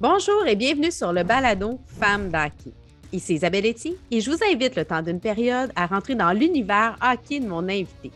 Bonjour 0.00 0.46
et 0.46 0.56
bienvenue 0.56 0.90
sur 0.90 1.12
le 1.12 1.24
balado 1.24 1.78
Femmes 1.86 2.30
d'hockey. 2.30 2.72
Ici 3.12 3.34
Isabelle 3.34 3.66
Etty 3.66 3.98
et 4.10 4.22
je 4.22 4.30
vous 4.30 4.38
invite 4.50 4.74
le 4.74 4.86
temps 4.86 5.02
d'une 5.02 5.20
période 5.20 5.70
à 5.76 5.84
rentrer 5.84 6.14
dans 6.14 6.32
l'univers 6.32 6.96
hockey 7.02 7.38
de 7.38 7.46
mon 7.46 7.68
invité. 7.68 8.10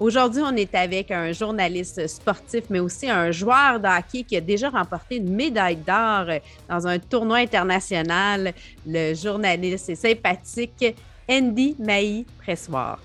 Aujourd'hui, 0.00 0.40
on 0.42 0.56
est 0.56 0.74
avec 0.74 1.10
un 1.10 1.32
journaliste 1.32 2.06
sportif, 2.06 2.64
mais 2.70 2.78
aussi 2.78 3.10
un 3.10 3.30
joueur 3.30 3.78
de 3.78 3.86
hockey 3.86 4.22
qui 4.22 4.38
a 4.38 4.40
déjà 4.40 4.70
remporté 4.70 5.16
une 5.16 5.34
médaille 5.34 5.76
d'or 5.76 6.28
dans 6.66 6.86
un 6.86 6.98
tournoi 6.98 7.36
international. 7.36 8.54
Le 8.86 9.12
journaliste 9.12 9.90
et 9.90 9.96
sympathique 9.96 10.96
Andy 11.28 11.76
Maï 11.78 12.24
Pressoir. 12.42 13.00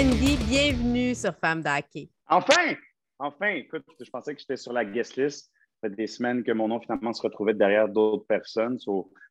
Andy, 0.00 0.38
bienvenue 0.48 1.14
sur 1.14 1.34
Femme 1.34 1.60
d'Hockey. 1.60 2.08
Enfin! 2.26 2.74
Enfin! 3.18 3.50
Écoute, 3.50 3.84
je 4.00 4.08
pensais 4.08 4.34
que 4.34 4.40
j'étais 4.40 4.56
sur 4.56 4.72
la 4.72 4.82
guest 4.82 5.16
list. 5.16 5.52
Ça 5.74 5.90
fait 5.90 5.94
des 5.94 6.06
semaines 6.06 6.42
que 6.42 6.52
mon 6.52 6.68
nom 6.68 6.80
finalement 6.80 7.12
se 7.12 7.20
retrouvait 7.20 7.52
derrière 7.52 7.86
d'autres 7.86 8.24
personnes. 8.24 8.78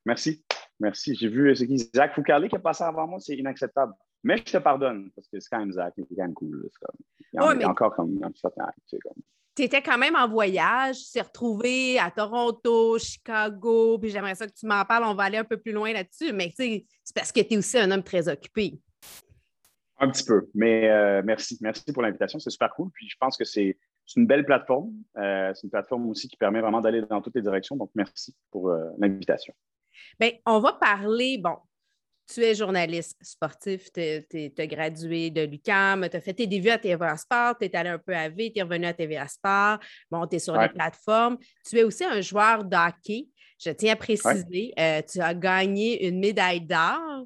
merci. 0.06 0.46
Merci. 0.80 1.16
J'ai 1.16 1.28
vu 1.28 1.56
ce 1.56 1.64
qui? 1.64 1.80
Zach 1.96 2.14
Foucault 2.14 2.48
qui 2.48 2.56
est 2.56 2.60
passé 2.60 2.84
avant 2.84 3.08
moi, 3.08 3.20
c'est 3.20 3.36
inacceptable. 3.36 3.94
Mais 4.24 4.38
je 4.38 4.44
te 4.44 4.58
pardonne 4.60 5.10
parce 5.16 5.28
que 5.28 5.40
c'est 5.40 5.50
quand 5.50 5.58
même 5.58 5.72
Zach, 5.72 5.92
il 5.98 6.04
est 6.04 6.16
quand 6.16 6.22
même 6.22 6.34
cool. 6.36 6.70
Il 7.34 7.40
y 7.40 7.64
a 7.64 7.68
encore 7.68 7.96
comme 7.96 8.20
un 8.24 8.32
tu 9.56 9.64
étais 9.64 9.82
quand 9.82 9.98
même 9.98 10.16
en 10.16 10.30
voyage, 10.30 10.98
tu 10.98 11.14
t'es 11.14 11.22
retrouvé 11.22 12.00
à 12.00 12.12
Toronto, 12.12 12.98
Chicago, 13.00 13.98
puis 13.98 14.10
j'aimerais 14.10 14.36
ça 14.36 14.48
que 14.48 14.54
tu 14.54 14.68
m'en 14.68 14.86
parles, 14.86 15.04
on 15.04 15.16
va 15.16 15.24
aller 15.24 15.40
un 15.40 15.44
peu 15.44 15.58
plus 15.58 15.74
loin 15.74 15.92
là-dessus, 15.92 16.32
mais 16.32 16.54
c'est 16.56 16.86
parce 17.14 17.32
que 17.32 17.42
tu 17.42 17.56
es 17.56 17.58
aussi 17.58 17.78
un 17.78 17.92
homme 17.92 18.04
très 18.04 18.30
occupé. 18.30 18.80
Un 20.02 20.10
petit 20.10 20.24
peu, 20.24 20.50
mais 20.54 20.90
euh, 20.90 21.22
merci. 21.26 21.58
Merci 21.62 21.92
pour 21.92 22.02
l'invitation, 22.02 22.40
c'est 22.40 22.50
super 22.50 22.74
cool. 22.74 22.90
Puis 22.92 23.10
je 23.10 23.18
pense 23.20 23.36
que 23.36 23.44
c'est 23.44 23.78
une 24.16 24.26
belle 24.26 24.46
plateforme. 24.46 24.94
Euh, 25.18 25.52
c'est 25.54 25.64
une 25.64 25.70
plateforme 25.70 26.10
aussi 26.10 26.30
qui 26.30 26.38
permet 26.38 26.62
vraiment 26.62 26.80
d'aller 26.80 27.02
dans 27.02 27.22
toutes 27.22 27.36
les 27.36 27.42
directions. 27.42 27.76
Donc, 27.76 27.92
merci 27.96 28.34
pour 28.50 28.70
euh, 28.70 28.86
l'invitation. 28.98 29.54
Bien, 30.18 30.32
on 30.46 30.60
va 30.60 30.74
parler, 30.74 31.38
bon, 31.38 31.58
tu 32.34 32.42
es 32.42 32.56
journaliste 32.56 33.18
sportif, 33.22 33.92
tu 33.92 34.00
as 34.58 34.68
gradué 34.68 35.32
de 35.32 35.42
l'UCAM, 35.42 36.08
tu 36.10 36.16
as 36.16 36.22
fait 36.22 36.34
tes 36.34 36.48
débuts 36.48 36.70
à 36.70 36.78
TVA 36.78 37.18
Sport, 37.18 37.58
tu 37.60 37.66
es 37.66 37.76
allé 37.76 37.90
un 37.90 38.00
peu 38.00 38.16
à 38.16 38.30
V, 38.30 38.54
tu 38.54 38.60
es 38.60 38.64
revenu 38.64 38.86
à 38.86 38.94
TVA 38.94 39.28
Sport, 39.28 39.80
bon, 40.10 40.26
tu 40.28 40.38
es 40.38 40.40
sur 40.40 40.56
les 40.58 40.70
plateformes. 40.70 41.38
Tu 41.68 41.78
es 41.78 41.84
aussi 41.84 42.06
un 42.06 42.22
joueur 42.22 42.64
d'hockey. 42.64 43.28
Je 43.62 43.72
tiens 43.72 43.94
à 43.94 43.96
préciser, 43.98 44.74
tu 45.12 45.20
as 45.20 45.34
gagné 45.34 46.08
une 46.08 46.22
médaille 46.22 46.62
d'or. 46.62 47.26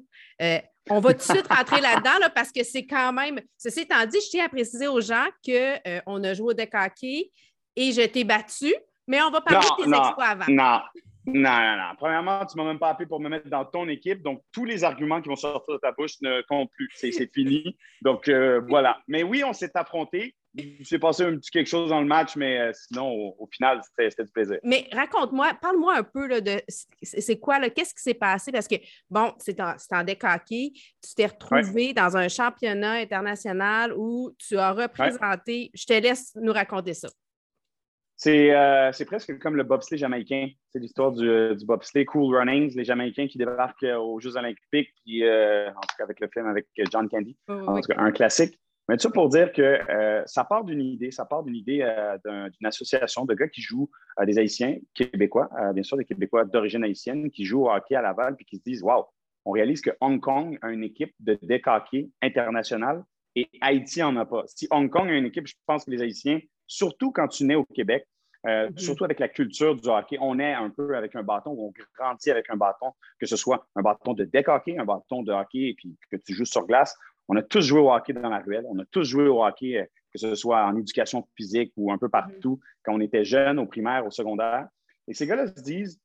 On 0.90 1.00
va 1.00 1.14
tout 1.14 1.18
de 1.18 1.22
suite 1.22 1.46
rentrer 1.48 1.80
là-dedans 1.80 2.28
parce 2.34 2.52
que 2.52 2.62
c'est 2.62 2.86
quand 2.86 3.12
même. 3.12 3.40
Ceci 3.56 3.80
étant 3.80 4.04
dit, 4.06 4.18
je 4.20 4.30
tiens 4.30 4.46
à 4.46 4.48
préciser 4.48 4.86
aux 4.86 5.00
gens 5.00 5.26
qu'on 5.44 5.52
euh, 5.52 6.22
a 6.22 6.34
joué 6.34 6.48
au 6.48 6.52
deck 6.52 6.72
hockey 6.74 7.30
et 7.76 7.92
je 7.92 8.02
t'ai 8.02 8.24
battu, 8.24 8.74
mais 9.06 9.22
on 9.22 9.30
va 9.30 9.40
parler 9.40 9.66
de 9.66 9.84
tes 9.84 9.96
exploits 9.96 10.26
avant. 10.26 10.44
Non, 10.48 10.80
non, 11.26 11.50
non, 11.50 11.76
non. 11.76 11.94
Premièrement, 11.96 12.44
tu 12.44 12.58
ne 12.58 12.62
m'as 12.62 12.68
même 12.68 12.78
pas 12.78 12.90
appelé 12.90 13.06
pour 13.06 13.18
me 13.20 13.28
mettre 13.28 13.48
dans 13.48 13.64
ton 13.64 13.88
équipe, 13.88 14.22
donc 14.22 14.42
tous 14.52 14.66
les 14.66 14.84
arguments 14.84 15.22
qui 15.22 15.28
vont 15.28 15.36
sortir 15.36 15.74
de 15.74 15.80
ta 15.80 15.92
bouche 15.92 16.20
ne 16.20 16.42
comptent 16.42 16.70
plus. 16.72 16.90
C'est 16.94 17.32
fini. 17.32 17.76
Donc 18.02 18.28
euh, 18.28 18.60
voilà. 18.68 19.00
Mais 19.08 19.22
oui, 19.22 19.42
on 19.42 19.54
s'est 19.54 19.72
affrontés. 19.74 20.34
Il 20.56 20.86
s'est 20.86 21.00
passé 21.00 21.24
un 21.24 21.36
petit 21.36 21.50
quelque 21.50 21.66
chose 21.66 21.90
dans 21.90 22.00
le 22.00 22.06
match, 22.06 22.36
mais 22.36 22.60
euh, 22.60 22.70
sinon, 22.72 23.34
au, 23.38 23.48
final, 23.50 23.80
c'était 23.98 24.22
du 24.22 24.30
plaisir. 24.30 24.58
Mais 24.62 24.88
raconte-moi, 24.92 25.52
parle-moi 25.60 25.96
un 25.96 26.04
peu 26.04 26.40
de 26.40 26.62
c'est 27.02 27.38
quoi, 27.40 27.58
qu'est-ce 27.70 27.92
qui 27.92 28.02
s'est 28.02 28.14
passé? 28.14 28.52
Parce 28.52 28.68
que, 28.68 28.76
bon, 29.10 29.32
c'est 29.38 29.60
en, 29.60 29.74
en 29.90 30.04
décaqué. 30.04 30.72
Tu 30.72 31.14
t'es 31.16 31.26
retrouvé 31.26 31.92
dans 31.92 32.16
un 32.16 32.28
championnat 32.28 32.92
international 32.92 33.92
où 33.96 34.32
tu 34.38 34.56
as 34.56 34.72
représenté. 34.72 35.72
Je 35.74 35.86
te 35.86 35.92
laisse 35.94 36.32
nous 36.36 36.52
raconter 36.52 36.94
ça. 36.94 37.08
Euh, 38.26 38.92
c'est 38.92 39.04
presque 39.04 39.36
comme 39.40 39.56
le 39.56 39.64
bobsleigh 39.64 39.98
jamaïcain. 39.98 40.48
C'est 40.68 40.78
l'histoire 40.78 41.10
du, 41.10 41.56
du, 41.56 41.66
bobsleigh 41.66 42.04
Cool 42.04 42.36
Runnings, 42.36 42.74
les 42.76 42.84
Jamaïcains 42.84 43.26
qui 43.26 43.38
débarquent 43.38 43.84
aux 43.98 44.20
Jeux 44.20 44.36
olympiques, 44.36 44.94
puis, 45.04 45.24
en 45.24 45.80
tout 45.80 45.96
cas 45.98 46.04
avec 46.04 46.20
le 46.20 46.28
film 46.32 46.46
avec 46.46 46.68
John 46.92 47.08
Candy. 47.08 47.36
en 47.48 47.80
tout 47.80 47.88
cas, 47.88 47.96
un 47.98 48.12
classique. 48.12 48.58
Mais 48.88 48.98
ça 48.98 49.10
pour 49.10 49.28
dire 49.30 49.50
que 49.52 49.62
euh, 49.62 50.22
ça 50.26 50.44
part 50.44 50.64
d'une 50.64 50.80
idée, 50.80 51.10
ça 51.10 51.24
part 51.24 51.42
d'une 51.42 51.56
idée 51.56 51.80
euh, 51.82 52.18
d'une 52.24 52.66
association 52.66 53.24
de 53.24 53.34
gars 53.34 53.48
qui 53.48 53.62
jouent, 53.62 53.90
euh, 54.20 54.26
des 54.26 54.38
Haïtiens 54.38 54.76
québécois, 54.92 55.48
bien 55.72 55.82
sûr 55.82 55.96
des 55.96 56.04
Québécois 56.04 56.44
d'origine 56.44 56.84
haïtienne, 56.84 57.30
qui 57.30 57.44
jouent 57.44 57.64
au 57.64 57.70
hockey 57.70 57.94
à 57.94 58.02
Laval 58.02 58.36
puis 58.36 58.44
qui 58.44 58.58
se 58.58 58.62
disent 58.62 58.82
Waouh, 58.82 59.04
on 59.46 59.52
réalise 59.52 59.80
que 59.80 59.90
Hong 60.00 60.20
Kong 60.20 60.58
a 60.60 60.70
une 60.70 60.84
équipe 60.84 61.14
de 61.20 61.38
deck 61.42 61.66
hockey 61.66 62.10
internationale 62.20 63.02
et 63.36 63.48
Haïti 63.62 64.00
n'en 64.00 64.16
a 64.16 64.26
pas. 64.26 64.44
Si 64.46 64.68
Hong 64.70 64.90
Kong 64.90 65.08
a 65.08 65.14
une 65.14 65.26
équipe, 65.26 65.46
je 65.46 65.54
pense 65.66 65.86
que 65.86 65.90
les 65.90 66.02
Haïtiens, 66.02 66.40
surtout 66.66 67.10
quand 67.10 67.28
tu 67.28 67.44
nais 67.44 67.54
au 67.54 67.64
Québec, 67.64 68.06
mm-hmm. 68.44 68.78
surtout 68.78 69.04
avec 69.04 69.18
la 69.18 69.28
culture 69.28 69.74
du 69.74 69.88
hockey, 69.88 70.18
on 70.20 70.38
est 70.38 70.52
un 70.52 70.68
peu 70.68 70.94
avec 70.94 71.16
un 71.16 71.22
bâton, 71.22 71.52
on 71.58 71.72
grandit 71.98 72.30
avec 72.30 72.50
un 72.50 72.56
bâton, 72.56 72.92
que 73.18 73.26
ce 73.26 73.36
soit 73.36 73.66
un 73.76 73.82
bâton 73.82 74.12
de 74.12 74.24
deck 74.24 74.48
hockey, 74.48 74.76
un 74.78 74.84
bâton 74.84 75.22
de 75.22 75.32
hockey 75.32 75.70
et 75.70 75.74
puis 75.74 75.96
que 76.10 76.16
tu 76.16 76.34
joues 76.34 76.44
sur 76.44 76.66
glace, 76.66 76.96
on 77.28 77.36
a 77.36 77.42
tous 77.42 77.62
joué 77.62 77.80
au 77.80 77.90
hockey 77.90 78.12
dans 78.12 78.28
la 78.28 78.38
ruelle. 78.38 78.64
On 78.68 78.78
a 78.78 78.84
tous 78.84 79.04
joué 79.04 79.26
au 79.26 79.44
hockey, 79.44 79.78
euh, 79.78 79.84
que 80.12 80.18
ce 80.18 80.34
soit 80.34 80.64
en 80.64 80.76
éducation 80.76 81.26
physique 81.36 81.72
ou 81.76 81.90
un 81.90 81.98
peu 81.98 82.08
partout, 82.08 82.60
quand 82.82 82.94
on 82.94 83.00
était 83.00 83.24
jeune, 83.24 83.58
au 83.58 83.66
primaire, 83.66 84.06
au 84.06 84.10
secondaire. 84.10 84.68
Et 85.08 85.14
ces 85.14 85.26
gars-là 85.26 85.46
se 85.48 85.62
disent 85.62 86.00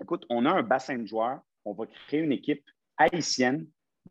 écoute, 0.00 0.24
on 0.30 0.46
a 0.46 0.50
un 0.50 0.62
bassin 0.62 0.98
de 0.98 1.06
joueurs, 1.06 1.40
on 1.64 1.72
va 1.72 1.86
créer 1.86 2.20
une 2.20 2.32
équipe 2.32 2.64
haïtienne 2.96 3.66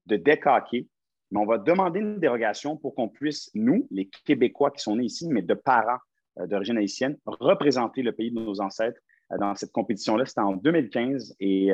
de 0.05 0.17
deck 0.17 0.45
hockey, 0.45 0.87
mais 1.31 1.39
on 1.39 1.45
va 1.45 1.57
demander 1.57 1.99
une 1.99 2.19
dérogation 2.19 2.77
pour 2.77 2.95
qu'on 2.95 3.09
puisse, 3.09 3.49
nous, 3.53 3.87
les 3.91 4.07
Québécois 4.25 4.71
qui 4.71 4.81
sont 4.81 4.95
nés 4.95 5.05
ici, 5.05 5.27
mais 5.29 5.41
de 5.41 5.53
parents 5.53 5.99
euh, 6.39 6.47
d'origine 6.47 6.77
haïtienne, 6.77 7.17
représenter 7.25 8.01
le 8.01 8.11
pays 8.11 8.31
de 8.31 8.39
nos 8.39 8.61
ancêtres 8.61 8.99
euh, 9.31 9.37
dans 9.37 9.55
cette 9.55 9.71
compétition-là. 9.71 10.25
C'était 10.25 10.41
en 10.41 10.53
2015 10.53 11.35
et 11.39 11.71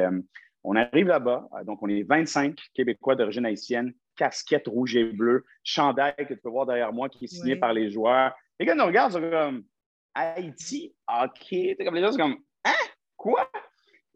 on 0.63 0.75
arrive 0.75 1.07
là-bas, 1.07 1.47
donc 1.65 1.83
on 1.83 1.87
est 1.87 2.01
25 2.01 2.57
Québécois 2.73 3.15
d'origine 3.15 3.45
haïtienne 3.45 3.93
casquette 4.15 4.67
rouge 4.67 4.95
et 4.95 5.05
bleue, 5.05 5.45
chandail 5.63 6.15
que 6.17 6.33
tu 6.33 6.37
peux 6.37 6.49
voir 6.49 6.65
derrière 6.65 6.93
moi 6.93 7.09
qui 7.09 7.25
est 7.25 7.27
signé 7.27 7.55
par 7.55 7.73
les 7.73 7.89
joueurs. 7.91 8.33
Les 8.59 8.65
gars 8.65 8.75
nous 8.75 8.85
regardent, 8.85 9.13
sont 9.13 9.29
comme 9.29 9.63
Haïti, 10.13 10.95
OK. 11.09 11.55
Comme 11.83 11.95
les 11.95 12.01
gens 12.01 12.11
sont 12.11 12.17
comme 12.17 12.37
Hein? 12.63 12.73
Quoi? 13.17 13.49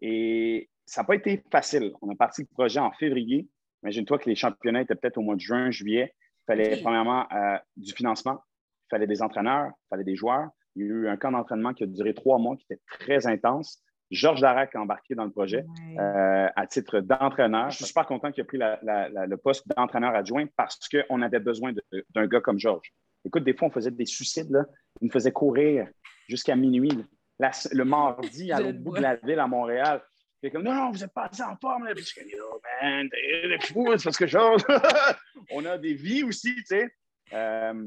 Et 0.02 0.70
ça 0.86 1.02
n'a 1.02 1.08
pas 1.08 1.16
été 1.16 1.44
facile. 1.52 1.94
On 2.02 2.10
a 2.10 2.16
parti 2.16 2.42
le 2.42 2.48
projet 2.48 2.80
en 2.80 2.92
février. 2.92 3.48
Imagine-toi 3.84 4.20
que 4.20 4.30
les 4.30 4.36
championnats 4.36 4.82
étaient 4.82 4.96
peut-être 4.96 5.18
au 5.18 5.22
mois 5.22 5.36
de 5.36 5.42
juin, 5.42 5.72
juillet. 5.72 6.14
Il 6.16 6.46
fallait 6.48 6.82
premièrement 6.82 7.28
euh, 7.32 7.58
du 7.78 7.94
financement, 7.94 8.42
il 8.86 8.90
fallait 8.90 9.08
des 9.08 9.22
entraîneurs, 9.22 9.68
il 9.68 9.88
fallait 9.90 10.04
des 10.04 10.16
joueurs. 10.16 10.50
Il 10.76 10.82
y 10.82 10.86
a 10.86 10.88
eu 10.88 11.08
un 11.08 11.18
camp 11.18 11.32
d'entraînement 11.32 11.74
qui 11.74 11.84
a 11.84 11.88
duré 11.88 12.14
trois 12.14 12.40
mois, 12.40 12.56
qui 12.56 12.66
était 12.70 12.82
très 12.88 13.28
intense. 13.28 13.84
Georges 14.12 14.42
Darac 14.42 14.76
a 14.76 14.82
embarqué 14.82 15.14
dans 15.14 15.26
le 15.26 15.32
projet 15.32 15.66
euh, 15.98 16.48
à 16.56 16.68
titre 16.68 17.00
d'entraîneur. 17.00 17.70
Je 17.70 17.78
suis 17.78 17.86
super 17.86 18.06
content 18.06 18.32
qu'il 18.32 18.42
ait 18.42 18.46
pris 18.46 18.58
le 18.58 19.36
poste 19.36 19.68
d'entraîneur 19.68 20.16
adjoint 20.16 20.46
parce 20.58 20.80
qu'on 20.90 21.22
avait 21.22 21.40
besoin 21.40 21.74
d'un 22.16 22.28
gars 22.28 22.42
comme 22.42 22.60
Georges. 22.60 22.92
Écoute, 23.26 23.44
des 23.44 23.54
fois, 23.54 23.68
on 23.68 23.72
faisait 23.72 23.92
des 23.92 24.06
suicides. 24.06 24.50
Là. 24.50 24.66
Il 25.02 25.06
nous 25.06 25.12
faisait 25.12 25.32
courir 25.32 25.88
jusqu'à 26.28 26.56
minuit. 26.56 27.06
le 27.40 27.84
mardi, 27.84 28.52
à 28.52 28.60
l'autre 28.60 28.80
bout 28.80 28.96
de 28.96 29.02
la 29.02 29.16
ville, 29.18 29.40
à 29.40 29.48
Montréal. 29.48 30.02
Il 30.42 30.52
comme, 30.52 30.64
non, 30.64 30.74
non, 30.74 30.92
vous 30.92 31.00
n'êtes 31.00 31.14
pas 31.14 31.26
assez 31.26 31.44
en 31.44 31.58
forme. 31.58 31.86
Là. 31.86 31.94
Puis 31.94 32.04
je 32.04 32.10
suis 32.10 32.22
oh, 32.42 32.62
man, 32.82 33.10
t'es 33.10 33.60
fou, 33.68 33.86
c'est 33.98 34.04
parce 34.06 34.18
que 34.18 34.28
Georges. 34.28 34.64
on 35.52 35.66
a 35.66 35.78
des 35.78 35.94
vies 35.94 36.24
aussi, 36.24 36.56
tu 36.56 36.64
sais. 36.66 36.90
Euh, 37.34 37.86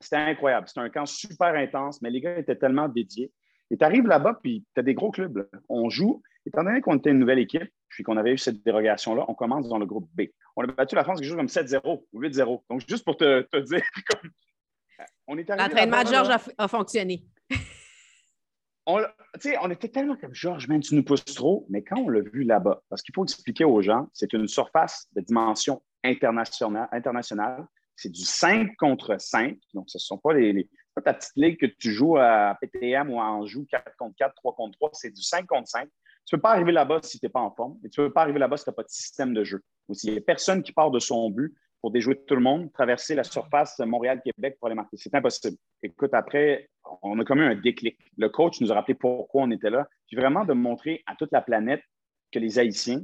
c'était 0.00 0.16
incroyable. 0.16 0.68
C'était 0.68 0.80
un 0.80 0.90
camp 0.90 1.06
super 1.06 1.54
intense, 1.54 2.00
mais 2.00 2.10
les 2.10 2.20
gars 2.20 2.38
étaient 2.38 2.56
tellement 2.56 2.88
dédiés. 2.88 3.32
Et 3.70 3.76
tu 3.76 3.84
arrives 3.84 4.06
là-bas, 4.06 4.38
puis 4.42 4.64
tu 4.74 4.80
as 4.80 4.82
des 4.82 4.94
gros 4.94 5.10
clubs. 5.10 5.48
On 5.68 5.90
joue. 5.90 6.22
Étant 6.46 6.64
donné 6.64 6.80
qu'on 6.80 6.96
était 6.96 7.10
une 7.10 7.18
nouvelle 7.18 7.38
équipe, 7.38 7.70
puis 7.88 8.02
qu'on 8.02 8.16
avait 8.16 8.32
eu 8.32 8.38
cette 8.38 8.62
dérogation-là, 8.64 9.24
on 9.28 9.34
commence 9.34 9.68
dans 9.68 9.78
le 9.78 9.86
groupe 9.86 10.08
B. 10.14 10.22
On 10.56 10.62
a 10.62 10.66
battu 10.66 10.94
la 10.94 11.04
France 11.04 11.20
quelque 11.20 11.28
chose 11.28 11.36
comme 11.36 11.46
7-0 11.46 12.04
ou 12.12 12.20
8-0. 12.20 12.62
Donc, 12.70 12.82
juste 12.88 13.04
pour 13.04 13.16
te, 13.16 13.44
dire, 13.60 13.82
on 15.26 15.36
est 15.36 15.48
L'entraînement 15.48 16.02
de 16.02 16.08
Georges 16.08 16.38
a, 16.56 16.68
fonctionné. 16.68 17.22
on, 18.86 19.02
on 19.62 19.70
était 19.70 19.88
tellement 19.88 20.16
comme 20.16 20.34
Georges, 20.34 20.66
tu 20.82 20.94
nous 20.94 21.04
pousses 21.04 21.24
trop, 21.26 21.66
mais 21.68 21.82
quand 21.82 21.98
on 21.98 22.08
l'a 22.08 22.20
vu 22.20 22.44
là-bas, 22.44 22.82
parce 22.88 23.02
qu'il 23.02 23.14
faut 23.14 23.24
expliquer 23.24 23.64
aux 23.64 23.82
gens, 23.82 24.08
c'est 24.14 24.32
une 24.32 24.48
surface 24.48 25.06
de 25.14 25.20
dimension 25.20 25.82
internationale, 26.02 26.88
internationale 26.92 27.66
c'est 27.98 28.10
du 28.10 28.22
5 28.22 28.76
contre 28.76 29.20
5. 29.20 29.58
Donc, 29.74 29.90
ce 29.90 29.98
ne 29.98 30.00
sont 30.00 30.18
pas 30.18 30.32
les, 30.32 30.68
ta 31.00 31.14
petite 31.14 31.36
ligue 31.36 31.58
que 31.58 31.66
tu 31.66 31.92
joues 31.92 32.16
à 32.16 32.56
PTM 32.60 33.10
ou 33.10 33.20
à 33.20 33.24
Anjou 33.24 33.66
4 33.70 33.96
contre 33.96 34.16
4, 34.16 34.34
3 34.34 34.54
contre 34.54 34.78
3, 34.78 34.90
c'est 34.92 35.10
du 35.10 35.22
5 35.22 35.46
contre 35.46 35.68
5. 35.68 35.88
Tu 36.26 36.34
ne 36.34 36.36
peux 36.36 36.42
pas 36.42 36.52
arriver 36.52 36.72
là-bas 36.72 37.00
si 37.02 37.18
tu 37.18 37.26
n'es 37.26 37.30
pas 37.30 37.40
en 37.40 37.50
forme 37.50 37.78
et 37.84 37.88
tu 37.88 38.00
ne 38.00 38.06
peux 38.06 38.12
pas 38.12 38.22
arriver 38.22 38.38
là-bas 38.38 38.56
si 38.56 38.64
tu 38.64 38.70
n'as 38.70 38.74
pas 38.74 38.82
de 38.82 38.88
système 38.88 39.34
de 39.34 39.44
jeu. 39.44 39.62
il 39.88 40.12
n'y 40.12 40.18
a 40.18 40.20
personne 40.20 40.62
qui 40.62 40.72
part 40.72 40.90
de 40.90 40.98
son 40.98 41.30
but 41.30 41.54
pour 41.80 41.90
déjouer 41.90 42.20
tout 42.26 42.34
le 42.34 42.40
monde, 42.40 42.72
traverser 42.72 43.14
la 43.14 43.24
surface 43.24 43.78
Montréal-Québec 43.78 44.56
pour 44.58 44.66
aller 44.66 44.74
marquer. 44.74 44.96
C'est 44.96 45.14
impossible. 45.14 45.56
Écoute, 45.82 46.12
après, 46.12 46.68
on 47.02 47.18
a 47.20 47.24
comme 47.24 47.38
eu 47.38 47.44
un 47.44 47.54
déclic. 47.54 47.96
Le 48.16 48.28
coach 48.28 48.60
nous 48.60 48.72
a 48.72 48.74
rappelé 48.74 48.94
pourquoi 48.94 49.42
on 49.42 49.50
était 49.52 49.70
là, 49.70 49.86
puis 50.06 50.16
vraiment 50.16 50.44
de 50.44 50.54
montrer 50.54 51.02
à 51.06 51.14
toute 51.14 51.30
la 51.30 51.40
planète 51.40 51.82
que 52.32 52.40
les 52.40 52.58
Haïtiens 52.58 53.02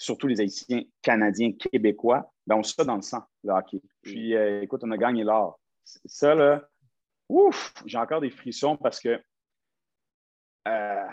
surtout 0.00 0.26
les 0.26 0.40
Haïtiens, 0.40 0.82
Canadiens, 1.02 1.52
Québécois, 1.52 2.32
ben, 2.46 2.56
on 2.56 2.62
ça 2.62 2.84
dans 2.84 2.96
le 2.96 3.02
sang, 3.02 3.22
le 3.44 3.52
hockey. 3.52 3.82
Puis, 4.02 4.34
euh, 4.34 4.62
écoute, 4.62 4.80
on 4.82 4.90
a 4.90 4.96
gagné 4.96 5.24
l'or. 5.24 5.60
Ça, 5.84 6.34
là, 6.34 6.66
ouf, 7.30 7.72
j'ai 7.86 7.98
encore 7.98 8.20
des 8.20 8.30
frissons 8.30 8.76
parce 8.76 9.00
que 9.00 9.20
euh, 10.68 11.06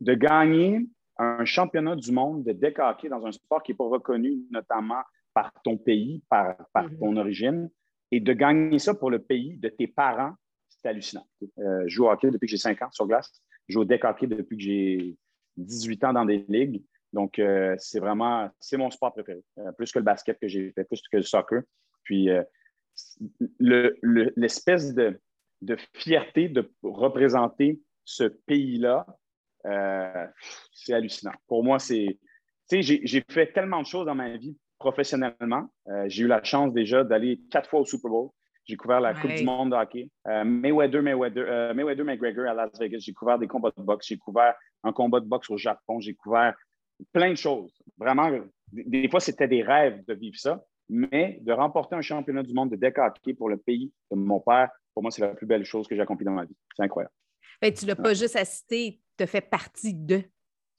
de 0.00 0.14
gagner 0.14 0.86
un 1.16 1.44
championnat 1.44 1.96
du 1.96 2.12
monde 2.12 2.44
de 2.44 2.52
deck 2.52 2.78
hockey 2.78 3.08
dans 3.08 3.24
un 3.26 3.32
sport 3.32 3.62
qui 3.62 3.72
n'est 3.72 3.76
pas 3.76 3.88
reconnu, 3.88 4.44
notamment 4.50 5.02
par 5.32 5.52
ton 5.64 5.76
pays, 5.76 6.22
par, 6.28 6.56
par 6.72 6.88
mm-hmm. 6.88 6.98
ton 6.98 7.16
origine, 7.16 7.70
et 8.10 8.20
de 8.20 8.32
gagner 8.32 8.78
ça 8.78 8.94
pour 8.94 9.10
le 9.10 9.20
pays 9.20 9.56
de 9.56 9.68
tes 9.68 9.88
parents, 9.88 10.34
c'est 10.68 10.88
hallucinant. 10.88 11.26
Euh, 11.58 11.82
je 11.86 11.94
joue 11.94 12.06
au 12.06 12.10
hockey 12.10 12.30
depuis 12.30 12.46
que 12.46 12.50
j'ai 12.50 12.58
5 12.58 12.82
ans 12.82 12.90
sur 12.92 13.06
glace. 13.06 13.32
Je 13.68 13.74
joue 13.74 13.80
au 13.80 13.84
deck 13.84 14.04
hockey 14.04 14.26
depuis 14.26 14.56
que 14.56 14.62
j'ai 14.62 15.16
18 15.56 16.04
ans 16.04 16.12
dans 16.12 16.24
des 16.24 16.44
ligues. 16.48 16.82
Donc, 17.12 17.38
euh, 17.38 17.74
c'est 17.78 18.00
vraiment, 18.00 18.50
c'est 18.60 18.76
mon 18.76 18.90
sport 18.90 19.12
préféré. 19.12 19.42
Euh, 19.58 19.72
plus 19.72 19.90
que 19.92 19.98
le 19.98 20.04
basket 20.04 20.38
que 20.38 20.48
j'ai 20.48 20.72
fait, 20.72 20.84
plus 20.84 21.00
que 21.10 21.16
le 21.16 21.22
soccer. 21.22 21.62
Puis, 22.02 22.28
l'espèce 24.36 24.94
de, 24.94 25.18
de, 25.64 25.76
fierté 25.94 26.48
de 26.48 26.70
représenter 26.82 27.80
ce 28.04 28.24
pays-là, 28.24 29.06
c'est 30.72 30.92
hallucinant. 30.92 31.32
Pour 31.46 31.64
moi, 31.64 31.78
c'est, 31.78 32.18
tu 32.68 32.82
sais, 32.82 33.00
j'ai 33.02 33.24
fait 33.28 33.52
tellement 33.52 33.80
de 33.80 33.86
choses 33.86 34.06
dans 34.06 34.14
ma 34.14 34.36
vie 34.36 34.56
professionnellement. 34.84 35.68
Euh, 35.88 36.04
j'ai 36.08 36.24
eu 36.24 36.26
la 36.26 36.42
chance 36.42 36.72
déjà 36.72 37.04
d'aller 37.04 37.40
quatre 37.50 37.70
fois 37.70 37.80
au 37.80 37.84
Super 37.86 38.10
Bowl. 38.10 38.30
J'ai 38.66 38.76
couvert 38.76 39.00
la 39.00 39.14
Coupe 39.14 39.32
du 39.32 39.44
monde 39.44 39.70
de 39.70 39.76
hockey. 39.76 40.10
Euh, 40.26 40.44
Mayweather, 40.44 41.02
Mayweather, 41.02 41.44
euh, 41.46 41.74
Mayweather, 41.74 42.04
McGregor 42.04 42.46
à 42.46 42.54
Las 42.54 42.78
Vegas. 42.78 42.98
J'ai 43.00 43.12
couvert 43.12 43.38
des 43.38 43.46
combats 43.46 43.72
de 43.76 43.82
boxe. 43.82 44.06
J'ai 44.08 44.16
couvert 44.16 44.54
un 44.82 44.92
combat 44.92 45.20
de 45.20 45.26
boxe 45.26 45.50
au 45.50 45.56
Japon. 45.56 46.00
J'ai 46.00 46.14
couvert 46.14 46.54
plein 47.12 47.30
de 47.30 47.36
choses. 47.36 47.78
Vraiment, 47.98 48.30
des, 48.72 49.08
fois, 49.08 49.20
c'était 49.20 49.48
des 49.48 49.62
rêves 49.62 50.02
de 50.06 50.14
vivre 50.14 50.38
ça. 50.38 50.62
Mais 50.88 51.38
de 51.42 51.52
remporter 51.52 51.94
un 51.94 52.02
championnat 52.02 52.42
du 52.42 52.52
monde 52.52 52.70
de 52.70 52.76
deck 52.76 52.98
hockey 52.98 53.34
pour 53.34 53.48
le 53.48 53.56
pays 53.56 53.90
de 54.10 54.16
mon 54.16 54.40
père, 54.40 54.70
pour 54.94 55.02
moi, 55.02 55.10
c'est 55.10 55.22
la 55.22 55.34
plus 55.34 55.46
belle 55.46 55.64
chose 55.64 55.86
que 55.86 55.94
j'ai 55.94 56.02
accomplie 56.02 56.24
dans 56.24 56.32
ma 56.32 56.44
vie. 56.44 56.56
C'est 56.76 56.82
incroyable. 56.82 57.12
Ben, 57.60 57.72
tu 57.72 57.84
ne 57.84 57.90
l'as 57.90 57.96
pas 57.96 58.14
juste 58.14 58.36
assisté, 58.36 59.00
tu 59.16 59.24
as 59.24 59.26
fait 59.26 59.40
partie 59.40 59.94
de. 59.94 60.22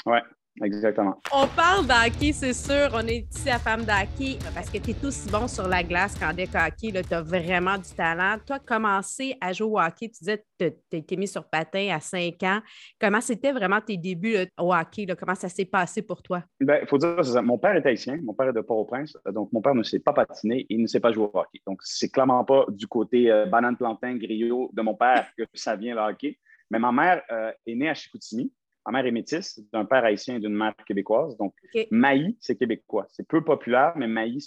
Oui, 0.06 0.19
Exactement. 0.63 1.19
On 1.34 1.48
parle 1.48 1.86
d'hockey, 1.86 2.31
c'est 2.31 2.54
sûr. 2.54 2.90
On 2.94 3.06
est 3.06 3.28
ici 3.30 3.50
à 3.50 3.60
Femme 3.60 3.81
d'hockey 3.81 4.38
parce 4.54 4.69
que 4.69 4.78
tu 4.78 4.92
es 4.92 5.06
aussi 5.06 5.30
bon 5.30 5.48
sur 5.50 5.68
la 5.68 5.84
glace 5.84 6.18
qu'en 6.18 6.34
deck 6.34 6.50
hockey. 6.56 6.94
Tu 7.04 7.13
as 7.13 7.22
vraiment 7.22 7.78
du 7.78 7.90
talent. 7.96 8.38
Toi, 8.46 8.60
commencer 8.60 9.36
à 9.42 9.52
jouer 9.52 9.68
au 9.68 9.80
hockey, 9.80 10.07
tu 10.07 10.19
disais 10.19 10.46
que 10.57 10.69
tu 10.90 10.98
été 10.98 11.18
mis 11.18 11.28
sur 11.28 11.44
patin 11.50 11.94
à 11.94 12.00
5 12.00 12.42
ans. 12.44 12.62
Comment 13.00 13.19
c'était 13.19 13.52
vraiment 13.52 13.81
tes 13.81 13.98
débuts 13.98 14.38
au 14.57 14.74
hockey? 14.74 15.06
Comment 15.19 15.36
ça 15.36 15.50
s'est 15.50 15.66
passé 15.66 16.02
pour 16.02 16.24
toi? 16.24 16.44
Il 16.62 16.68
ben, 16.68 16.86
faut 16.88 16.98
dire 16.98 17.24
ça. 17.25 17.42
Mon 17.42 17.57
père 17.57 17.75
est 17.75 17.86
haïtien. 17.86 18.18
Mon 18.24 18.34
père 18.34 18.48
est 18.48 18.54
de 18.54 18.62
Port-au-Prince. 18.62 19.18
Donc, 19.34 19.52
mon 19.52 19.62
père 19.62 19.75
ne 19.75 19.84
sait 19.84 20.00
pas 20.00 20.13
patiner 20.13 20.62
et 20.62 20.75
il 20.75 20.81
ne 20.81 20.88
sait 20.88 21.02
pas 21.02 21.12
jouer 21.12 21.25
au 21.25 21.38
hockey. 21.38 21.60
Donc, 21.68 21.80
c'est 21.84 22.10
clairement 22.10 22.46
pas 22.46 22.66
du 22.69 22.88
côté 22.88 23.30
euh, 23.30 23.46
banane-plantain, 23.46 24.16
griot 24.16 24.69
de 24.74 24.81
mon 24.81 24.96
père 24.96 25.28
que 25.38 25.44
ça 25.54 25.75
vient 25.75 25.96
le 25.96 26.02
hockey. 26.02 26.40
Mais 26.72 26.80
ma 26.80 26.94
mère 26.94 27.22
euh, 27.31 27.52
est 27.68 27.75
née 27.75 27.90
à 27.90 27.94
Chicoutimi. 27.94 28.52
Ma 28.85 28.91
mère 28.91 29.05
est 29.05 29.11
métisse, 29.11 29.59
d'un 29.73 29.85
père 29.85 30.03
haïtien 30.03 30.35
et 30.35 30.39
d'une 30.39 30.55
mère 30.55 30.75
québécoise. 30.85 31.35
Donc, 31.37 31.55
Maï, 31.89 32.37
c'est 32.39 32.55
québécois. 32.55 33.07
C'est 33.09 33.27
peu 33.27 33.43
populaire, 33.43 33.93
mais 33.95 34.07
Maï. 34.07 34.39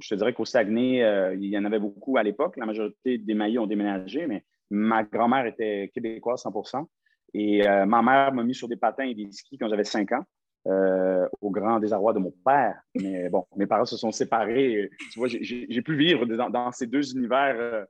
Je 0.00 0.10
te 0.10 0.14
dirais 0.14 0.32
qu'au 0.32 0.44
Saguenay, 0.44 1.02
euh, 1.02 1.34
il 1.34 1.46
y 1.46 1.58
en 1.58 1.64
avait 1.64 1.80
beaucoup 1.80 2.18
à 2.18 2.22
l'époque. 2.22 2.56
La 2.56 2.66
majorité 2.66 3.18
des 3.18 3.34
Maïs 3.34 3.58
ont 3.58 3.66
déménagé, 3.66 4.26
mais 4.26 4.44
ma 4.70 5.02
grand-mère 5.02 5.46
était 5.46 5.90
québécoise 5.92 6.44
100% 6.44 6.86
Et 7.34 7.66
euh, 7.66 7.84
ma 7.84 8.02
mère 8.02 8.32
m'a 8.32 8.44
mis 8.44 8.54
sur 8.54 8.68
des 8.68 8.76
patins 8.76 9.04
et 9.04 9.14
des 9.14 9.30
skis 9.32 9.58
quand 9.58 9.68
j'avais 9.68 9.84
5 9.84 10.12
ans. 10.12 10.24
Euh, 10.66 11.26
au 11.40 11.50
grand 11.50 11.80
désarroi 11.80 12.12
de 12.12 12.18
mon 12.18 12.32
père. 12.44 12.78
Mais 12.94 13.30
bon, 13.30 13.46
mes 13.56 13.66
parents 13.66 13.86
se 13.86 13.96
sont 13.96 14.12
séparés. 14.12 14.90
Tu 15.12 15.18
vois, 15.18 15.28
j'ai 15.28 15.82
pu 15.82 15.96
vivre 15.96 16.26
dans, 16.26 16.72
ces 16.72 16.86
deux 16.86 17.12
univers 17.16 17.86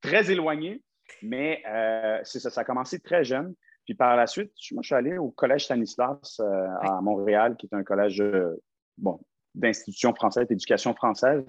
très 0.00 0.30
éloignés, 0.30 0.82
mais 1.22 1.62
ça, 2.22 2.40
ça, 2.50 2.60
a 2.60 2.64
commencé 2.64 3.00
très 3.00 3.22
jeune. 3.22 3.54
Puis 3.84 3.94
par 3.94 4.16
la 4.16 4.26
suite, 4.26 4.52
moi, 4.72 4.82
je 4.82 4.86
suis 4.86 4.94
allé 4.94 5.18
au 5.18 5.30
Collège 5.30 5.66
Stanislas 5.66 6.40
euh, 6.40 6.66
à 6.80 7.00
Montréal, 7.02 7.56
qui 7.56 7.66
est 7.66 7.74
un 7.74 7.84
collège 7.84 8.20
euh, 8.20 8.54
bon, 8.96 9.20
d'institution 9.54 10.14
française, 10.14 10.48
d'éducation 10.48 10.94
française. 10.94 11.44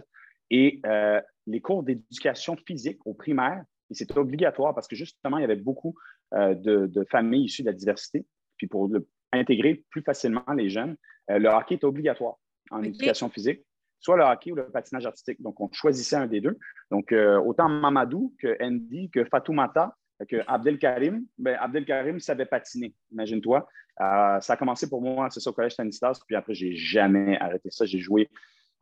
Et 0.51 0.81
euh, 0.85 1.21
les 1.47 1.61
cours 1.61 1.83
d'éducation 1.83 2.57
physique 2.67 2.99
au 3.05 3.13
primaire, 3.13 3.63
c'était 3.91 4.17
obligatoire 4.17 4.75
parce 4.75 4.87
que 4.87 4.95
justement, 4.95 5.37
il 5.37 5.41
y 5.41 5.45
avait 5.45 5.55
beaucoup 5.55 5.95
de, 6.33 7.05
familles 7.09 7.45
issues 7.45 7.61
de 7.61 7.67
la 7.67 7.73
diversité. 7.73 8.25
Puis 8.57 8.67
pour 8.67 8.89
intégrer 9.31 9.85
plus 9.89 10.01
facilement 10.01 10.43
les 10.55 10.69
jeunes, 10.69 10.97
le 11.29 11.47
hockey 11.49 11.75
est 11.75 11.83
obligatoire 11.83 12.35
en 12.71 12.81
éducation 12.81 13.29
physique, 13.29 13.63
soit 13.99 14.17
le 14.17 14.23
hockey 14.23 14.51
ou 14.51 14.55
le 14.55 14.69
patinage 14.69 15.05
artistique. 15.05 15.39
Donc, 15.41 15.61
on 15.61 15.71
choisissait 15.71 16.15
un 16.15 16.25
des 16.25 16.41
deux. 16.41 16.57
Donc, 16.89 17.13
autant 17.45 17.69
Mamadou 17.69 18.33
que 18.39 18.57
Andy 18.59 19.11
que 19.11 19.23
Fatoumata 19.25 19.95
que 20.23 20.37
Abdelkarim, 20.47 21.25
ben 21.37 21.57
Abdelkarim 21.59 22.19
savait 22.19 22.45
patiner, 22.45 22.93
imagine-toi. 23.11 23.67
Euh, 24.01 24.39
ça 24.39 24.53
a 24.53 24.57
commencé 24.57 24.89
pour 24.89 25.01
moi, 25.01 25.29
c'est 25.29 25.39
ça, 25.39 25.49
au 25.49 25.53
collège 25.53 25.73
Stanislas, 25.73 26.19
puis 26.25 26.35
après, 26.35 26.53
j'ai 26.53 26.75
jamais 26.75 27.37
arrêté 27.39 27.69
ça. 27.71 27.85
J'ai 27.85 27.99
joué 27.99 28.29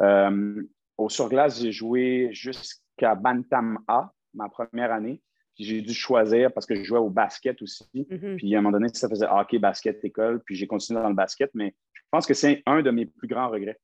euh, 0.01 0.63
au 0.97 1.09
surglace, 1.09 1.61
j'ai 1.61 1.71
joué 1.71 2.29
jusqu'à 2.31 3.15
Bantam 3.15 3.79
A, 3.87 4.11
ma 4.33 4.49
première 4.49 4.91
année. 4.91 5.21
Puis 5.55 5.65
j'ai 5.65 5.81
dû 5.81 5.93
choisir 5.93 6.51
parce 6.51 6.65
que 6.65 6.73
je 6.75 6.83
jouais 6.83 6.99
au 6.99 7.11
basket 7.11 7.61
aussi. 7.61 7.85
Mm-hmm. 7.93 8.37
Puis 8.37 8.55
à 8.55 8.57
un 8.57 8.61
moment 8.61 8.77
donné, 8.77 8.89
ça 8.91 9.07
faisait 9.07 9.27
hockey, 9.27 9.59
basket, 9.59 10.03
école. 10.03 10.41
Puis 10.43 10.55
j'ai 10.55 10.65
continué 10.65 10.99
dans 10.99 11.09
le 11.09 11.15
basket, 11.15 11.51
mais 11.53 11.75
je 11.93 12.01
pense 12.09 12.25
que 12.25 12.33
c'est 12.33 12.63
un 12.65 12.81
de 12.81 12.89
mes 12.89 13.05
plus 13.05 13.27
grands 13.27 13.49
regrets. 13.49 13.79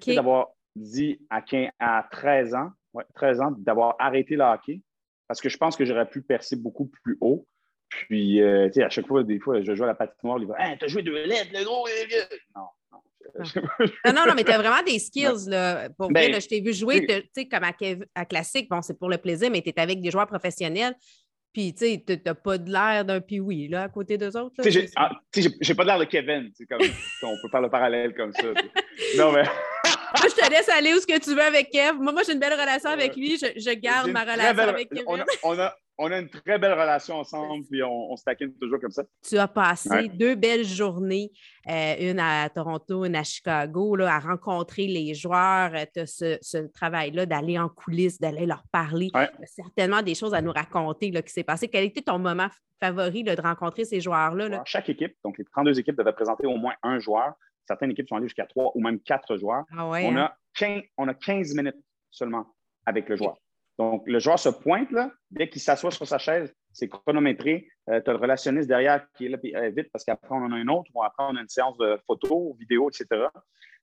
C'est 0.00 0.14
D'avoir 0.14 0.48
dit 0.74 1.20
à, 1.28 1.42
15, 1.42 1.68
à 1.78 2.08
13 2.10 2.54
ans, 2.54 2.70
13 3.14 3.40
ans, 3.42 3.50
d'avoir 3.58 3.96
arrêté 3.98 4.34
le 4.34 4.44
hockey 4.44 4.80
parce 5.28 5.40
que 5.40 5.48
je 5.48 5.56
pense 5.56 5.76
que 5.76 5.84
j'aurais 5.84 6.08
pu 6.08 6.22
percer 6.22 6.56
beaucoup 6.56 6.86
plus 6.86 7.16
haut. 7.20 7.46
Puis, 7.88 8.42
euh, 8.42 8.66
tu 8.66 8.74
sais, 8.74 8.82
à 8.82 8.90
chaque 8.90 9.06
fois, 9.06 9.22
des 9.22 9.38
fois, 9.38 9.62
je 9.62 9.74
joue 9.74 9.84
à 9.84 9.86
la 9.86 9.94
patinoire, 9.94 10.38
il 10.40 10.46
va 10.46 10.54
Hey, 10.58 10.76
t'as 10.78 10.88
joué 10.88 11.02
deux 11.02 11.24
lettres, 11.24 11.50
le 11.52 11.64
gros. 11.64 11.86
Non, 12.56 12.62
non. 12.92 12.98
Ah. 13.38 14.12
non, 14.12 14.26
non, 14.26 14.34
mais 14.34 14.44
tu 14.44 14.52
as 14.52 14.58
vraiment 14.58 14.82
des 14.82 14.98
skills. 14.98 15.48
Là. 15.48 15.88
Pour 15.90 16.10
ben, 16.10 16.30
vrai, 16.30 16.40
je 16.40 16.48
t'ai 16.48 16.60
vu 16.60 16.72
jouer, 16.72 17.06
tu 17.06 17.14
sais, 17.34 17.46
comme 17.46 17.64
à, 17.64 17.72
à, 18.14 18.24
Classique, 18.24 18.68
bon, 18.68 18.82
c'est 18.82 18.98
pour 18.98 19.08
le 19.08 19.18
plaisir, 19.18 19.50
mais 19.50 19.62
tu 19.62 19.70
es 19.70 19.80
avec 19.80 20.00
des 20.00 20.10
joueurs 20.10 20.26
professionnels. 20.26 20.94
Puis, 21.52 21.72
tu 21.72 21.86
sais, 21.86 22.04
tu 22.04 22.18
n'as 22.26 22.34
pas 22.34 22.58
de 22.58 22.70
l'air 22.70 23.04
d'un 23.04 23.20
puis 23.20 23.68
là, 23.68 23.84
à 23.84 23.88
côté 23.88 24.18
d'eux 24.18 24.36
autres. 24.36 24.60
Tu 24.60 24.72
sais, 24.72 24.90
ah, 24.96 25.10
j'ai 25.32 25.74
pas 25.74 25.84
de 25.84 25.88
l'air 25.88 25.98
de 26.00 26.04
Kevin. 26.04 26.50
Comme, 26.68 26.80
on 27.22 27.36
peut 27.40 27.48
faire 27.50 27.60
le 27.60 27.70
parallèle 27.70 28.12
comme 28.14 28.32
ça. 28.32 28.48
non, 29.16 29.32
mais. 29.32 29.44
Moi, 30.18 30.28
je 30.28 30.34
te 30.34 30.50
laisse 30.50 30.68
aller 30.68 30.94
où 30.94 31.00
ce 31.00 31.06
que 31.06 31.18
tu 31.18 31.34
veux 31.34 31.42
avec 31.42 31.70
Kev. 31.70 31.98
Moi, 31.98 32.12
moi 32.12 32.22
j'ai 32.24 32.32
une 32.32 32.38
belle 32.38 32.52
relation 32.52 32.90
avec 32.90 33.16
lui. 33.16 33.36
Je, 33.36 33.46
je 33.58 33.74
garde 33.74 34.10
ma 34.10 34.22
relation 34.22 34.62
avec 34.62 34.88
Kevin. 34.88 35.04
On 35.42 35.58
a, 35.58 35.74
on, 35.98 36.10
a, 36.10 36.18
une 36.18 36.28
très 36.28 36.58
belle 36.58 36.72
relation 36.72 37.16
ensemble, 37.16 37.64
puis 37.70 37.82
on, 37.82 38.12
on 38.12 38.16
se 38.16 38.24
taquine 38.24 38.52
toujours 38.60 38.80
comme 38.80 38.90
ça. 38.90 39.04
Tu 39.26 39.38
as 39.38 39.48
passé 39.48 40.08
deux 40.08 40.34
belles 40.34 40.64
journées, 40.64 41.30
euh, 41.68 42.10
une 42.10 42.20
à 42.20 42.48
Toronto, 42.48 43.04
une 43.04 43.16
à 43.16 43.24
Chicago, 43.24 43.96
là, 43.96 44.14
à 44.14 44.18
rencontrer 44.18 44.86
les 44.86 45.14
joueurs. 45.14 45.72
Tu 45.92 46.00
as 46.00 46.06
ce, 46.06 46.38
ce 46.40 46.58
travail-là 46.58 47.26
d'aller 47.26 47.58
en 47.58 47.68
coulisses, 47.68 48.18
d'aller 48.18 48.46
leur 48.46 48.64
parler. 48.70 49.10
certainement 49.44 50.02
des 50.02 50.14
choses 50.14 50.34
à 50.34 50.42
nous 50.42 50.52
raconter 50.52 51.10
là, 51.10 51.22
qui 51.22 51.32
s'est 51.32 51.44
passé. 51.44 51.68
Quel 51.68 51.84
était 51.84 52.02
ton 52.02 52.18
moment 52.18 52.48
favori 52.80 53.24
de 53.24 53.40
rencontrer 53.40 53.84
ces 53.84 54.00
joueurs-là? 54.00 54.62
Chaque 54.64 54.88
équipe, 54.88 55.14
donc 55.24 55.38
les 55.38 55.44
32 55.44 55.78
équipes 55.78 55.96
devaient 55.96 56.12
présenter 56.12 56.46
au 56.46 56.56
moins 56.56 56.74
un 56.82 56.98
joueur 56.98 57.34
Certaines 57.66 57.90
équipes 57.90 58.08
sont 58.08 58.16
allées 58.16 58.26
jusqu'à 58.26 58.46
trois 58.46 58.72
ou 58.74 58.80
même 58.80 59.00
quatre 59.00 59.36
joueurs. 59.36 59.64
Ah 59.76 59.86
on, 59.86 60.16
hein? 60.16 60.16
a 60.16 60.36
15, 60.54 60.82
on 60.98 61.08
a 61.08 61.14
15 61.14 61.54
minutes 61.54 61.76
seulement 62.10 62.46
avec 62.86 63.08
le 63.08 63.16
joueur. 63.16 63.38
Donc, 63.78 64.04
le 64.06 64.18
joueur 64.18 64.38
se 64.38 64.48
pointe, 64.48 64.90
là, 64.92 65.10
dès 65.30 65.48
qu'il 65.48 65.60
s'assoit 65.60 65.90
sur 65.90 66.06
sa 66.06 66.18
chaise, 66.18 66.54
c'est 66.72 66.88
chronométré. 66.88 67.68
Euh, 67.88 68.00
tu 68.00 68.10
as 68.10 68.12
le 68.12 68.18
relationniste 68.18 68.68
derrière 68.68 69.06
qui 69.14 69.26
est 69.26 69.28
là 69.28 69.38
euh, 69.56 69.70
vite 69.70 69.90
parce 69.92 70.04
qu'après, 70.04 70.28
on 70.30 70.44
en 70.44 70.52
a 70.52 70.58
une 70.58 70.70
autre, 70.70 70.90
ou 70.94 71.02
après, 71.02 71.24
on 71.24 71.36
a 71.36 71.40
une 71.40 71.48
séance 71.48 71.76
de 71.78 71.98
photos, 72.06 72.56
vidéos, 72.58 72.88
etc. 72.88 73.26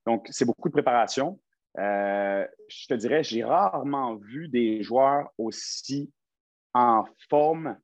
Donc, 0.06 0.26
c'est 0.30 0.44
beaucoup 0.44 0.68
de 0.68 0.72
préparation. 0.72 1.38
Euh, 1.78 2.46
je 2.68 2.86
te 2.86 2.94
dirais, 2.94 3.22
j'ai 3.22 3.44
rarement 3.44 4.16
vu 4.16 4.48
des 4.48 4.82
joueurs 4.82 5.30
aussi 5.38 6.12
en 6.74 7.04
forme 7.28 7.76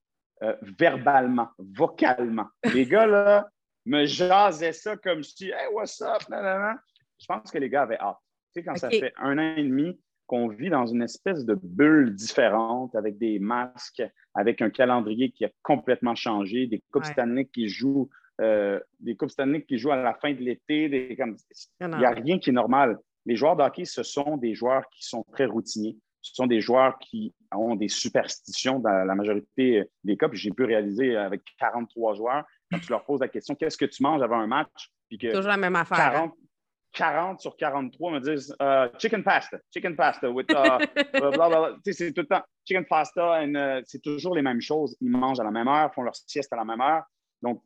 verbalement, 0.62 1.48
vocalement. 1.58 2.46
Les 2.72 2.86
gars, 2.86 3.06
là, 3.06 3.48
me 3.88 4.06
jasait 4.06 4.72
ça 4.72 4.96
comme 4.96 5.22
si, 5.22 5.46
hey, 5.48 5.68
what's 5.72 6.00
up? 6.00 6.22
Je 6.28 7.26
pense 7.26 7.50
que 7.50 7.58
les 7.58 7.68
gars 7.68 7.82
avaient 7.82 7.98
hâte. 7.98 8.18
Tu 8.54 8.60
sais, 8.60 8.64
quand 8.64 8.76
ça 8.76 8.90
fait 8.90 9.12
un 9.18 9.38
an 9.38 9.56
et 9.56 9.62
demi 9.62 9.98
qu'on 10.26 10.48
vit 10.48 10.68
dans 10.68 10.86
une 10.86 11.02
espèce 11.02 11.44
de 11.44 11.58
bulle 11.60 12.14
différente 12.14 12.94
avec 12.94 13.18
des 13.18 13.38
masques, 13.38 14.02
avec 14.34 14.60
un 14.60 14.70
calendrier 14.70 15.30
qui 15.30 15.44
a 15.44 15.50
complètement 15.62 16.14
changé, 16.14 16.66
des 16.66 16.82
Coupes 16.92 17.04
Stanley 17.04 17.46
qui 17.46 17.68
jouent. 17.68 18.08
Euh, 18.40 18.78
des 19.00 19.16
Coupes 19.16 19.30
Stanley 19.30 19.62
qui 19.62 19.78
jouent 19.78 19.90
à 19.90 19.96
la 19.96 20.14
fin 20.14 20.32
de 20.32 20.40
l'été. 20.40 21.16
Comme... 21.16 21.36
Il 21.80 21.88
n'y 21.88 22.04
a 22.04 22.10
rien 22.10 22.38
qui 22.38 22.50
est 22.50 22.52
normal. 22.52 22.98
Les 23.26 23.36
joueurs 23.36 23.56
de 23.56 23.62
hockey, 23.62 23.84
ce 23.84 24.02
sont 24.02 24.36
des 24.36 24.54
joueurs 24.54 24.88
qui 24.90 25.04
sont 25.04 25.24
très 25.32 25.46
routiniers. 25.46 25.96
Ce 26.20 26.34
sont 26.34 26.46
des 26.46 26.60
joueurs 26.60 26.98
qui 26.98 27.34
ont 27.52 27.74
des 27.74 27.88
superstitions 27.88 28.80
dans 28.80 29.04
la 29.04 29.14
majorité 29.14 29.88
des 30.04 30.16
cas. 30.16 30.28
J'ai 30.32 30.50
pu 30.50 30.64
réaliser 30.64 31.16
avec 31.16 31.42
43 31.58 32.14
joueurs 32.14 32.44
quand 32.70 32.78
tu 32.78 32.90
leur 32.90 33.04
poses 33.04 33.20
la 33.20 33.28
question 33.28 33.54
qu'est-ce 33.54 33.76
que 33.76 33.84
tu 33.84 34.02
manges 34.02 34.22
avant 34.22 34.38
un 34.38 34.46
match, 34.46 34.90
Puis 35.08 35.18
que 35.18 35.28
Toujours 35.28 35.48
la 35.48 35.56
même 35.56 35.76
affaire. 35.76 35.96
40, 35.96 36.30
hein. 36.30 36.34
40 36.92 37.40
sur 37.40 37.56
43 37.56 38.12
me 38.12 38.20
disent 38.20 38.54
uh, 38.60 38.88
chicken 38.98 39.22
pasta, 39.22 39.58
chicken 39.72 39.94
pasta 39.94 40.30
with 40.30 40.46
uh, 40.50 40.78
blah, 41.18 41.30
blah, 41.30 41.48
blah. 41.48 41.76
c'est 41.84 42.12
tout 42.12 42.22
le 42.22 42.26
temps 42.26 42.42
chicken 42.64 42.84
pasta, 42.84 43.44
uh, 43.44 43.82
c'est 43.84 44.02
toujours 44.02 44.34
les 44.34 44.42
mêmes 44.42 44.60
choses. 44.60 44.96
Ils 45.00 45.10
mangent 45.10 45.40
à 45.40 45.44
la 45.44 45.50
même 45.50 45.68
heure, 45.68 45.92
font 45.94 46.02
leur 46.02 46.16
sieste 46.16 46.52
à 46.52 46.56
la 46.56 46.64
même 46.64 46.80
heure. 46.80 47.04
Donc, 47.42 47.62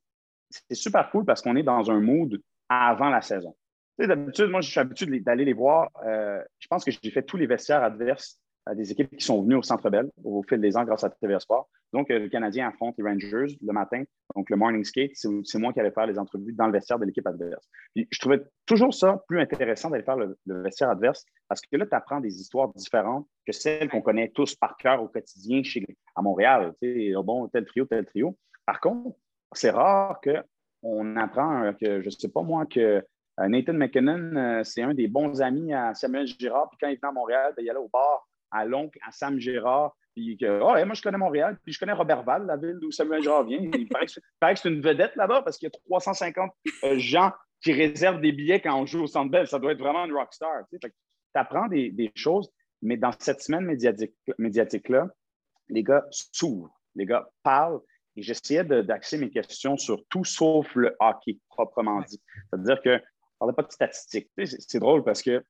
c'est 0.51 0.75
super 0.75 1.11
cool 1.11 1.25
parce 1.25 1.41
qu'on 1.41 1.57
est 1.57 1.63
dans 1.63 1.91
un 1.91 2.01
mood 2.01 2.41
avant 2.69 3.09
la 3.09 3.23
saison. 3.23 3.57
D'habitude, 3.99 4.47
moi, 4.47 4.61
je 4.61 4.71
suis 4.71 4.81
habitué 4.81 5.21
d'aller 5.21 5.45
les 5.45 5.53
voir. 5.53 5.91
Euh, 6.05 6.43
je 6.59 6.67
pense 6.67 6.85
que 6.85 6.91
j'ai 6.91 7.11
fait 7.11 7.23
tous 7.23 7.37
les 7.37 7.47
vestiaires 7.47 7.83
adverses 7.83 8.39
à 8.67 8.75
des 8.75 8.91
équipes 8.91 9.17
qui 9.17 9.25
sont 9.25 9.43
venues 9.43 9.57
au 9.57 9.63
Centre 9.63 9.89
Bell 9.91 10.11
au 10.25 10.43
fil 10.43 10.61
des 10.61 10.77
ans 10.77 10.85
grâce 10.85 11.05
à 11.05 11.11
TVA 11.11 11.41
Sport. 11.41 11.69
Donc, 11.93 12.11
euh, 12.11 12.19
le 12.19 12.29
Canadien 12.29 12.69
affronte 12.69 12.95
les 12.99 13.05
Rangers 13.05 13.57
le 13.61 13.73
matin. 13.73 14.03
Donc, 14.35 14.49
le 14.49 14.57
morning 14.57 14.85
skate, 14.85 15.13
c'est 15.15 15.59
moi 15.59 15.73
qui 15.73 15.81
allais 15.81 15.91
faire 15.91 16.07
les 16.07 16.19
entrevues 16.19 16.53
dans 16.53 16.67
le 16.67 16.73
vestiaire 16.73 16.99
de 16.99 17.05
l'équipe 17.05 17.27
adverse. 17.27 17.69
je 17.95 18.19
trouvais 18.19 18.43
toujours 18.67 18.95
ça 18.95 19.23
plus 19.29 19.41
intéressant 19.41 19.91
d'aller 19.91 20.05
faire 20.05 20.17
le, 20.17 20.37
vestiaire 20.47 20.91
adverse 20.91 21.25
parce 21.49 21.61
que 21.61 21.77
là, 21.77 21.87
tu 21.87 21.95
apprends 21.95 22.21
des 22.21 22.41
histoires 22.41 22.73
différentes 22.75 23.27
que 23.47 23.53
celles 23.53 23.91
qu'on 23.91 24.01
connaît 24.01 24.31
tous 24.31 24.55
par 24.55 24.77
cœur 24.77 25.03
au 25.03 25.09
quotidien 25.09 25.63
chez, 25.63 25.85
à 26.17 26.23
Montréal. 26.23 26.73
Tu 26.81 27.11
sais, 27.11 27.15
oh 27.15 27.23
bon, 27.23 27.49
tel 27.49 27.67
trio, 27.67 27.85
tel 27.85 28.07
trio. 28.07 28.37
Par 28.65 28.81
contre, 28.81 29.17
c'est 29.53 29.71
rare 29.71 30.21
qu'on 30.23 31.17
apprend 31.17 31.73
que, 31.75 32.01
je 32.01 32.07
ne 32.07 32.11
sais 32.11 32.29
pas 32.29 32.43
moi, 32.43 32.65
que 32.67 33.05
euh, 33.41 33.49
Nathan 33.49 33.75
McKinnon, 33.75 34.37
euh, 34.37 34.65
c'est 34.65 34.83
un 34.83 34.95
des 34.95 35.09
bons 35.09 35.41
amis 35.41 35.73
à 35.73 35.95
Samuel 35.95 36.27
Girard. 36.27 36.69
Puis 36.71 36.79
quand 36.81 36.89
il 36.89 36.97
venait 36.97 37.09
à 37.09 37.13
Montréal, 37.13 37.53
ben, 37.57 37.63
il 37.63 37.71
allait 37.71 37.79
au 37.79 37.89
bar 37.89 38.27
à 38.51 38.65
l'oncle, 38.65 38.99
à 39.07 39.11
Sam 39.11 39.39
Girard. 39.39 39.97
Puis 40.14 40.37
que, 40.37 40.61
oh, 40.61 40.85
moi, 40.85 40.95
je 40.95 41.02
connais 41.02 41.19
Montréal, 41.19 41.59
puis 41.62 41.73
je 41.73 41.78
connais 41.78 41.92
Robert 41.92 42.23
Val, 42.23 42.45
la 42.47 42.57
ville 42.57 42.78
d'où 42.81 42.90
Samuel 42.90 43.23
Girard 43.23 43.45
vient. 43.45 43.59
Il 43.61 43.88
paraît 43.88 44.07
que 44.07 44.61
c'est 44.61 44.69
une 44.69 44.83
vedette 44.83 45.16
là-bas 45.16 45.42
parce 45.42 45.57
qu'il 45.57 45.66
y 45.66 45.73
a 45.75 45.78
350 45.87 46.50
euh, 46.85 46.99
gens 46.99 47.33
qui 47.62 47.73
réservent 47.73 48.21
des 48.21 48.33
billets 48.33 48.61
quand 48.61 48.78
on 48.78 48.85
joue 48.85 49.02
au 49.02 49.07
Centre 49.07 49.31
Bell. 49.31 49.47
Ça 49.47 49.59
doit 49.59 49.73
être 49.73 49.78
vraiment 49.78 50.04
une 50.04 50.12
rockstar. 50.12 50.64
Tu 50.71 50.78
apprends 51.35 51.69
des, 51.69 52.12
choses, 52.14 52.50
mais 52.83 52.97
dans 52.97 53.12
cette 53.19 53.40
semaine 53.40 53.64
médiatique-là, 54.38 55.09
les 55.69 55.83
gars 55.83 56.04
s'ouvrent, 56.11 56.78
les 56.95 57.07
gars 57.07 57.28
parlent. 57.42 57.81
Et 58.16 58.23
j'essayais 58.23 58.64
d'axer 58.64 59.16
mes 59.16 59.31
questions 59.31 59.78
sur 59.78 60.04
tout 60.11 60.25
sauf 60.25 60.75
le 60.75 60.95
hockey, 61.00 61.38
proprement 61.49 62.02
dit. 62.02 62.21
C'est-à-dire 62.50 62.83
que 62.83 62.90
ne 62.90 63.00
parlait 63.38 63.54
pas 63.54 63.62
de 63.62 63.73
statistiques. 63.73 64.31
C'est 64.45 64.81
drôle 64.81 65.02
parce 65.02 65.23
que 65.23 65.42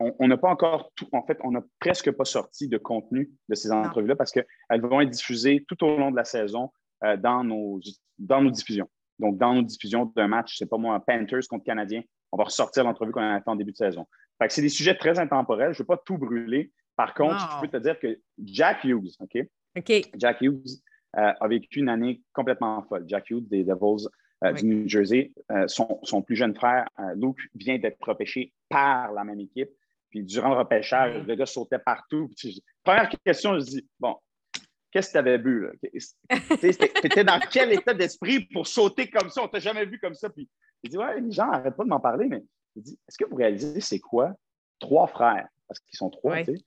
on 0.00 0.28
n'a 0.28 0.36
pas 0.36 0.48
encore 0.48 0.90
tout, 0.96 1.08
en 1.12 1.22
fait, 1.22 1.38
on 1.44 1.52
n'a 1.52 1.62
presque 1.78 2.10
pas 2.10 2.24
sorti 2.24 2.68
de 2.68 2.78
contenu 2.78 3.30
de 3.48 3.54
ces 3.54 3.70
entrevues-là 3.70 4.16
parce 4.16 4.32
qu'elles 4.32 4.80
vont 4.80 5.00
être 5.00 5.10
diffusées 5.10 5.64
tout 5.68 5.82
au 5.84 5.96
long 5.96 6.10
de 6.10 6.16
la 6.16 6.24
saison 6.24 6.70
euh, 7.04 7.16
dans, 7.16 7.44
nos, 7.44 7.80
dans 8.18 8.42
nos 8.42 8.50
diffusions. 8.50 8.88
Donc, 9.18 9.38
dans 9.38 9.54
nos 9.54 9.62
diffusions 9.62 10.12
d'un 10.16 10.26
match, 10.26 10.56
c'est 10.58 10.68
pas 10.68 10.78
moi, 10.78 11.02
Panthers 11.06 11.46
contre 11.48 11.64
Canadien, 11.64 12.02
on 12.32 12.36
va 12.36 12.44
ressortir 12.44 12.82
l'entrevue 12.84 13.12
qu'on 13.12 13.22
a 13.22 13.40
fait 13.40 13.48
en 13.48 13.56
début 13.56 13.72
de 13.72 13.76
saison. 13.76 14.06
c'est 14.48 14.62
des 14.62 14.68
sujets 14.68 14.96
très 14.96 15.18
intemporels. 15.18 15.72
Je 15.72 15.78
ne 15.78 15.82
veux 15.82 15.86
pas 15.86 16.02
tout 16.04 16.18
brûler. 16.18 16.72
Par 16.96 17.14
contre, 17.14 17.36
je 17.38 17.60
peux 17.60 17.68
te 17.68 17.82
dire 17.82 17.98
que 17.98 18.18
Jack 18.44 18.84
Hughes, 18.84 19.12
OK? 19.20 19.38
OK. 19.76 20.10
Jack 20.16 20.40
Hughes 20.40 20.80
euh, 21.16 21.32
a 21.40 21.48
vécu 21.48 21.78
une 21.80 21.88
année 21.88 22.22
complètement 22.32 22.82
folle. 22.82 23.04
Jack 23.06 23.30
Hughes 23.30 23.48
des 23.48 23.62
Devils 23.62 24.08
euh, 24.44 24.52
du 24.52 24.64
New 24.64 24.88
Jersey. 24.88 25.32
Son, 25.66 26.22
plus 26.22 26.34
jeune 26.34 26.54
frère, 26.54 26.88
Luke, 27.14 27.38
vient 27.54 27.78
d'être 27.78 28.02
repêché 28.02 28.52
par 28.68 29.12
la 29.12 29.22
même 29.22 29.40
équipe. 29.40 29.70
Puis 30.14 30.22
durant 30.22 30.50
le 30.50 30.58
repêchage, 30.58 31.26
le 31.26 31.34
gars 31.34 31.44
sautait 31.44 31.80
partout. 31.80 32.30
première 32.84 33.10
question, 33.24 33.58
je 33.58 33.64
dis 33.64 33.88
Bon, 33.98 34.14
qu'est-ce 34.92 35.08
que 35.08 35.12
tu 35.14 35.18
avais 35.18 35.38
bu? 35.38 35.68
Tu 35.82 36.68
étais 36.68 37.24
dans 37.24 37.40
quel 37.50 37.72
état 37.72 37.92
d'esprit 37.92 38.46
pour 38.52 38.64
sauter 38.64 39.10
comme 39.10 39.28
ça? 39.28 39.42
On 39.42 39.48
t'a 39.48 39.58
jamais 39.58 39.84
vu 39.84 39.98
comme 39.98 40.14
ça. 40.14 40.30
Puis 40.30 40.48
il 40.84 40.90
dit 40.90 40.96
Ouais, 40.96 41.20
les 41.20 41.32
gens 41.32 41.50
n'arrêtent 41.50 41.74
pas 41.74 41.82
de 41.82 41.88
m'en 41.88 41.98
parler, 41.98 42.28
mais 42.28 42.44
il 42.76 42.82
dit 42.84 42.96
Est-ce 43.08 43.18
que 43.18 43.28
vous 43.28 43.34
réalisez 43.34 43.80
c'est 43.80 43.98
quoi? 43.98 44.32
Trois 44.78 45.08
frères, 45.08 45.48
parce 45.66 45.80
qu'ils 45.80 45.96
sont 45.96 46.10
trois, 46.10 46.38
tu 46.44 46.56
sais. 46.56 46.64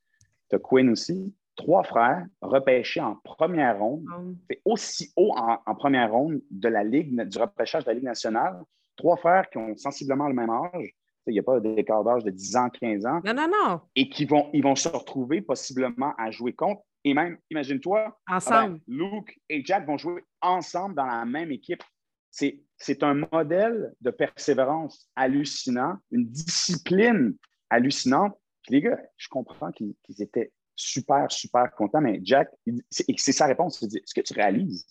Tu 0.50 0.56
as 0.58 0.60
Quinn 0.60 0.90
aussi 0.90 1.34
trois 1.56 1.84
frères 1.84 2.26
repêchés 2.42 3.00
en 3.00 3.16
première 3.16 3.80
ronde. 3.80 4.04
C'est 4.50 4.62
oh. 4.66 4.74
aussi 4.74 5.14
haut 5.16 5.34
en, 5.38 5.76
première 5.76 6.12
ronde 6.12 6.42
de 6.52 6.68
la 6.68 6.84
Ligue, 6.84 7.18
du 7.22 7.38
repêchage 7.38 7.86
de 7.86 7.92
la 7.92 7.94
Ligue 7.94 8.04
nationale. 8.04 8.62
Trois 8.98 9.16
frères 9.16 9.50
qui 9.50 9.58
ont 9.58 9.78
sensiblement 9.78 10.28
le 10.28 10.34
même 10.34 10.50
âge. 10.50 10.94
Il 11.28 11.34
n'y 11.34 11.40
a 11.40 11.44
pas 11.44 11.60
d'écart 11.60 12.04
d'âge 12.04 12.24
de 12.24 12.32
10 12.32 12.56
ans, 12.56 12.70
15 12.70 13.06
ans. 13.06 13.22
Non, 13.24 13.34
non, 13.34 13.48
non. 13.48 13.82
Et 13.96 14.10
qui 14.10 14.26
vont, 14.26 14.50
ils 14.54 14.64
vont 14.64 14.76
se 14.76 14.88
retrouver 14.90 15.42
possiblement 15.42 16.14
à 16.18 16.32
jouer 16.32 16.54
contre. 16.54 16.82
Et 17.04 17.14
même, 17.14 17.38
imagine-toi, 17.50 18.18
ben, 18.50 18.80
Luke 18.88 19.40
et 19.50 19.64
Jack 19.64 19.86
vont 19.86 19.98
jouer 19.98 20.24
ensemble 20.42 20.96
dans 20.96 21.06
la 21.06 21.26
même 21.26 21.52
équipe. 21.52 21.84
C'est 22.32 23.04
un 23.04 23.26
modèle 23.32 23.94
de 24.02 24.12
persévérance 24.12 25.10
hallucinant, 25.16 25.98
une 26.12 26.28
discipline 26.28 27.36
hallucinante. 27.70 28.38
Puis 28.64 28.76
les 28.76 28.82
gars, 28.82 29.00
je 29.16 29.28
comprends 29.30 29.72
qu'ils 29.72 29.96
étaient 30.20 30.52
super, 30.76 31.32
super 31.32 31.72
content. 31.72 32.02
Mais 32.02 32.20
Jack, 32.24 32.50
c'est 32.90 33.32
sa 33.32 33.46
réponse. 33.46 33.82
Il 33.82 33.88
dit 33.88 33.98
Est-ce 33.98 34.14
que 34.14 34.22
tu 34.22 34.34
réalises? 34.34 34.86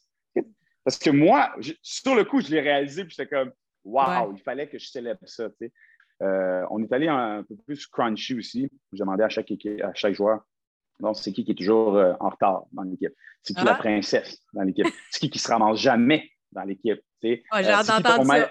Parce 0.85 0.99
que 0.99 1.11
moi, 1.11 1.55
sur 1.83 2.15
le 2.15 2.25
coup, 2.25 2.41
je 2.41 2.49
l'ai 2.49 2.61
réalisé, 2.61 3.05
puis 3.05 3.15
j'étais 3.17 3.29
comme 3.29 3.53
Waouh, 3.85 4.33
il 4.33 4.43
fallait 4.43 4.69
que 4.69 4.79
je 4.79 4.89
célèbre 4.89 5.21
ça. 5.27 5.49
On 6.21 6.83
est 6.83 6.93
allé 6.93 7.09
un, 7.09 7.43
peu 7.43 7.57
plus 7.67 7.87
crunchy 7.87 8.39
aussi. 8.39 8.71
Je 8.93 8.99
demandais 8.99 9.25
à 9.25 9.29
chaque, 9.29 9.51
à 9.83 9.95
chaque 9.95 10.15
joueur 10.15 10.43
donc, 11.01 11.17
c'est 11.17 11.33
qui 11.33 11.45
qui 11.45 11.53
est 11.53 11.55
toujours 11.55 11.97
euh, 11.97 12.15
en 12.21 12.31
retard 12.31 12.65
dans 12.73 12.83
l'équipe? 12.83 13.13
C'est 13.43 13.55
qui 13.55 13.65
la 13.65 13.75
ah. 13.75 13.79
princesse 13.79 14.39
dans 14.53 14.63
l'équipe? 14.63 14.87
C'est 15.11 15.21
qui 15.21 15.31
qui 15.31 15.39
se 15.39 15.49
ramasse 15.49 15.79
jamais 15.79 16.31
dans 16.53 16.63
l'équipe? 16.63 17.01
Oh, 17.25 17.63
ça. 17.63 18.51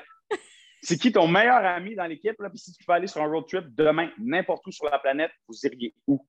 C'est 0.81 0.97
qui 0.97 1.11
ton 1.11 1.27
meilleur 1.27 1.65
ami 1.65 1.95
dans 1.95 2.05
l'équipe? 2.05 2.35
Puis 2.37 2.59
si 2.59 2.71
tu 2.73 2.83
peux 2.85 2.93
aller 2.93 3.07
sur 3.07 3.21
un 3.21 3.27
road 3.27 3.45
trip 3.47 3.65
demain, 3.73 4.11
n'importe 4.19 4.65
où 4.67 4.71
sur 4.71 4.85
la 4.85 4.99
planète, 4.99 5.31
vous 5.47 5.55
iriez 5.63 5.95
où? 6.07 6.25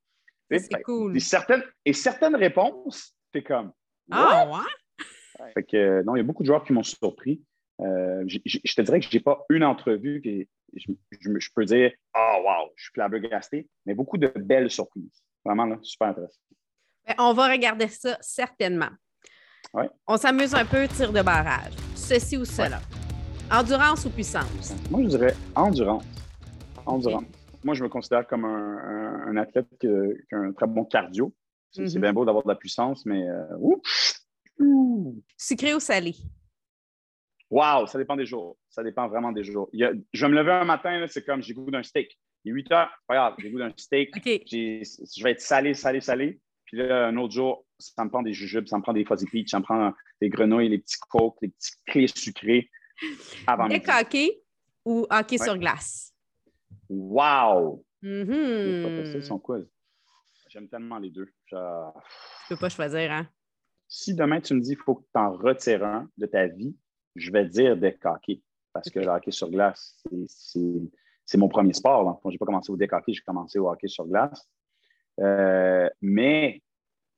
C'est 0.50 0.82
cool. 0.82 1.16
Et 1.16 1.20
certaines, 1.20 1.64
et 1.84 1.92
certaines 1.92 2.36
réponses, 2.36 3.14
c'est 3.34 3.42
comme. 3.42 3.72
Ah, 4.10 4.48
ouais? 4.48 5.50
Fait 5.52 5.64
que, 5.64 6.02
non, 6.04 6.14
il 6.14 6.20
y 6.20 6.20
a 6.20 6.24
beaucoup 6.24 6.42
de 6.42 6.46
joueurs 6.46 6.64
qui 6.64 6.72
m'ont 6.72 6.82
surpris. 6.82 7.42
Euh, 7.80 8.24
je 8.26 8.74
te 8.74 8.80
dirais 8.82 9.00
que 9.00 9.06
je 9.10 9.16
n'ai 9.16 9.22
pas 9.22 9.44
une 9.50 9.64
entrevue 9.64 10.22
que 10.22 10.46
je, 10.74 11.48
peux 11.54 11.64
dire 11.64 11.92
Ah, 12.14 12.36
oh, 12.36 12.42
wow, 12.44 12.72
je 12.76 12.84
suis 12.84 12.92
flabbergasté, 12.94 13.68
mais 13.84 13.94
beaucoup 13.94 14.16
de 14.16 14.28
belles 14.28 14.70
surprises. 14.70 15.22
Vraiment, 15.44 15.66
là, 15.66 15.78
super 15.82 16.08
intéressant. 16.08 16.40
Ben, 17.06 17.14
on 17.18 17.32
va 17.34 17.48
regarder 17.48 17.88
ça 17.88 18.16
certainement. 18.20 18.90
Ouais. 19.74 19.88
On 20.06 20.16
s'amuse 20.16 20.54
un 20.54 20.64
peu, 20.64 20.88
tir 20.88 21.12
de 21.12 21.22
barrage. 21.22 21.74
Ceci 21.94 22.36
ou 22.36 22.44
cela. 22.44 22.80
Endurance 23.50 24.04
ou 24.06 24.10
puissance? 24.10 24.74
Moi, 24.90 25.02
je 25.02 25.08
dirais 25.08 25.34
endurance. 25.54 26.04
Endurance 26.84 27.24
moi, 27.66 27.74
je 27.74 27.82
me 27.82 27.88
considère 27.88 28.26
comme 28.26 28.44
un, 28.44 29.36
athlète 29.36 29.66
qui, 29.80 29.88
a 29.88 30.36
un 30.36 30.52
très 30.52 30.68
bon 30.68 30.84
cardio. 30.84 31.34
C'est 31.72 31.82
mm-hmm. 31.82 32.00
bien 32.00 32.12
beau 32.12 32.24
d'avoir 32.24 32.44
de 32.44 32.48
la 32.48 32.54
puissance, 32.54 33.04
mais 33.04 33.28
euh, 33.28 33.44
Sucré 35.36 35.74
ou 35.74 35.80
salé? 35.80 36.14
Wow, 37.50 37.86
ça 37.86 37.98
dépend 37.98 38.16
des 38.16 38.26
jours. 38.26 38.56
Ça 38.68 38.82
dépend 38.82 39.08
vraiment 39.08 39.32
des 39.32 39.44
jours. 39.44 39.68
je 39.72 39.86
vais 39.86 40.28
me 40.28 40.34
lever 40.34 40.52
un 40.52 40.64
matin, 40.64 41.04
c'est 41.08 41.24
comme 41.24 41.42
j'ai 41.42 41.54
goût 41.54 41.70
d'un 41.70 41.82
steak. 41.82 42.18
Il 42.44 42.50
est 42.50 42.54
8 42.54 42.72
heures, 42.72 42.90
regarde, 43.08 43.34
j'ai 43.38 43.50
goût 43.50 43.58
d'un 43.58 43.72
steak. 43.76 44.10
Je 44.24 45.22
vais 45.22 45.30
être 45.32 45.40
salé, 45.40 45.74
salé, 45.74 46.00
salé. 46.00 46.40
Puis 46.64 46.78
là, 46.78 47.06
un 47.06 47.16
autre 47.16 47.32
jour, 47.32 47.64
ça 47.78 48.04
me 48.04 48.10
prend 48.10 48.22
des 48.22 48.32
jujubes, 48.32 48.66
ça 48.66 48.76
me 48.76 48.82
prend 48.82 48.92
des 48.92 49.04
fuzzy 49.04 49.26
peach, 49.26 49.50
ça 49.50 49.60
me 49.60 49.64
prend 49.64 49.92
des 50.20 50.28
grenouilles, 50.28 50.68
les 50.68 50.78
petits 50.78 50.98
coques, 51.08 51.36
les 51.42 51.48
petits 51.48 51.72
clés 51.86 52.08
sucrés. 52.08 52.70
Avant 53.46 53.68
hockey 53.68 54.42
ou 54.84 55.06
hockey 55.10 55.38
sur 55.38 55.56
glace? 55.58 56.12
Wow! 56.88 57.84
Mm 58.02 59.62
J'aime 60.48 60.68
tellement 60.68 60.98
les 60.98 61.10
deux. 61.10 61.28
Je... 61.46 61.56
Tu 61.56 62.54
peux 62.54 62.56
pas 62.56 62.68
choisir, 62.68 63.12
hein? 63.12 63.28
Si 63.88 64.14
demain 64.14 64.40
tu 64.40 64.54
me 64.54 64.60
dis 64.60 64.74
qu'il 64.74 64.82
faut 64.84 64.94
que 64.96 65.04
tu 65.04 65.20
en 65.20 65.32
retires 65.32 65.84
un 65.84 66.08
de 66.16 66.26
ta 66.26 66.46
vie, 66.46 66.74
je 67.16 67.32
vais 67.32 67.44
dire 67.46 67.76
deck 67.76 68.04
hockey. 68.04 68.40
Parce 68.72 68.90
que 68.90 69.00
le 69.00 69.08
hockey 69.08 69.30
sur 69.30 69.50
glace, 69.50 69.96
c'est 70.28 71.38
mon 71.38 71.48
premier 71.48 71.72
sport. 71.72 72.20
Je 72.24 72.30
n'ai 72.30 72.38
pas 72.38 72.46
commencé 72.46 72.70
au 72.70 72.76
deck 72.76 72.92
hockey, 72.92 73.12
j'ai 73.12 73.22
commencé 73.22 73.58
au 73.58 73.68
hockey 73.70 73.88
sur 73.88 74.06
glace. 74.06 74.48
Euh, 75.20 75.88
mais 76.02 76.62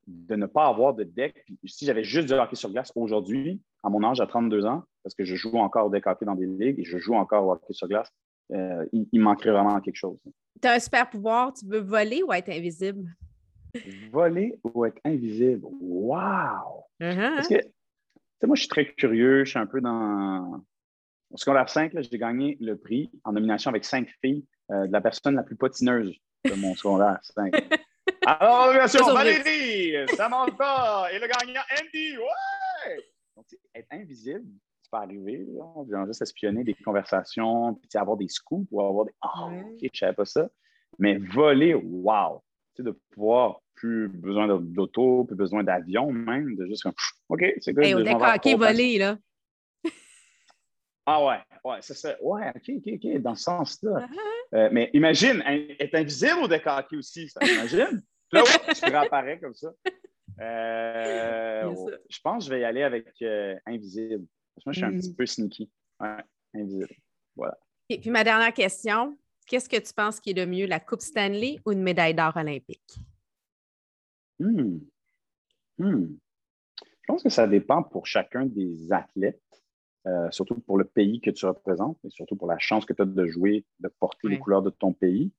de 0.07 0.37
ne 0.37 0.47
pas 0.47 0.67
avoir 0.67 0.95
de 0.95 1.05
deck, 1.05 1.45
si 1.65 1.85
j'avais 1.85 2.05
juste 2.05 2.29
du 2.29 2.35
hockey 2.35 2.57
sur 2.57 2.71
glace 2.71 2.93
aujourd'hui, 2.95 3.61
à 3.83 3.91
mon 3.91 4.03
âge, 4.05 4.21
à 4.21 4.27
32 4.27 4.65
ans, 4.67 4.85
parce 5.03 5.15
que 5.15 5.25
je 5.25 5.35
joue 5.35 5.59
encore 5.59 5.87
au 5.87 5.91
deck 5.91 6.07
hockey 6.07 6.25
dans 6.25 6.35
des 6.35 6.47
ligues 6.47 6.79
et 6.79 6.85
je 6.85 6.99
joue 6.99 7.15
encore 7.15 7.47
au 7.47 7.53
hockey 7.53 7.73
sur 7.73 7.89
glace, 7.89 8.11
euh, 8.53 8.87
il, 8.93 9.21
manquerait 9.21 9.51
vraiment 9.51 9.79
quelque 9.81 9.97
chose. 9.97 10.17
Tu 10.63 10.69
as 10.69 10.73
un 10.73 10.79
super 10.79 11.11
pouvoir, 11.11 11.53
tu 11.53 11.67
veux 11.67 11.81
voler 11.81 12.23
ou 12.23 12.33
être 12.33 12.49
invisible? 12.49 13.05
Voler 14.11 14.59
ou 14.65 14.87
être 14.87 15.01
invisible? 15.05 15.67
Wow! 15.81 16.85
Uh-huh. 17.01 17.35
Parce 17.37 17.49
que, 17.49 17.61
moi, 18.47 18.57
je 18.57 18.63
suis 18.63 18.69
très 18.69 18.87
curieux, 18.87 19.45
je 19.45 19.51
suis 19.51 19.59
un 19.59 19.67
peu 19.67 19.81
dans. 19.81 20.63
Au 21.31 21.37
secondaire 21.37 21.69
5, 21.69 21.93
j'ai 21.95 22.19
gagné 22.19 22.57
le 22.61 22.79
prix 22.79 23.11
en 23.25 23.33
nomination 23.33 23.69
avec 23.69 23.85
cinq 23.85 24.09
filles 24.23 24.47
euh, 24.71 24.87
de 24.87 24.93
la 24.93 25.03
personne 25.03 25.35
la 25.35 25.43
plus 25.43 25.57
potineuse 25.57 26.15
de 26.45 26.55
mon 26.55 26.75
secondaire 26.75 27.19
5. 27.23 27.53
Alors, 28.25 28.73
bien 28.73 28.89
sûr, 28.89 29.13
Valérie, 29.13 29.95
Samantha 30.17 31.09
et 31.13 31.19
le 31.19 31.27
gagnant 31.27 31.61
Andy. 31.79 32.17
Ouais! 32.17 32.97
Donc, 33.37 33.47
être 33.75 33.89
invisible, 33.91 34.47
peux 34.91 34.97
arriver, 34.97 35.47
là, 35.89 36.07
juste 36.07 36.23
espionner 36.23 36.65
des 36.65 36.75
conversations, 36.75 37.75
puis 37.75 37.89
avoir 37.99 38.17
des 38.17 38.29
scoops 38.29 38.69
ou 38.71 38.81
avoir 38.81 39.07
des 39.07 39.13
Ah, 39.21 39.49
ok, 39.49 39.91
je 39.93 39.99
savais 39.99 40.15
pas 40.15 40.25
ça. 40.25 40.49
Mais 40.99 41.17
voler, 41.19 41.75
wow! 41.75 42.43
De 42.83 42.99
pouvoir 43.11 43.61
plus 43.75 44.09
besoin 44.09 44.49
d'auto, 44.61 45.25
plus 45.25 45.37
besoin 45.37 45.63
d'avion 45.63 46.11
même, 46.13 46.57
de 46.57 46.67
juste 46.67 46.83
comme 46.83 46.95
OK, 47.29 47.45
c'est 47.61 47.73
good. 47.73 47.85
Hey, 47.85 47.95
au 47.95 48.03
décaqué 48.03 48.55
volé, 48.55 48.99
là. 48.99 49.19
ah 51.07 51.25
ouais, 51.25 51.39
ouais, 51.65 51.79
c'est 51.81 51.95
ça. 51.95 52.17
Ouais, 52.23 52.49
OK, 52.55 52.71
OK, 52.77 52.93
OK, 52.95 53.23
dans 53.23 53.35
ce 53.35 53.45
sens-là. 53.45 54.01
Uh-huh. 54.01 54.19
Euh, 54.55 54.69
mais 54.73 54.91
imagine, 54.95 55.43
être 55.79 55.95
invisible 55.95 56.39
au 56.43 56.49
décaqué 56.49 56.97
aussi, 56.97 57.29
ça 57.29 57.41
imagine. 57.45 58.03
là, 58.33 58.43
ouais, 58.43 58.75
tu 58.75 58.85
réapparais 58.85 59.39
comme 59.39 59.55
ça. 59.55 59.73
Euh, 60.41 61.75
je 62.09 62.19
pense 62.23 62.45
que 62.45 62.51
je 62.51 62.55
vais 62.55 62.61
y 62.61 62.65
aller 62.65 62.83
avec 62.83 63.09
euh, 63.23 63.57
invisible. 63.67 64.25
Moi, 64.65 64.73
je 64.73 64.79
suis 64.79 64.85
un 64.85 64.93
petit 64.93 65.11
mm. 65.11 65.17
peu 65.17 65.27
sneaky. 65.27 65.71
Ouais, 66.01 66.17
invisible. 66.55 66.89
Voilà. 67.37 67.59
Et 67.89 67.99
puis 67.99 68.11
ma 68.11 68.23
dernière 68.23 68.53
question, 68.53 69.17
qu'est-ce 69.49 69.69
que 69.69 69.77
tu 69.77 69.93
penses 69.93 70.21
qui 70.21 70.31
est 70.31 70.35
le 70.35 70.47
mieux, 70.47 70.67
la 70.67 70.79
Coupe 70.79 71.01
Stanley 71.01 71.59
ou 71.67 71.73
une 71.73 71.83
médaille 71.83 72.15
d'or 72.15 72.37
olympique? 72.37 72.99
Hmm. 74.39 74.79
Hmm. 75.79 76.07
Je 76.81 77.07
pense 77.09 77.23
que 77.23 77.31
ça 77.31 77.49
dépend 77.49 77.83
pour 77.83 78.07
chacun 78.07 78.47
des 78.47 78.93
athlètes, 78.93 79.43
euh, 80.07 80.31
surtout 80.31 80.61
pour 80.61 80.79
le 80.79 80.85
pays 80.85 81.21
que 81.21 81.31
tu 81.31 81.47
représentes 81.47 81.99
et 82.05 82.11
surtout 82.11 82.37
pour 82.37 82.47
la 82.47 82.59
chance 82.59 82.85
que 82.85 82.93
tu 82.93 83.03
as 83.03 83.07
de 83.07 83.27
jouer, 83.27 83.65
de 83.81 83.89
porter 83.89 84.29
les 84.29 84.39
couleurs 84.39 84.63
de 84.63 84.71
ton 84.71 84.93
pays. 84.93 85.33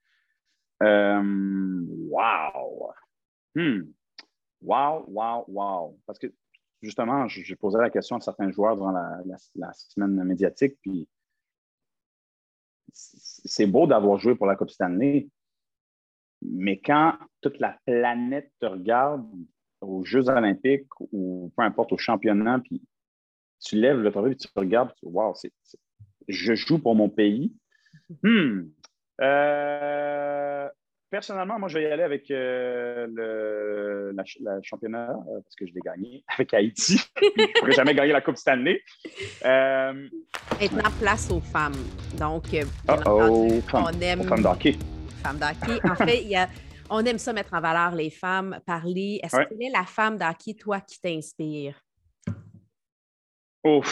Euh, 0.81 1.85
wow! 2.09 2.91
Hmm. 3.55 3.81
Wow, 4.61 5.05
wow, 5.07 5.45
wow. 5.47 5.97
Parce 6.05 6.19
que 6.19 6.27
justement, 6.81 7.27
j'ai 7.27 7.55
posé 7.55 7.77
la 7.77 7.89
question 7.89 8.17
à 8.17 8.21
certains 8.21 8.51
joueurs 8.51 8.75
durant 8.75 8.91
la 8.91 9.73
semaine 9.73 10.23
médiatique, 10.23 10.77
puis 10.81 11.07
c'est 12.93 13.67
beau 13.67 13.87
d'avoir 13.87 14.19
joué 14.19 14.35
pour 14.35 14.47
la 14.47 14.55
Coupe 14.55 14.69
Stanley, 14.69 15.27
mais 16.41 16.79
quand 16.79 17.17
toute 17.41 17.59
la 17.59 17.77
planète 17.85 18.51
te 18.59 18.65
regarde 18.65 19.25
aux 19.81 20.03
Jeux 20.03 20.29
olympiques 20.29 20.89
ou 21.11 21.51
peu 21.55 21.63
importe 21.63 21.93
au 21.93 21.97
championnat, 21.97 22.59
puis 22.59 22.81
tu 23.61 23.75
lèves 23.75 23.99
le 23.99 24.11
trophée 24.11 24.31
et 24.31 24.35
tu 24.35 24.47
regardes, 24.55 24.93
tu 24.95 25.05
wow, 25.05 25.33
je 26.27 26.55
joue 26.55 26.79
pour 26.79 26.95
mon 26.95 27.09
pays. 27.09 27.53
Hmm. 28.23 28.69
Euh, 29.21 30.69
personnellement, 31.09 31.59
moi, 31.59 31.69
je 31.69 31.77
vais 31.77 31.83
y 31.83 31.87
aller 31.91 32.03
avec 32.03 32.31
euh, 32.31 33.07
le 33.11 33.78
la, 34.13 34.61
championnat 34.61 35.11
euh, 35.11 35.41
parce 35.41 35.55
que 35.55 35.65
je 35.67 35.73
l'ai 35.73 35.81
gagné 35.81 36.23
avec 36.33 36.53
Haïti. 36.53 36.99
je 37.17 37.41
ne 37.41 37.59
pourrais 37.59 37.71
jamais 37.71 37.95
gagner 37.95 38.13
la 38.13 38.21
Coupe 38.21 38.37
Stanley. 38.37 38.81
Maintenant, 39.43 40.91
place 40.99 41.29
aux 41.31 41.41
femmes. 41.41 41.73
Donc, 42.17 42.45
on 42.87 44.01
aime. 44.01 44.23
femmes 44.23 44.43
d'hockey 44.43 44.75
femme 45.19 45.37
d'hockey. 45.37 45.79
En 45.89 45.95
fait, 45.95 46.21
il 46.21 46.29
y 46.29 46.35
a, 46.35 46.47
on 46.89 47.03
aime 47.05 47.17
ça 47.17 47.33
mettre 47.33 47.53
en 47.53 47.61
valeur 47.61 47.95
les 47.95 48.09
femmes, 48.09 48.59
parler. 48.65 49.19
Est-ce 49.23 49.35
que 49.35 49.63
est 49.63 49.71
la 49.71 49.85
femme 49.85 50.17
d'hockey, 50.17 50.53
toi, 50.53 50.79
qui 50.81 50.99
t'inspire? 50.99 51.79
Oh, 53.63 53.83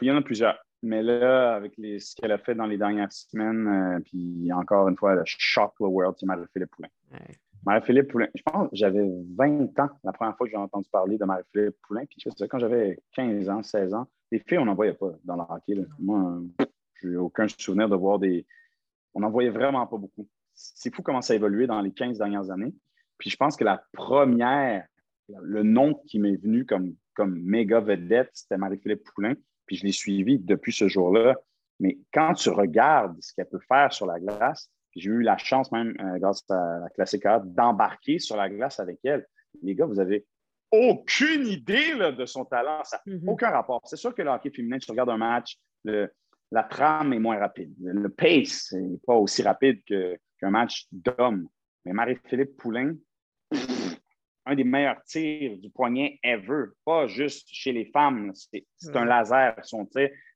il 0.00 0.08
y 0.08 0.10
en 0.10 0.16
a 0.16 0.22
plusieurs. 0.22 0.58
Mais 0.82 1.02
là, 1.02 1.54
avec 1.54 1.74
ce 1.76 2.14
qu'elle 2.14 2.32
a 2.32 2.38
fait 2.38 2.54
dans 2.54 2.66
les 2.66 2.76
dernières 2.76 3.10
semaines, 3.10 3.66
euh, 3.66 4.00
puis 4.00 4.52
encore 4.52 4.86
une 4.88 4.96
fois, 4.98 5.14
le 5.14 5.22
shock 5.24 5.72
the 5.78 5.84
world, 5.84 6.14
c'est 6.18 6.26
Marie-Philippe 6.26 6.70
Poulin. 6.70 6.88
Marie-Philippe 7.64 8.08
Poulin, 8.08 8.28
je 8.34 8.42
pense 8.42 8.70
que 8.70 8.76
j'avais 8.76 9.08
20 9.36 9.78
ans 9.78 9.88
la 10.02 10.12
première 10.12 10.36
fois 10.36 10.46
que 10.46 10.50
j'ai 10.50 10.56
entendu 10.56 10.88
parler 10.90 11.16
de 11.16 11.24
Marie-Philippe 11.24 11.76
Poulin. 11.86 12.04
Puis 12.06 12.22
quand 12.48 12.58
j'avais 12.58 12.98
15 13.12 13.48
ans, 13.48 13.62
16 13.62 13.94
ans, 13.94 14.06
les 14.30 14.38
filles, 14.40 14.58
on 14.58 14.66
n'en 14.66 14.74
voyait 14.74 14.94
pas 14.94 15.12
dans 15.24 15.36
le 15.36 15.42
hockey. 15.48 15.76
Moi, 15.98 16.40
je 16.94 17.08
n'ai 17.08 17.16
aucun 17.16 17.46
souvenir 17.48 17.88
de 17.88 17.96
voir 17.96 18.18
des. 18.18 18.46
On 19.14 19.20
n'en 19.20 19.30
voyait 19.30 19.50
vraiment 19.50 19.86
pas 19.86 19.96
beaucoup 19.96 20.26
c'est 20.54 20.94
fou 20.94 21.02
comment 21.02 21.20
ça 21.20 21.32
a 21.32 21.36
évolué 21.36 21.66
dans 21.66 21.80
les 21.80 21.92
15 21.92 22.18
dernières 22.18 22.50
années. 22.50 22.74
Puis 23.18 23.30
je 23.30 23.36
pense 23.36 23.56
que 23.56 23.64
la 23.64 23.84
première, 23.92 24.86
le 25.28 25.62
nom 25.62 25.94
qui 26.06 26.18
m'est 26.18 26.36
venu 26.36 26.64
comme, 26.64 26.94
comme 27.14 27.40
méga 27.40 27.80
vedette, 27.80 28.30
c'était 28.32 28.56
Marie-Philippe 28.56 29.04
Poulin. 29.14 29.34
Puis 29.66 29.76
je 29.76 29.84
l'ai 29.84 29.92
suivi 29.92 30.38
depuis 30.38 30.72
ce 30.72 30.88
jour-là. 30.88 31.36
Mais 31.80 31.98
quand 32.12 32.34
tu 32.34 32.50
regardes 32.50 33.20
ce 33.20 33.34
qu'elle 33.34 33.48
peut 33.48 33.60
faire 33.66 33.92
sur 33.92 34.06
la 34.06 34.20
glace, 34.20 34.70
j'ai 34.96 35.10
eu 35.10 35.22
la 35.22 35.36
chance 35.36 35.72
même, 35.72 35.94
euh, 36.00 36.18
grâce 36.18 36.48
à 36.50 36.78
la 36.80 36.88
Classic 36.90 37.22
d'embarquer 37.44 38.18
sur 38.18 38.36
la 38.36 38.48
glace 38.48 38.80
avec 38.80 38.98
elle. 39.04 39.26
Les 39.62 39.74
gars, 39.74 39.86
vous 39.86 40.00
avez 40.00 40.26
aucune 40.70 41.46
idée 41.46 41.94
de 41.96 42.26
son 42.26 42.44
talent. 42.44 42.82
Ça 42.84 43.00
n'a 43.06 43.14
mm-hmm. 43.14 43.28
aucun 43.28 43.50
rapport. 43.50 43.80
C'est 43.84 43.96
sûr 43.96 44.14
que 44.14 44.22
le 44.22 44.30
hockey 44.30 44.50
féminin, 44.50 44.78
tu 44.78 44.90
regardes 44.90 45.10
un 45.10 45.16
match, 45.16 45.58
la 45.84 46.62
trame 46.62 47.12
est 47.12 47.18
moins 47.18 47.38
rapide. 47.38 47.74
Le 47.80 48.08
pace 48.08 48.72
n'est 48.72 48.98
pas 49.06 49.14
aussi 49.14 49.42
rapide 49.42 49.82
que, 49.86 50.16
un 50.42 50.50
match 50.50 50.86
d'homme. 50.92 51.48
Mais 51.84 51.92
Marie-Philippe 51.92 52.56
Poulain, 52.58 52.94
un 54.46 54.54
des 54.54 54.64
meilleurs 54.64 55.02
tirs 55.04 55.56
du 55.58 55.70
poignet 55.70 56.18
ever, 56.22 56.66
pas 56.84 57.06
juste 57.06 57.48
chez 57.50 57.72
les 57.72 57.86
femmes, 57.86 58.32
c'est 58.34 58.66
un 58.94 59.06
laser. 59.06 59.54
Son, 59.62 59.88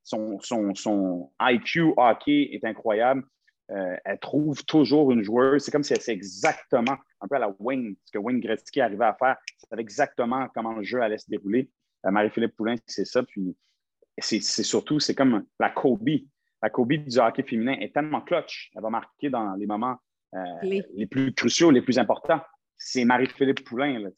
son, 0.02 0.38
son, 0.40 0.74
son, 0.74 1.32
IQ 1.40 1.92
hockey 1.96 2.50
est 2.52 2.64
incroyable. 2.64 3.22
Euh, 3.70 3.96
elle 4.04 4.18
trouve 4.18 4.64
toujours 4.64 5.12
une 5.12 5.22
joueuse. 5.22 5.62
C'est 5.62 5.70
comme 5.70 5.84
si 5.84 5.92
elle 5.92 6.00
sait 6.00 6.12
exactement, 6.12 6.96
un 7.20 7.28
peu 7.28 7.36
à 7.36 7.38
la 7.38 7.54
Wayne, 7.58 7.96
ce 8.04 8.12
que 8.12 8.18
Wayne 8.18 8.40
Gretzky 8.40 8.80
arrivait 8.80 9.04
à 9.04 9.14
faire. 9.14 9.36
Elle 9.46 9.68
savait 9.68 9.82
exactement 9.82 10.48
comment 10.54 10.72
le 10.72 10.82
jeu 10.82 11.02
allait 11.02 11.18
se 11.18 11.28
dérouler. 11.28 11.70
Euh, 12.06 12.10
Marie-Philippe 12.10 12.56
Poulain, 12.56 12.76
c'est 12.86 13.04
ça. 13.04 13.22
Puis 13.22 13.56
c'est 14.18 14.40
surtout, 14.40 15.00
c'est 15.00 15.14
comme 15.14 15.44
la 15.60 15.70
Kobe 15.70 16.08
la 16.62 16.70
Kobe 16.70 16.92
du 16.92 17.18
hockey 17.18 17.42
féminin 17.42 17.76
est 17.80 17.94
tellement 17.94 18.20
clutch. 18.20 18.70
Elle 18.74 18.82
va 18.82 18.90
marquer 18.90 19.30
dans 19.30 19.54
les 19.54 19.66
moments 19.66 19.96
euh, 20.34 20.38
les 20.62 21.06
plus 21.06 21.32
cruciaux, 21.32 21.70
les 21.70 21.82
plus 21.82 21.98
importants. 21.98 22.40
C'est 22.76 23.04
Marie-Philippe 23.04 23.64
Poulain. 23.64 24.10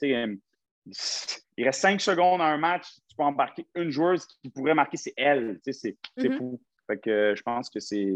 Il 1.56 1.64
reste 1.64 1.80
cinq 1.80 2.00
secondes 2.00 2.40
à 2.40 2.46
un 2.46 2.58
match, 2.58 2.86
tu 3.08 3.16
peux 3.16 3.22
embarquer 3.22 3.66
une 3.74 3.90
joueuse 3.90 4.26
qui 4.26 4.50
pourrait 4.50 4.74
marquer, 4.74 4.96
c'est 4.96 5.14
elle. 5.16 5.58
C'est 5.62 5.96
mm-hmm. 6.16 6.36
fou. 6.36 6.60
que, 6.88 7.10
euh, 7.10 7.34
je 7.36 7.42
pense 7.42 7.68
que 7.70 7.80
c'est 7.80 8.14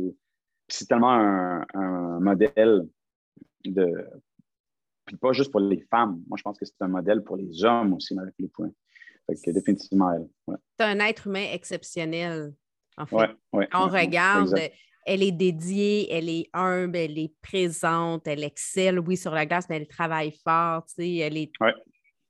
tellement 0.88 1.64
un, 1.74 2.20
modèle 2.20 2.87
de. 3.64 4.07
Puis 5.07 5.16
pas 5.16 5.33
juste 5.33 5.50
pour 5.50 5.61
les 5.61 5.83
femmes. 5.90 6.22
Moi, 6.29 6.37
je 6.38 6.42
pense 6.42 6.59
que 6.59 6.64
c'est 6.64 6.81
un 6.81 6.88
modèle 6.88 7.22
pour 7.22 7.37
les 7.37 7.64
hommes 7.64 7.92
aussi, 7.92 8.14
Marie-Philippe 8.14 8.53
Poulain. 8.53 8.72
Fait 9.27 9.35
que 9.35 9.50
définitivement 9.50 10.12
elle. 10.12 10.57
C'est 10.79 10.87
un 10.87 10.98
être 11.00 11.27
humain 11.27 11.46
exceptionnel. 11.53 12.55
En 12.96 13.07
fait, 13.07 13.31
on 13.53 13.88
regarde, 13.88 14.55
elle 15.07 15.22
est 15.22 15.33
dédiée, 15.33 16.12
elle 16.12 16.29
est 16.29 16.48
humble, 16.53 16.96
elle 16.96 17.18
est 17.18 17.35
présente, 17.42 18.27
elle 18.27 18.44
excelle, 18.44 18.98
oui, 19.00 19.16
sur 19.16 19.33
la 19.33 19.46
glace, 19.46 19.66
mais 19.68 19.77
elle 19.77 19.88
travaille 19.88 20.33
fort, 20.44 20.87
tu 20.87 20.94
sais, 20.94 21.16
elle 21.16 21.37
est, 21.37 21.53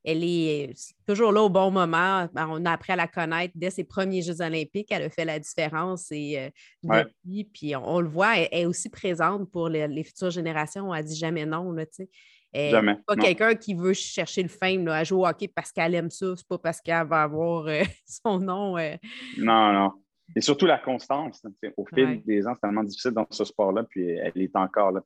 elle 0.04 0.22
est 0.22 0.94
toujours 1.06 1.32
là 1.32 1.42
au 1.42 1.48
bon 1.48 1.70
moment. 1.70 2.28
Ben, 2.32 2.46
on 2.50 2.64
a 2.66 2.72
appris 2.72 2.92
à 2.92 2.96
la 2.96 3.08
connaître 3.08 3.54
dès 3.56 3.70
ses 3.70 3.84
premiers 3.84 4.22
Jeux 4.22 4.40
olympiques, 4.42 4.88
elle 4.90 5.04
a 5.04 5.10
fait 5.10 5.24
la 5.24 5.38
différence 5.38 6.12
et 6.12 6.38
euh, 6.38 6.50
depuis, 6.82 7.44
puis 7.44 7.76
on, 7.76 8.00
le 8.00 8.08
voit, 8.08 8.38
elle, 8.38 8.48
est 8.52 8.66
aussi 8.66 8.90
présente 8.90 9.50
pour 9.50 9.68
les, 9.68 10.04
futures 10.04 10.30
générations, 10.30 10.90
on 10.90 10.92
a 10.92 11.02
dit 11.02 11.16
jamais 11.16 11.46
non, 11.46 11.72
là, 11.72 11.86
tu 11.86 11.92
sais. 11.94 12.08
Jamais. 12.70 12.96
pas 13.04 13.16
quelqu'un 13.16 13.56
qui 13.56 13.74
veut 13.74 13.94
chercher 13.94 14.40
le 14.44 14.48
fame 14.48 14.86
à 14.86 15.02
jouer 15.02 15.18
au 15.22 15.26
hockey 15.26 15.48
parce 15.48 15.72
qu'elle 15.72 15.92
aime 15.96 16.10
ça, 16.10 16.34
c'est 16.36 16.46
pas 16.46 16.58
parce 16.58 16.80
qu'elle 16.80 17.04
va 17.04 17.22
avoir 17.22 17.66
euh, 17.66 17.82
son 18.06 18.38
nom. 18.38 18.78
Euh, 18.78 18.94
non, 19.38 19.72
non. 19.72 19.90
Et 20.36 20.40
surtout 20.40 20.66
la 20.66 20.78
constance. 20.78 21.44
Au 21.76 21.84
fil 21.86 22.22
des 22.24 22.46
ans, 22.46 22.52
c'est 22.54 22.60
tellement 22.60 22.82
difficile 22.82 23.12
dans 23.12 23.26
ce 23.30 23.44
sport-là, 23.44 23.84
puis 23.84 24.08
elle 24.08 24.32
est 24.36 24.56
encore 24.56 24.90
là. 24.90 25.02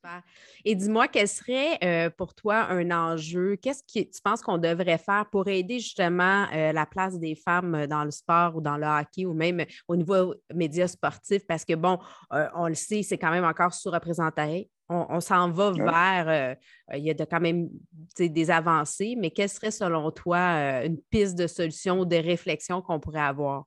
Et 0.65 0.75
dis-moi, 0.75 1.09
quel 1.09 1.29
serait 1.29 1.79
euh, 1.83 2.11
pour 2.11 2.35
toi 2.35 2.67
un 2.71 2.91
enjeu? 2.91 3.57
Qu'est-ce 3.57 3.83
que 3.83 4.09
tu 4.09 4.21
penses 4.23 4.43
qu'on 4.43 4.59
devrait 4.59 4.99
faire 4.99 5.27
pour 5.31 5.49
aider 5.49 5.81
justement 5.81 6.47
euh, 6.55 6.73
la 6.73 6.87
place 6.87 7.19
des 7.19 7.35
femmes 7.35 7.87
dans 7.87 8.05
le 8.05 8.11
sport 8.11 8.57
ou 8.57 8.61
dans 8.61 8.77
le 8.77 8.87
hockey 8.87 9.27
ou 9.27 9.35
même 9.35 9.65
au 9.89 9.97
niveau 9.97 10.35
médias 10.55 10.89
sportifs? 10.89 11.47
Parce 11.47 11.65
que, 11.65 11.75
bon, 11.75 11.99
euh, 12.33 12.47
on 12.55 12.69
le 12.69 12.75
sait, 12.75 13.03
c'est 13.03 13.19
quand 13.19 13.31
même 13.31 13.45
encore 13.45 13.75
sous-représenté. 13.75 14.71
On, 14.91 15.21
s'en 15.21 15.51
va 15.51 15.71
vers, 15.73 16.57
il 16.95 17.05
y 17.05 17.11
a 17.11 17.27
quand 17.27 17.41
même 17.41 17.69
des 18.19 18.51
avancées, 18.51 19.17
mais 19.19 19.31
quelle 19.31 19.51
serait 19.51 19.71
selon 19.71 20.11
toi 20.11 20.83
une 20.83 20.99
piste 21.11 21.37
de 21.37 21.47
solution 21.47 22.01
ou 22.01 22.05
de 22.07 22.17
réflexion 22.17 22.81
qu'on 22.81 22.99
pourrait 22.99 23.21
avoir? 23.21 23.67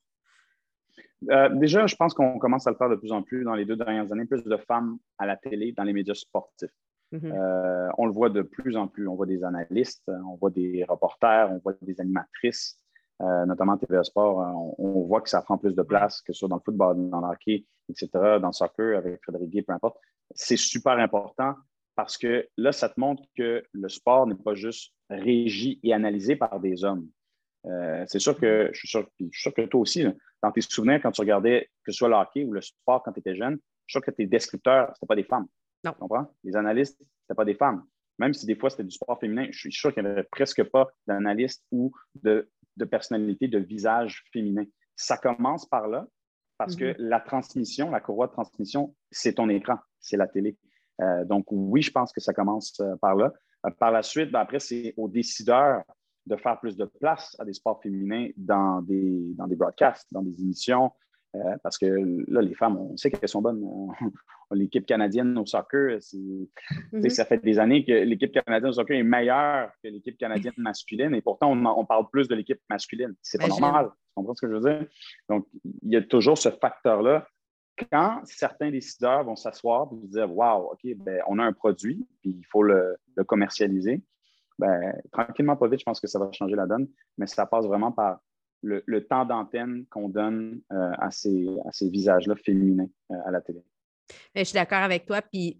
Euh, 1.29 1.49
déjà, 1.49 1.85
je 1.87 1.95
pense 1.95 2.13
qu'on 2.13 2.39
commence 2.39 2.67
à 2.67 2.71
le 2.71 2.77
faire 2.77 2.89
de 2.89 2.95
plus 2.95 3.11
en 3.11 3.21
plus 3.21 3.43
dans 3.43 3.53
les 3.53 3.65
deux 3.65 3.75
dernières 3.75 4.11
années, 4.11 4.25
plus 4.25 4.43
de 4.43 4.57
femmes 4.57 4.97
à 5.17 5.25
la 5.25 5.37
télé, 5.37 5.71
dans 5.71 5.83
les 5.83 5.93
médias 5.93 6.15
sportifs. 6.15 6.71
Mhm. 7.11 7.31
Euh, 7.33 7.89
on 7.97 8.05
le 8.05 8.11
voit 8.11 8.29
de 8.29 8.41
plus 8.41 8.77
en 8.77 8.87
plus. 8.87 9.07
On 9.07 9.15
voit 9.15 9.25
des 9.25 9.43
analystes, 9.43 10.03
on 10.07 10.35
voit 10.35 10.49
des 10.49 10.85
reporters, 10.87 11.49
on 11.51 11.59
voit 11.59 11.73
des 11.81 11.99
animatrices, 11.99 12.79
euh, 13.21 13.45
notamment 13.45 13.77
TVA 13.77 14.03
Sport. 14.03 14.37
On, 14.77 15.01
voit 15.01 15.21
que 15.21 15.29
ça 15.29 15.41
prend 15.41 15.57
plus 15.57 15.75
de 15.75 15.83
place, 15.83 16.21
que 16.21 16.33
ce 16.33 16.39
soit 16.39 16.49
dans 16.49 16.55
le 16.55 16.61
football, 16.63 17.09
dans 17.09 17.21
le 17.21 17.27
hockey, 17.27 17.65
etc., 17.89 18.09
dans 18.13 18.47
le 18.47 18.53
soccer, 18.53 18.97
avec 18.97 19.21
Frédéric 19.23 19.49
Guy, 19.49 19.61
peu 19.61 19.73
importe. 19.73 19.97
C'est 20.33 20.57
super 20.57 20.97
important 20.97 21.55
parce 21.95 22.17
que 22.17 22.47
là, 22.57 22.71
ça 22.71 22.89
te 22.89 22.99
montre 22.99 23.23
que 23.35 23.63
le 23.73 23.89
sport 23.89 24.25
n'est 24.25 24.35
pas 24.35 24.55
juste 24.55 24.93
régi 25.09 25.79
et 25.83 25.93
analysé 25.93 26.37
par 26.37 26.59
des 26.59 26.85
hommes. 26.85 27.07
Euh, 27.67 28.04
c'est 28.08 28.19
sûr 28.19 28.38
que 28.39 28.69
je 28.74 28.80
suis 28.80 28.88
sûr, 28.88 29.54
que 29.54 29.65
toi 29.65 29.82
aussi, 29.82 30.06
dans 30.41 30.52
tes 30.52 30.62
souvenirs, 30.62 31.00
quand 31.02 31.12
tu 31.12 31.21
regardais 31.21 31.69
que 31.84 31.91
ce 31.91 31.97
soit 31.97 32.10
le 32.10 32.15
hockey 32.15 32.43
ou 32.43 32.54
le 32.54 32.62
sport 32.62 33.04
quand 33.04 33.12
tu 33.13 33.19
étais 33.19 33.36
jeune, 33.36 33.60
je 33.86 33.93
suis 33.93 34.00
sûr 34.00 34.02
que 34.02 34.12
tes 34.12 34.26
descripteurs, 34.26 34.88
ce 34.88 34.91
n'étaient 34.91 35.08
pas 35.08 35.15
des 35.15 35.24
femmes. 35.24 35.47
Non. 35.84 35.91
Tu 35.91 36.00
comprends? 36.00 36.34
Les 36.43 36.56
analystes, 36.56 36.97
ce 36.97 37.04
n'étaient 37.04 37.36
pas 37.36 37.45
des 37.45 37.56
femmes. 37.56 37.84
Même 38.19 38.34
si 38.34 38.45
des 38.45 38.56
fois 38.56 38.69
c'était 38.69 38.84
du 38.84 38.91
sport 38.91 39.19
féminin, 39.19 39.47
je 39.52 39.60
suis 39.60 39.71
sûr 39.71 39.93
qu'il 39.93 40.04
n'y 40.04 40.10
avait 40.10 40.24
presque 40.24 40.63
pas 40.63 40.88
d'analystes 41.08 41.63
ou 41.71 41.91
de, 42.15 42.50
de 42.78 42.86
personnalité, 42.86 43.47
de 43.47 43.60
visage 43.60 44.24
féminin. 44.32 44.63
Ça 44.95 45.17
commence 45.17 45.67
par 45.67 45.88
là 45.88 46.08
parce 46.58 46.76
que 46.76 46.86
mm-hmm. 46.86 46.95
la 47.00 47.19
transmission, 47.19 47.89
la 47.89 48.00
courroie 48.00 48.28
de 48.28 48.34
transmission, 48.34 48.95
c'est 49.10 49.34
ton 49.34 49.50
écran, 49.50 49.78
c'est 50.00 50.17
la 50.17 50.28
télé. 50.28 50.58
Euh, 51.02 51.26
donc, 51.26 51.45
oui, 51.50 51.82
je 51.82 51.91
pense 51.91 52.12
que 52.12 52.21
ça 52.21 52.34
commence 52.34 52.80
euh, 52.82 52.95
par 53.02 53.15
là. 53.15 53.34
Par 53.80 53.91
la 53.91 54.04
suite, 54.04 54.32
ben, 54.32 54.39
après, 54.39 54.60
c'est 54.60 54.93
aux 54.97 55.08
décideurs 55.08 55.84
de 56.27 56.36
faire 56.36 56.60
plus 56.60 56.77
de 56.77 56.86
place 56.86 57.36
à 57.39 57.45
des 57.45 57.53
sports 57.53 57.81
féminins 57.81 58.29
dans 58.38 58.81
des, 58.81 59.34
dans 59.36 59.47
des 59.47 59.55
broadcasts, 59.55 60.07
dans 60.12 60.21
des 60.21 60.39
émissions, 60.41 60.91
parce 61.63 61.77
que 61.77 61.86
là, 62.27 62.41
les 62.41 62.53
femmes, 62.55 62.77
on 62.77 62.97
sait 62.97 63.10
qu'elles 63.10 63.29
sont 63.29 63.41
bonnes. 63.41 63.63
L'équipe 64.51 64.86
canadienne 64.86 65.38
au 65.38 65.45
soccer, 65.45 65.97
mm-hmm. 65.97 67.10
ça 67.10 67.23
fait 67.23 67.38
des 67.38 67.57
années 67.57 67.86
que 67.86 67.93
l'équipe 67.93 68.34
canadienne 68.34 68.69
au 68.69 68.73
soccer 68.73 68.97
est 68.97 69.03
meilleure 69.03 69.71
que 69.81 69.88
l'équipe 69.88 70.17
canadienne 70.17 70.53
masculine, 70.57 71.15
et 71.15 71.21
pourtant, 71.21 71.53
on, 71.53 71.86
parle 71.86 72.10
plus 72.12 72.27
de 72.27 72.36
l'équipe 72.36 72.60
masculine. 72.69 73.15
C'est 73.21 73.39
pas 73.39 73.47
normal. 73.47 73.91
Tu 73.91 74.13
comprends 74.15 74.34
ce 74.34 74.45
que 74.45 74.51
je 74.51 74.57
veux 74.57 74.69
dire? 74.69 74.88
Donc, 75.29 75.47
il 75.63 75.93
y 75.93 75.95
a 75.95 76.01
toujours 76.01 76.38
ce 76.38 76.49
facteur-là 76.49 77.25
quand 77.89 78.21
certains 78.25 78.69
décideurs 78.69 79.23
vont 79.23 79.38
s'asseoir 79.38 79.89
et 79.93 80.05
se 80.07 80.12
dire 80.12 80.29
Wow, 80.29 80.73
OK, 80.73 80.81
ben, 80.97 81.21
on 81.27 81.39
a 81.39 81.43
un 81.43 81.53
produit, 81.53 82.05
puis 82.21 82.31
il 82.38 82.45
faut 82.51 82.63
le, 82.63 82.97
commercialiser, 83.25 84.01
ben, 84.62 84.93
tranquillement, 85.12 85.56
pas 85.56 85.67
vite, 85.67 85.80
je 85.80 85.86
pense 85.86 86.00
que 86.00 86.06
ça 86.06 86.19
va 86.19 86.32
changer 86.32 86.56
la 86.56 86.67
donne, 86.67 86.88
mais 87.17 87.26
ça 87.26 87.47
passe 87.47 87.65
vraiment 87.65 87.91
par 87.91 88.19
le, 88.62 89.00
temps 89.08 89.26
d'antenne 89.26 89.86
qu'on 89.89 90.08
donne 90.08 90.62
euh, 90.71 90.91
à 91.00 91.10
ces, 91.10 91.47
à 91.65 91.71
ces 91.71 91.89
visages-là 91.89 92.36
féminins 92.36 92.88
euh, 93.10 93.15
à 93.26 93.32
la 93.32 93.41
télé. 93.41 93.63
Ben, 94.36 94.41
je 94.41 94.43
suis 94.43 94.54
d'accord 94.54 94.84
avec 94.84 95.08
toi. 95.08 95.24
Puis 95.24 95.60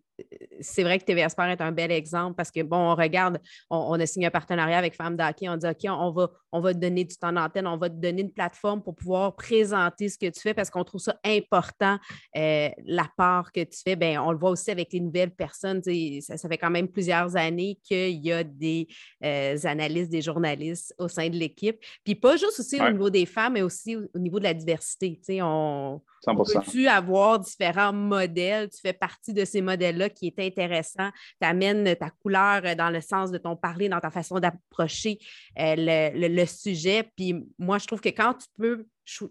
c'est 0.60 0.84
vrai 0.84 1.00
que 1.00 1.06
TVA 1.06 1.30
Sport 1.30 1.46
est 1.46 1.62
un 1.62 1.72
bel 1.72 1.92
exemple 1.92 2.36
parce 2.36 2.52
que, 2.52 2.62
bon, 2.62 2.78
on 2.78 2.96
regarde, 2.96 3.40
on, 3.70 4.00
a 4.00 4.06
signé 4.06 4.28
un 4.28 4.32
partenariat 4.32 4.78
avec 4.78 4.96
Femmes 4.96 5.18
d'Hockey. 5.18 5.50
On 5.50 5.58
dit, 5.58 5.68
OK, 5.68 5.90
on 5.90 6.12
va, 6.12 6.30
on 6.52 6.60
va 6.60 6.74
te 6.74 6.80
donner 6.80 7.04
du 7.04 7.16
temps 7.16 7.32
d'antenne, 7.32 7.68
on 7.68 7.78
va 7.78 7.90
te 7.90 7.96
donner 7.96 8.22
une 8.22 8.32
plateforme 8.32 8.82
pour 8.82 8.96
pouvoir 8.96 9.36
présenter 9.36 10.10
ce 10.10 10.18
que 10.18 10.28
tu 10.28 10.40
fais 10.40 10.54
parce 10.54 10.70
qu'on 10.70 10.84
trouve 10.84 11.02
ça 11.02 11.20
important, 11.26 11.98
euh, 12.38 12.70
la 12.86 13.08
part 13.18 13.52
que 13.52 13.62
tu 13.62 13.80
fais. 13.84 13.96
Bien, 13.96 14.22
on 14.24 14.32
le 14.32 14.38
voit 14.38 14.52
aussi 14.52 14.72
avec 14.72 14.94
les 14.94 15.00
nouvelles 15.00 15.34
personnes. 15.34 15.82
Ça, 15.84 16.38
ça, 16.38 16.50
fait 16.50 16.58
quand 16.58 16.72
même 16.72 16.88
plusieurs 16.88 17.36
années 17.36 17.80
qu'il 17.84 18.26
y 18.26 18.32
a 18.32 18.44
des 18.44 18.88
euh, 19.24 19.58
analystes, 19.64 20.12
des 20.12 20.22
journalistes 20.22 20.94
au 20.98 21.08
sein 21.08 21.30
de 21.30 21.36
l'équipe. 21.36 21.78
Puis 22.04 22.16
pas 22.16 22.36
juste 22.38 22.60
aussi 22.60 22.80
au 22.82 22.92
niveau 22.92 23.10
des 23.10 23.26
femmes, 23.26 23.54
mais 23.54 23.62
aussi 23.62 23.96
au, 23.96 24.20
niveau 24.20 24.40
de 24.40 24.46
la 24.46 24.54
diversité. 24.54 25.20
On, 25.42 26.02
Peux-tu 26.26 26.88
avoir 26.88 27.40
différents 27.40 27.94
modèles? 27.94 28.70
Tu 28.70 28.80
fais 28.80 28.94
partie 28.94 29.34
de 29.34 29.44
ces 29.44 29.62
modèles-là 29.62 30.10
qui 30.12 30.28
est 30.28 30.40
intéressant. 30.40 31.10
Tu 31.42 31.48
amènes 31.48 31.96
ta 31.96 32.10
couleur 32.10 32.62
dans 32.76 32.90
le 32.90 33.02
sens 33.02 33.32
de 33.32 33.38
ton 33.38 33.56
parler, 33.56 33.90
dans 33.90 34.00
ta 34.00 34.12
façon 34.12 34.40
d'approcher 34.40 35.18
euh, 35.60 35.76
le, 35.78 36.46
sujet. 36.46 37.10
Puis 37.16 37.46
moi, 37.58 37.78
je 37.78 37.88
trouve 37.88 38.02
que 38.02 38.10
quand 38.10 38.34
tu 38.34 38.48
peux 38.58 38.86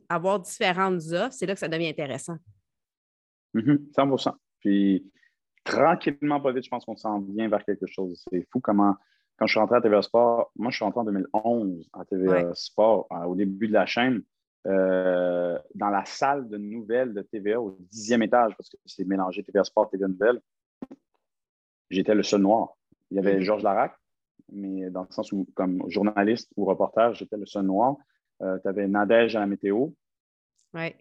avoir 0.09 0.41
différentes 0.41 1.01
offres, 1.13 1.33
c'est 1.33 1.47
là 1.47 1.55
que 1.55 1.61
ça 1.61 1.69
devient 1.69 1.89
intéressant. 1.89 2.37
100 3.55 3.61
mm-hmm. 3.61 4.35
Puis 4.61 5.11
tranquillement, 5.65 6.41
pas 6.41 6.53
vite, 6.53 6.65
je 6.65 6.71
pense 6.71 6.85
qu'on 6.85 6.97
s'en 6.97 7.21
vient 7.21 7.49
vers 7.49 7.65
quelque 7.65 7.87
chose. 7.87 8.23
C'est 8.31 8.47
fou 8.53 8.61
comment 8.61 8.97
quand 9.41 9.47
je 9.47 9.53
suis 9.53 9.61
rentré 9.61 9.77
à 9.77 9.81
TVA 9.81 10.03
Sport, 10.03 10.53
moi, 10.57 10.71
je 10.71 10.77
suis 10.77 10.85
rentré 10.85 11.01
en 11.01 11.05
2011 11.05 11.89
à 11.95 12.05
TVA 12.05 12.55
Sport, 12.55 13.09
au 13.27 13.35
début 13.35 13.69
de 13.69 13.73
la 13.73 13.87
chaîne. 13.87 14.23
Euh, 14.67 15.59
dans 15.75 15.89
la 15.89 16.05
salle 16.05 16.47
de 16.51 16.59
nouvelles 16.59 17.15
de 17.15 17.23
TVA 17.23 17.59
au 17.59 17.75
dixième 17.91 18.23
étage, 18.23 18.55
parce 18.59 18.69
que 18.69 18.77
c'est 18.85 19.07
mélangé 19.07 19.43
TVA 19.43 19.65
Sport, 19.65 19.89
TVA 19.89 20.09
Nouvelles, 20.09 20.39
j'étais 21.91 22.15
le 22.15 22.23
seul 22.23 22.41
noir. 22.41 22.77
Il 23.11 23.17
y 23.17 23.19
avait 23.19 23.37
mhm. 23.37 23.43
Georges 23.43 23.63
Larac, 23.63 23.95
mais 24.53 24.91
dans 24.91 25.03
le 25.03 25.13
sens 25.13 25.33
où, 25.33 25.47
comme 25.55 25.83
journaliste 25.89 26.51
ou 26.57 26.65
reporter, 26.65 27.15
j'étais 27.15 27.37
le 27.37 27.47
seul 27.47 27.65
noir. 27.65 27.97
Euh, 28.43 28.59
tu 28.63 28.69
avais 28.69 28.89
Nadège 28.89 29.37
à 29.37 29.41
la 29.41 29.47
météo. 29.47 29.89
Oui. 30.75 30.95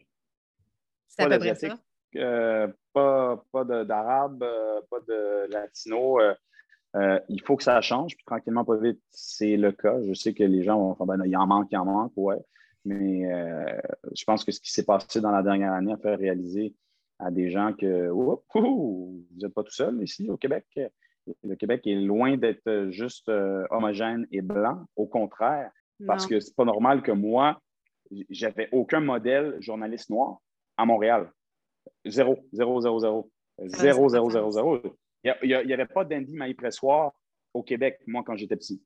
C'est 1.07 1.23
à 1.23 1.29
peu 1.29 1.39
près 1.39 1.55
ça. 1.55 1.77
Euh, 2.15 2.67
pas 2.91 3.43
pas 3.51 3.63
d'arabe, 3.63 4.43
pas 4.89 4.99
de 5.07 5.51
latino. 5.51 6.19
il 6.95 7.41
faut 7.45 7.55
que 7.55 7.63
ça 7.63 7.79
change, 7.81 8.15
puis 8.15 8.25
tranquillement, 8.25 8.65
pas 8.65 8.77
vite, 8.77 9.01
c'est 9.11 9.57
le 9.57 9.71
cas. 9.71 10.01
Je 10.07 10.13
sais 10.13 10.33
que 10.33 10.43
les 10.43 10.63
gens 10.63 10.79
vont 10.79 10.95
faire, 10.95 11.05
ben, 11.05 11.21
il 11.25 11.37
en 11.37 11.47
manque, 11.47 11.67
il 11.71 11.77
en 11.77 11.85
manque, 11.85 12.13
ouais. 12.15 12.37
Mais 12.85 13.31
euh, 13.31 13.77
je 14.15 14.23
pense 14.23 14.43
que 14.43 14.51
ce 14.51 14.59
qui 14.59 14.71
s'est 14.71 14.85
passé 14.85 15.21
dans 15.21 15.31
la 15.31 15.43
dernière 15.43 15.73
année 15.73 15.93
a 15.93 15.97
fait 15.97 16.15
réaliser 16.15 16.73
à 17.19 17.31
des 17.31 17.49
gens 17.49 17.73
que 17.73 18.09
vous 18.09 19.25
n'êtes 19.35 19.53
pas 19.53 19.63
tout 19.63 19.73
seul 19.73 20.01
ici 20.01 20.29
au 20.29 20.37
Québec. 20.37 20.65
Le 21.43 21.55
Québec 21.55 21.85
est 21.85 21.95
loin 21.95 22.37
d'être 22.37 22.87
juste 22.89 23.29
euh, 23.29 23.65
homogène 23.69 24.25
et 24.31 24.41
blanc. 24.41 24.85
Au 24.95 25.05
contraire, 25.05 25.69
parce 26.07 26.25
que 26.25 26.39
c'est 26.39 26.55
pas 26.55 26.65
normal 26.65 27.01
que 27.01 27.11
moi, 27.11 27.61
j'avais 28.29 28.69
aucun 28.71 29.01
modèle 29.01 29.57
journaliste 29.59 30.09
noir 30.09 30.39
à 30.77 30.85
Montréal. 30.85 31.31
Zéro, 32.05 32.39
zéro, 32.51 32.81
zéro, 32.81 32.99
zéro. 32.99 33.31
Zéro, 33.65 34.09
zéro, 34.09 34.29
zéro, 34.29 34.51
zéro. 34.51 34.79
Il 35.23 35.35
n'y 35.43 35.73
avait 35.73 35.85
pas 35.85 36.05
d'Andy 36.05 36.33
Maï-Pressoir 36.35 37.11
au 37.53 37.63
Québec, 37.63 37.99
moi, 38.07 38.23
quand 38.25 38.37
j'étais 38.37 38.55
petit. 38.55 38.81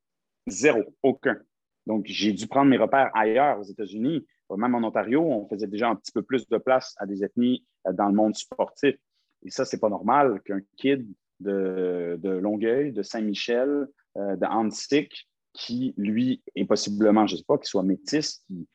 Zéro, 0.47 0.83
aucun. 1.03 1.37
Donc, 1.85 2.05
j'ai 2.07 2.33
dû 2.33 2.47
prendre 2.47 2.69
mes 2.69 2.77
repères 2.77 3.11
ailleurs 3.13 3.59
aux 3.59 3.63
États-Unis. 3.63 4.25
Même 4.57 4.75
en 4.75 4.87
Ontario, 4.87 5.21
on 5.21 5.47
faisait 5.47 5.67
déjà 5.67 5.89
un 5.89 5.95
petit 5.95 6.11
peu 6.11 6.21
plus 6.21 6.47
de 6.47 6.57
place 6.57 6.95
à 6.97 7.05
des 7.05 7.23
ethnies 7.23 7.65
euh, 7.87 7.93
dans 7.93 8.07
le 8.07 8.13
monde 8.13 8.35
sportif. 8.35 8.95
Et 9.43 9.49
ça, 9.49 9.65
c'est 9.65 9.79
pas 9.79 9.89
normal 9.89 10.41
qu'un 10.45 10.61
kid 10.77 11.07
de, 11.39 12.17
Longueuil, 12.23 12.91
de 12.91 13.03
Saint-Michel, 13.03 13.87
euh, 14.17 14.35
de 14.35 14.45
Antique, 14.45 15.27
qui, 15.53 15.93
lui, 15.97 16.41
est 16.55 16.65
possiblement, 16.65 17.27
je 17.27 17.35
ne 17.35 17.37
sais 17.39 17.45
pas, 17.47 17.57
qui 17.57 17.69
soit 17.69 17.83
métis, 17.83 18.43
qui, 18.47 18.67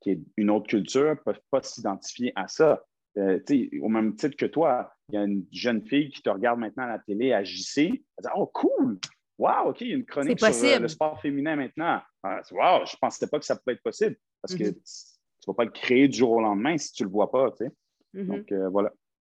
qui, 0.00 0.10
est, 0.10 0.20
une 0.36 0.50
autre 0.50 0.66
culture, 0.66 1.10
ne 1.10 1.14
peuvent 1.14 1.42
pas 1.50 1.62
s'identifier 1.62 2.32
à 2.36 2.48
ça. 2.48 2.82
Euh, 3.18 3.40
au 3.82 3.88
même 3.88 4.14
titre 4.14 4.36
que 4.36 4.46
toi, 4.46 4.92
il 5.08 5.16
y 5.16 5.18
a 5.18 5.24
une 5.24 5.44
jeune 5.50 5.82
fille 5.82 6.10
qui 6.10 6.22
te 6.22 6.30
regarde 6.30 6.60
maintenant 6.60 6.84
à 6.84 6.88
la 6.88 6.98
télé 7.00 7.32
à 7.32 7.42
JC, 7.42 7.78
elle 7.78 7.90
dit 7.90 8.28
Oh, 8.36 8.46
cool! 8.46 8.98
Wow, 9.36 9.70
OK, 9.70 9.80
il 9.80 9.88
y 9.88 9.92
a 9.92 9.96
une 9.96 10.04
chronique 10.04 10.38
sur 10.38 10.48
euh, 10.48 10.78
le 10.78 10.88
sport 10.88 11.20
féminin 11.20 11.56
maintenant. 11.56 12.00
Ah, 12.22 12.40
wow, 12.52 12.84
je 12.84 12.92
ne 12.92 12.98
pensais 13.00 13.26
pas 13.26 13.38
que 13.38 13.44
ça 13.44 13.56
pouvait 13.56 13.72
être 13.72 13.82
possible 13.82 14.16
parce 14.42 14.54
que 14.54 14.64
mhm. 14.64 14.74
tu 14.74 15.48
ne 15.48 15.52
vas 15.52 15.54
pas 15.54 15.64
le 15.64 15.70
créer 15.70 16.08
du 16.08 16.18
jour 16.18 16.32
au 16.32 16.40
lendemain 16.40 16.76
si 16.78 16.92
tu 16.92 17.02
ne 17.02 17.08
le 17.08 17.12
vois 17.12 17.30
pas. 17.30 17.50
Tu 17.52 17.64
sais. 17.64 17.72
Mhm. 18.14 18.26
Donc, 18.26 18.52
euh, 18.52 18.68
voilà. 18.68 18.92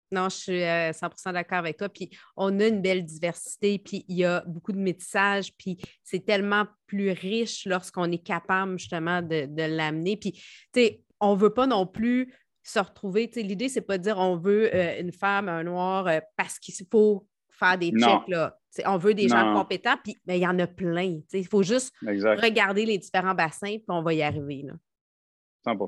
Non, 0.09 0.29
je 0.29 0.35
suis 0.35 0.61
100% 0.61 1.29
euh, 1.29 1.33
d'accord 1.33 1.57
avec 1.57 1.77
toi. 1.77 1.89
Puis 1.89 2.09
on 2.37 2.59
a 2.59 2.67
une 2.67 2.81
belle 2.81 3.03
diversité, 3.03 3.77
puis 3.77 4.05
il 4.07 4.17
y 4.17 4.25
a 4.25 4.41
beaucoup 4.47 4.71
de 4.71 4.79
métissage, 4.79 5.51
puis 5.57 5.77
c'est 6.03 6.25
tellement 6.25 6.65
plus 6.85 7.11
riche 7.11 7.65
lorsqu'on 7.65 8.09
est 8.11 8.23
capable 8.23 8.79
justement 8.79 9.21
de, 9.21 9.47
l'amener. 9.63 10.15
Puis, 10.15 10.31
tu 10.31 10.41
sais, 10.75 11.01
on 11.19 11.35
ne 11.35 11.39
veut 11.39 11.53
pas 11.53 11.67
non 11.67 11.85
plus 11.85 12.33
se 12.63 12.79
retrouver. 12.79 13.29
L'idée, 13.35 13.67
c'est 13.67 13.81
pas 13.81 13.97
de 13.97 14.03
dire 14.03 14.17
on 14.17 14.37
veut 14.37 14.73
une 14.99 15.11
femme, 15.11 15.49
un 15.49 15.63
noir, 15.63 16.09
parce 16.37 16.57
qu'il 16.57 16.73
faut 16.89 17.27
faire 17.49 17.77
des 17.77 17.91
checks. 17.91 18.27
Là. 18.27 18.57
on 18.85 18.97
veut 18.97 19.13
des 19.13 19.27
gens 19.27 19.53
compétents, 19.53 19.97
puis 20.03 20.15
mais 20.25 20.37
il 20.39 20.41
y 20.41 20.47
en 20.47 20.57
a 20.59 20.67
plein. 20.67 21.19
Il 21.33 21.47
faut 21.47 21.63
juste 21.63 21.93
regarder 22.01 22.85
les 22.85 22.97
différents 22.97 23.35
bassins, 23.35 23.75
puis 23.75 23.85
on 23.89 24.03
va 24.03 24.13
y 24.13 24.21
arriver. 24.21 24.63
Là. 24.63 24.73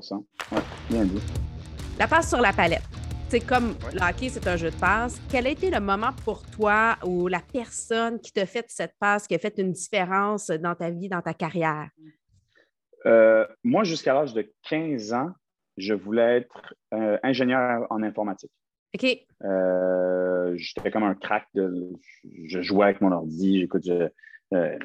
100 0.00 0.24
Oui, 0.52 0.58
bien 0.90 1.04
dit. 1.04 1.22
La 1.98 2.06
passe 2.06 2.28
sur 2.28 2.40
la 2.40 2.52
palette. 2.52 2.82
C'est 3.28 3.40
comme 3.40 3.76
le 3.94 4.00
hockey, 4.00 4.28
c'est 4.28 4.46
un 4.48 4.56
jeu 4.56 4.70
de 4.70 4.76
passe. 4.76 5.20
Quel 5.30 5.46
a 5.46 5.50
été 5.50 5.70
le 5.70 5.78
moment 5.78 6.10
pour 6.24 6.42
toi 6.42 6.96
ou 7.04 7.28
la 7.28 7.40
personne 7.40 8.18
qui 8.20 8.32
t'a 8.32 8.44
fait 8.44 8.64
cette 8.68 8.94
passe, 8.98 9.26
qui 9.28 9.34
a 9.34 9.38
fait 9.38 9.56
une 9.58 9.72
différence 9.72 10.48
dans 10.48 10.74
ta 10.74 10.90
vie, 10.90 11.08
dans 11.08 11.22
ta 11.22 11.32
carrière? 11.32 11.88
Euh, 13.06 13.46
moi, 13.62 13.84
jusqu'à 13.84 14.14
l'âge 14.14 14.34
de 14.34 14.52
15 14.68 15.12
ans, 15.12 15.30
je 15.76 15.94
voulais 15.94 16.38
être 16.38 16.74
euh, 16.92 17.18
ingénieur 17.22 17.86
en 17.90 18.02
informatique. 18.02 18.50
OK. 18.94 19.06
Euh, 19.44 20.52
j'étais 20.56 20.90
comme 20.90 21.04
un 21.04 21.14
crack. 21.14 21.46
De, 21.54 21.92
je 22.46 22.60
jouais 22.60 22.86
avec 22.86 23.00
mon 23.00 23.12
ordi. 23.12 23.60
J'écoute, 23.60 23.84
je, 23.86 24.08
euh, 24.54 24.78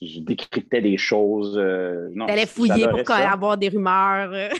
je, 0.00 0.20
décryptais 0.20 0.80
des 0.80 0.96
choses. 0.96 1.56
Euh, 1.58 2.10
tu 2.14 2.22
allais 2.22 2.46
fouiller 2.46 2.86
pour 2.88 3.10
avoir 3.10 3.56
des 3.56 3.68
rumeurs. 3.68 4.32
E, 4.32 4.50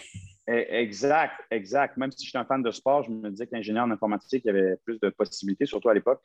exact, 0.46 1.34
exact. 1.50 1.96
Même 1.96 2.10
si 2.10 2.24
j'étais 2.24 2.38
un 2.38 2.44
fan 2.44 2.62
de 2.62 2.70
sport, 2.70 3.02
je 3.02 3.10
me 3.10 3.30
disais 3.30 3.46
qu'ingénieur 3.46 3.84
en 3.84 3.90
informatique, 3.90 4.42
il 4.44 4.48
y 4.48 4.50
avait 4.50 4.76
plus 4.84 4.98
de 5.00 5.10
possibilités, 5.10 5.66
surtout 5.66 5.90
à 5.90 5.94
l'époque. 5.94 6.22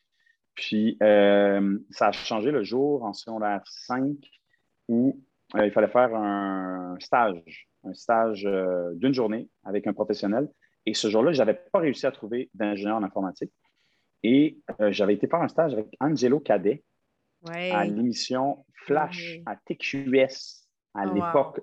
Puis, 0.56 0.98
ça 1.00 2.08
a 2.08 2.12
changé 2.12 2.52
le 2.52 2.64
jour 2.64 3.04
en 3.04 3.14
secondaire 3.14 3.62
5 3.66 4.16
où 4.88 5.20
il 5.56 5.72
fallait 5.72 5.88
faire 5.88 6.16
un 6.16 6.96
stage, 7.00 7.68
un 7.84 7.94
stage 7.94 8.48
d'une 8.94 9.14
journée 9.14 9.50
avec 9.66 9.88
un 9.88 9.94
professionnel. 9.94 10.48
Et 10.86 10.94
ce 10.94 11.10
jour-là, 11.10 11.32
je 11.32 11.40
n'avais 11.40 11.60
pas 11.72 11.80
réussi 11.80 12.06
à 12.06 12.12
trouver 12.12 12.50
d'ingénieur 12.54 12.98
en 12.98 13.04
informatique. 13.04 13.52
Et 14.24 14.58
euh, 14.80 14.92
j'avais 14.92 15.14
été 15.14 15.28
faire 15.28 15.42
un 15.42 15.48
stage 15.48 15.74
avec 15.74 15.88
Angelo 16.00 16.40
Cadet 16.40 16.84
à 17.50 17.86
l'émission 17.86 18.66
Flash 18.86 19.40
à 19.46 19.56
TQS. 19.56 20.68
à 20.94 21.06
oh, 21.08 21.14
l'époque. 21.14 21.62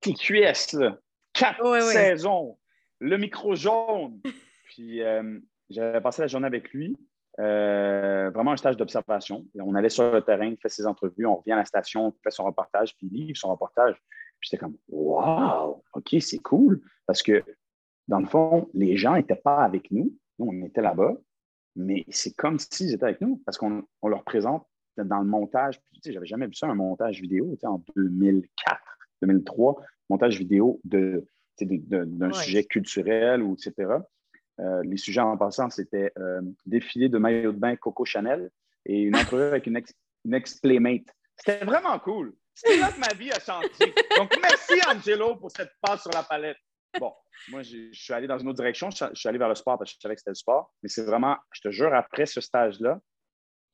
TQS, 0.00 0.78
là, 0.78 0.98
quatre 1.32 1.80
saisons, 1.92 2.58
le 2.98 3.18
micro 3.18 3.54
jaune. 3.54 4.20
Puis 4.64 5.02
euh, 5.02 5.38
j'avais 5.68 6.00
passé 6.00 6.22
la 6.22 6.28
journée 6.28 6.46
avec 6.46 6.72
lui. 6.72 6.96
Euh, 7.38 8.30
vraiment 8.30 8.52
un 8.52 8.56
stage 8.56 8.76
d'observation. 8.76 9.46
On 9.58 9.74
allait 9.74 9.88
sur 9.88 10.12
le 10.12 10.20
terrain, 10.20 10.46
il 10.46 10.56
fait 10.58 10.68
ses 10.68 10.86
entrevues, 10.86 11.26
on 11.26 11.36
revient 11.36 11.52
à 11.52 11.56
la 11.56 11.64
station, 11.64 12.08
on 12.08 12.14
fait 12.22 12.30
son 12.30 12.44
reportage, 12.44 12.96
puis 12.96 13.08
il 13.10 13.26
livre 13.26 13.38
son 13.38 13.50
reportage. 13.50 13.94
Puis 14.40 14.48
j'étais 14.50 14.58
comme, 14.58 14.76
wow, 14.88 15.82
OK, 15.94 16.16
c'est 16.20 16.38
cool. 16.38 16.80
Parce 17.06 17.22
que, 17.22 17.42
dans 18.08 18.20
le 18.20 18.26
fond, 18.26 18.68
les 18.74 18.96
gens 18.96 19.14
n'étaient 19.14 19.36
pas 19.36 19.62
avec 19.62 19.90
nous. 19.90 20.12
Nous, 20.38 20.46
on 20.46 20.66
était 20.66 20.82
là-bas, 20.82 21.14
mais 21.76 22.04
c'est 22.08 22.34
comme 22.34 22.58
s'ils 22.58 22.92
étaient 22.92 23.04
avec 23.04 23.20
nous 23.20 23.42
parce 23.44 23.58
qu'on 23.58 23.84
leur 24.02 24.24
présente 24.24 24.66
dans 24.96 25.20
le 25.20 25.26
montage. 25.26 25.80
Tu 25.94 26.00
sais, 26.02 26.12
j'avais 26.12 26.26
jamais 26.26 26.46
vu 26.46 26.54
ça, 26.54 26.66
un 26.66 26.74
montage 26.74 27.20
vidéo, 27.20 27.50
tu 27.54 27.60
sais, 27.60 27.66
en 27.66 27.82
2004, 27.96 28.80
2003, 29.22 29.76
montage 30.08 30.38
vidéo 30.38 30.80
de, 30.84 31.26
d'un 31.60 32.32
sujet 32.32 32.64
culturel 32.64 33.42
ou 33.42 33.54
etc. 33.54 33.92
Euh, 34.60 34.82
les 34.84 34.96
sujets 34.96 35.20
en 35.20 35.36
passant, 35.36 35.70
c'était 35.70 36.12
euh, 36.18 36.40
défilé 36.66 37.08
de 37.08 37.18
maillot 37.18 37.52
de 37.52 37.58
bain 37.58 37.76
Coco 37.76 38.04
Chanel 38.04 38.50
et 38.84 39.02
une 39.02 39.16
entrevue 39.16 39.44
avec 39.44 39.66
une, 39.66 39.76
ex, 39.76 40.54
playmate. 40.60 41.06
C'était 41.36 41.64
vraiment 41.64 41.98
cool. 41.98 42.34
C'est 42.54 42.76
là 42.76 42.92
que 42.92 43.00
ma 43.00 43.14
vie 43.14 43.30
a 43.30 43.40
changé. 43.40 43.68
Donc, 44.18 44.36
merci 44.42 44.74
Angelo 44.86 45.36
pour 45.36 45.50
cette 45.50 45.70
passe 45.80 46.02
sur 46.02 46.10
la 46.10 46.22
palette. 46.22 46.58
Bon, 46.98 47.12
moi, 47.48 47.62
je 47.62 47.90
suis 47.92 48.12
allé 48.12 48.26
dans 48.26 48.38
une 48.38 48.48
autre 48.48 48.58
direction. 48.58 48.90
Je 48.90 49.06
suis 49.14 49.28
allé 49.28 49.38
vers 49.38 49.48
le 49.48 49.54
sport 49.54 49.78
parce 49.78 49.92
que 49.92 49.96
je 49.96 50.00
savais 50.00 50.14
que 50.14 50.20
c'était 50.20 50.32
le 50.32 50.34
sport. 50.34 50.74
Mais 50.82 50.88
c'est 50.88 51.04
vraiment, 51.04 51.36
je 51.52 51.60
te 51.62 51.70
jure, 51.70 51.94
après 51.94 52.26
ce 52.26 52.40
stage-là, 52.40 53.00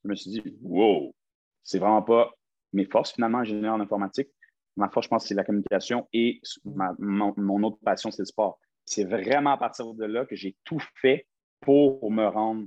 je 0.04 0.09
me 0.09 0.14
suis 0.14 0.30
dit, 0.30 0.42
wow, 0.62 1.14
c'est 1.62 1.78
vraiment 1.78 2.02
pas 2.02 2.32
mes 2.72 2.85
forces 2.85 3.12
finalement, 3.12 3.38
ingénieur 3.38 3.74
en 3.74 3.80
informatique. 3.80 4.28
Ma 4.76 4.88
force, 4.88 5.06
je 5.06 5.11
pense, 5.11 5.26
c'est 5.26 5.35
la 5.35 5.44
communication 5.44 6.06
et 6.12 6.40
mon, 6.64 7.62
autre 7.62 7.78
passion, 7.85 8.11
c'est 8.11 8.22
le 8.22 8.26
sport. 8.26 8.59
C'est 8.85 9.04
vraiment 9.04 9.52
à 9.52 9.56
partir 9.56 9.94
de 9.94 10.04
là 10.04 10.26
que 10.26 10.37
j'ai 10.37 10.56
tout 10.64 10.82
fait 11.00 11.26
pour 11.61 12.11
me 12.11 12.26
rendre 12.26 12.66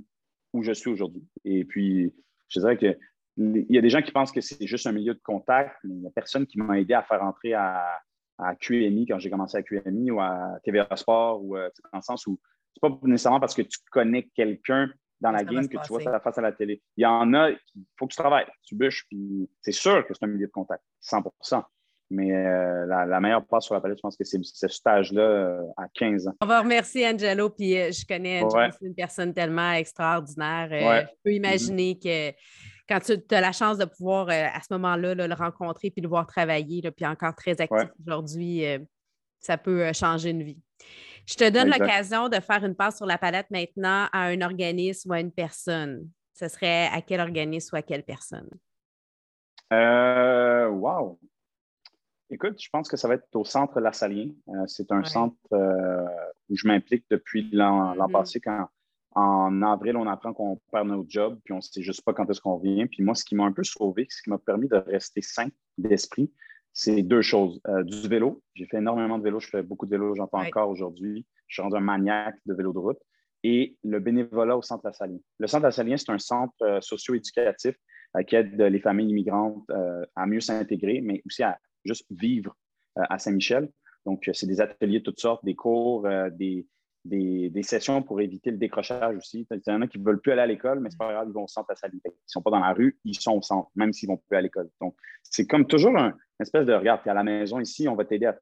où 0.52 0.62
je 0.62 0.72
suis 0.72 0.90
aujourd'hui. 0.90 1.24
Et 1.44 1.64
puis, 1.64 2.12
je 2.48 2.60
dirais 2.60 2.76
que 2.76 2.98
il 3.36 3.64
y 3.70 3.78
a 3.78 3.80
des 3.80 3.88
gens 3.88 4.02
qui 4.02 4.10
pensent 4.10 4.32
que 4.32 4.40
c'est 4.40 4.66
juste 4.66 4.86
un 4.86 4.92
milieu 4.92 5.14
de 5.14 5.20
contact, 5.22 5.76
mais 5.84 5.94
il 5.94 6.00
n'y 6.00 6.06
a 6.06 6.10
personne 6.10 6.46
qui 6.46 6.58
m'a 6.58 6.78
aidé 6.78 6.92
à 6.94 7.02
faire 7.02 7.22
entrer 7.22 7.54
à, 7.54 8.00
à 8.38 8.54
QMI 8.56 9.06
quand 9.06 9.18
j'ai 9.18 9.30
commencé 9.30 9.56
à 9.56 9.62
QMI 9.62 10.10
ou 10.10 10.20
à 10.20 10.58
TVA 10.64 10.94
Sport 10.96 11.42
ou 11.42 11.56
euh, 11.56 11.70
dans 11.92 11.98
le 11.98 12.02
sens 12.02 12.26
où 12.26 12.38
c'est 12.74 12.80
pas 12.80 12.98
nécessairement 13.02 13.40
parce 13.40 13.54
que 13.54 13.62
tu 13.62 13.78
connais 13.90 14.28
quelqu'un 14.34 14.90
dans 15.20 15.30
la 15.30 15.44
game 15.44 15.68
que 15.68 15.78
tu 15.78 15.88
vois 15.88 16.00
ça 16.00 16.20
face 16.20 16.38
à 16.38 16.42
la 16.42 16.52
télé. 16.52 16.82
Il 16.96 17.02
y 17.02 17.06
en 17.06 17.32
a, 17.34 17.50
il 17.50 17.58
faut 17.98 18.06
que 18.06 18.12
tu 18.12 18.18
travailles, 18.18 18.46
tu 18.62 18.74
bûches, 18.74 19.06
puis 19.08 19.48
c'est 19.60 19.72
sûr 19.72 20.06
que 20.06 20.14
c'est 20.14 20.24
un 20.24 20.28
milieu 20.28 20.46
de 20.46 20.52
contact, 20.52 20.82
100% 21.02 21.62
mais 22.10 22.32
euh, 22.32 22.86
la, 22.86 23.20
meilleure 23.20 23.46
passe 23.46 23.64
sur 23.64 23.74
la 23.74 23.80
palette, 23.80 23.98
je 23.98 24.02
pense 24.02 24.16
que 24.16 24.24
c'est 24.24 24.42
ce 24.42 24.68
stage-là 24.68 25.22
euh, 25.22 25.62
à 25.76 25.86
15 25.94 26.28
ans. 26.28 26.34
On 26.40 26.46
va 26.46 26.60
remercier 26.60 27.06
Angelo, 27.06 27.50
puis 27.50 27.78
euh, 27.78 27.92
je 27.92 28.04
connais 28.04 28.42
Angelo, 28.42 28.72
c'est 28.78 28.86
une 28.86 28.94
personne 28.94 29.32
tellement 29.32 29.72
extraordinaire. 29.72 30.68
Je 30.70 31.14
peux 31.24 31.32
imaginer 31.32 31.98
que 31.98 32.30
quand 32.88 33.00
tu 33.00 33.34
as 33.34 33.40
la 33.40 33.52
chance 33.52 33.78
de 33.78 33.84
pouvoir, 33.84 34.28
à 34.28 34.60
ce 34.60 34.72
moment-là, 34.72 35.14
le 35.14 35.34
rencontrer 35.34 35.90
puis 35.90 36.02
le 36.02 36.08
voir 36.08 36.26
travailler, 36.26 36.82
puis 36.90 37.06
encore 37.06 37.34
très 37.36 37.60
actif 37.60 37.90
aujourd'hui, 38.04 38.64
ça 39.38 39.56
peut 39.56 39.92
changer 39.92 40.30
une 40.30 40.42
vie. 40.42 40.60
Je 41.26 41.34
te 41.34 41.48
donne 41.48 41.68
l'occasion 41.68 42.28
de 42.28 42.40
faire 42.40 42.64
une 42.64 42.74
passe 42.74 42.96
sur 42.96 43.06
la 43.06 43.18
palette 43.18 43.50
maintenant 43.50 44.08
à 44.12 44.24
un 44.26 44.40
organisme 44.40 45.10
ou 45.10 45.12
à 45.12 45.20
une 45.20 45.32
personne. 45.32 46.08
Ce 46.34 46.48
serait 46.48 46.88
à 46.92 47.02
quel 47.02 47.20
organisme 47.20 47.74
ou 47.74 47.78
à 47.78 47.82
quelle 47.82 48.02
personne? 48.02 48.48
Euh, 49.72 50.68
wow! 50.68 51.18
Écoute, 52.30 52.60
je 52.60 52.68
pense 52.70 52.88
que 52.88 52.96
ça 52.96 53.08
va 53.08 53.14
être 53.14 53.26
au 53.34 53.44
centre 53.44 53.80
Lassalien. 53.80 54.30
Euh, 54.48 54.64
c'est 54.66 54.90
un 54.92 55.04
centre 55.04 55.36
euh, 55.52 56.06
où 56.48 56.56
je 56.56 56.66
m'implique 56.66 57.04
depuis 57.10 57.48
l'an 57.52 57.94
mm-hmm. 57.94 58.12
passé 58.12 58.40
quand 58.40 58.68
en 59.12 59.62
avril, 59.62 59.96
on 59.96 60.06
apprend 60.06 60.32
qu'on 60.32 60.60
perd 60.70 60.86
notre 60.86 61.08
job, 61.08 61.38
puis 61.44 61.52
on 61.52 61.56
ne 61.56 61.60
sait 61.60 61.82
juste 61.82 62.04
pas 62.04 62.12
quand 62.12 62.28
est-ce 62.30 62.40
qu'on 62.40 62.56
revient. 62.56 62.86
Puis 62.86 63.02
moi, 63.02 63.14
ce 63.14 63.24
qui 63.24 63.34
m'a 63.34 63.44
un 63.44 63.52
peu 63.52 63.64
sauvé, 63.64 64.06
ce 64.08 64.22
qui 64.22 64.30
m'a 64.30 64.38
permis 64.38 64.68
de 64.68 64.76
rester 64.76 65.20
sain 65.20 65.48
d'esprit, 65.78 66.30
c'est 66.72 67.02
deux 67.02 67.22
choses. 67.22 67.60
Euh, 67.68 67.82
du 67.82 68.08
vélo. 68.08 68.42
J'ai 68.54 68.66
fait 68.66 68.78
énormément 68.78 69.18
de 69.18 69.24
vélo. 69.24 69.40
Je 69.40 69.48
fais 69.48 69.62
beaucoup 69.62 69.86
de 69.86 69.90
vélo, 69.90 70.14
j'en 70.14 70.28
fais 70.28 70.48
encore 70.48 70.70
aujourd'hui. 70.70 71.26
Je 71.46 71.54
suis 71.54 71.62
rendu 71.62 71.76
un 71.76 71.80
maniaque 71.80 72.36
de 72.46 72.54
vélo 72.54 72.72
de 72.72 72.78
route. 72.78 72.98
Et 73.42 73.76
le 73.84 74.00
bénévolat 74.00 74.56
au 74.56 74.62
Centre 74.62 74.84
Lassalien. 74.84 75.18
Le 75.38 75.46
Centre 75.46 75.64
Lassalien, 75.64 75.96
c'est 75.96 76.10
un 76.10 76.18
centre 76.18 76.78
socio-éducatif 76.82 77.74
qui 78.26 78.36
aide 78.36 78.60
les 78.60 78.80
familles 78.80 79.08
immigrantes 79.08 79.64
à 80.14 80.26
mieux 80.26 80.40
s'intégrer, 80.40 81.00
mais 81.00 81.22
aussi 81.24 81.42
à 81.42 81.58
juste 81.84 82.06
vivre 82.10 82.54
euh, 82.98 83.02
à 83.08 83.18
Saint-Michel. 83.18 83.70
Donc, 84.06 84.28
euh, 84.28 84.32
c'est 84.34 84.46
des 84.46 84.60
ateliers 84.60 84.98
de 84.98 85.04
toutes 85.04 85.20
sortes, 85.20 85.44
des 85.44 85.54
cours, 85.54 86.06
euh, 86.06 86.30
des, 87.04 87.50
des, 87.50 87.62
sessions 87.62 88.02
pour 88.02 88.20
éviter 88.20 88.50
le 88.50 88.58
décrochage 88.58 89.16
aussi. 89.16 89.46
Il 89.50 89.60
y 89.66 89.70
en 89.70 89.82
a 89.82 89.86
qui 89.86 89.98
ne 89.98 90.04
veulent 90.04 90.20
plus 90.20 90.32
aller 90.32 90.42
à 90.42 90.46
l'école, 90.46 90.80
mais 90.80 90.90
c'est 90.90 90.98
pas 90.98 91.12
grave, 91.12 91.26
ils 91.28 91.32
vont 91.32 91.44
au 91.44 91.48
centre 91.48 91.70
à 91.70 91.76
saluer. 91.76 92.00
Ils 92.04 92.08
ne 92.08 92.14
sont 92.26 92.42
pas 92.42 92.50
dans 92.50 92.60
la 92.60 92.72
rue, 92.72 92.98
ils 93.04 93.18
sont 93.18 93.32
au 93.32 93.42
centre, 93.42 93.70
même 93.74 93.92
s'ils 93.92 94.08
ne 94.08 94.14
vont 94.14 94.22
plus 94.28 94.36
à 94.36 94.40
l'école. 94.40 94.68
Donc, 94.80 94.94
c'est 95.22 95.46
comme 95.46 95.66
toujours 95.66 95.96
un, 95.96 96.08
une 96.08 96.42
espèce 96.42 96.66
de 96.66 96.72
regarde, 96.72 97.02
tu 97.02 97.08
es 97.08 97.10
à 97.10 97.14
la 97.14 97.24
maison 97.24 97.60
ici, 97.60 97.88
on 97.88 97.94
va 97.94 98.04
t'aider 98.04 98.26
à, 98.26 98.38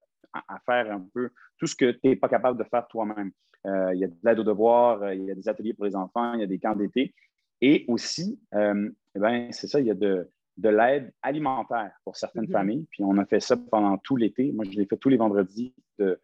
faire 0.67 0.93
un 0.93 1.05
peu 1.15 1.31
tout 1.57 1.67
ce 1.67 1.75
que 1.75 1.91
tu 1.91 2.01
n'es 2.05 2.17
pas 2.17 2.29
capable 2.29 2.59
de 2.59 2.65
faire 2.65 2.87
toi-même. 2.89 3.31
il 3.65 3.99
y 3.99 4.05
a 4.05 4.09
de 4.09 4.17
l'aide 4.23 4.39
aux 4.39 4.45
devoirs, 4.45 5.13
il 5.13 5.25
y 5.25 5.31
a 5.31 5.35
des 5.35 5.49
ateliers 5.49 5.73
pour 5.73 5.85
les 5.85 5.97
enfants, 5.97 6.35
il 6.35 6.41
y 6.41 6.45
a 6.45 6.47
des 6.47 6.59
camps 6.59 6.77
d'été. 6.77 7.15
Et 7.61 7.85
aussi, 7.89 8.39
eh 8.53 9.19
ben, 9.19 9.49
c'est 9.53 9.67
ça, 9.67 9.81
il 9.81 9.87
y 9.87 9.91
a 9.91 9.95
de, 9.95 10.29
de 10.59 10.69
l'aide 10.69 11.13
alimentaire 11.23 11.93
pour 12.05 12.17
certaines 12.17 12.47
mhm. 12.47 12.53
familles. 12.53 12.87
Puis 12.91 13.03
on 13.03 13.17
a 13.17 13.25
fait 13.25 13.41
ça 13.41 13.57
pendant 13.57 13.97
tout 13.97 14.17
l'été. 14.17 14.53
Moi, 14.53 14.65
je 14.71 14.77
l'ai 14.77 14.87
fait 14.87 14.97
tous 14.97 15.09
les 15.09 15.17
vendredis 15.17 15.73
de 15.99 16.21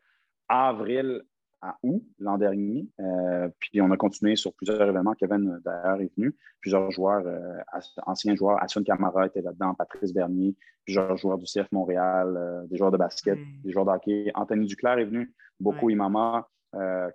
avril 0.49 1.23
à 1.65 1.79
août 1.83 2.05
l'an 2.19 2.37
dernier. 2.37 2.87
Euh, 3.01 3.49
puis 3.59 3.81
on 3.81 3.91
a 3.91 3.97
continué 3.97 4.37
sur 4.37 4.53
plusieurs 4.53 4.83
événements. 4.83 5.15
Kevin, 5.15 5.61
d'ailleurs, 5.65 6.01
est 6.01 6.11
venu. 6.17 6.37
Plusieurs 6.61 6.91
joueurs, 6.91 7.27
euh, 7.27 7.59
anciens 8.07 8.37
joueurs, 8.37 8.63
Assun 8.63 8.85
Camara 8.85 9.27
était 9.27 9.41
là-dedans, 9.41 9.75
Patrice 9.75 10.13
Bernier, 10.13 10.55
plusieurs 10.85 11.17
joueurs 11.17 11.39
du 11.39 11.47
CF 11.47 11.71
Montréal, 11.73 12.35
euh, 12.37 12.67
des 12.67 12.77
joueurs 12.77 12.91
de 12.91 12.99
basket, 12.99 13.39
des 13.65 13.73
joueurs 13.73 13.87
de 13.87 13.91
hockey. 13.91 14.31
Anthony 14.35 14.67
Duclair 14.67 14.99
est 14.99 15.07
venu, 15.07 15.35
beaucoup 15.59 15.91
Imama. 15.91 16.49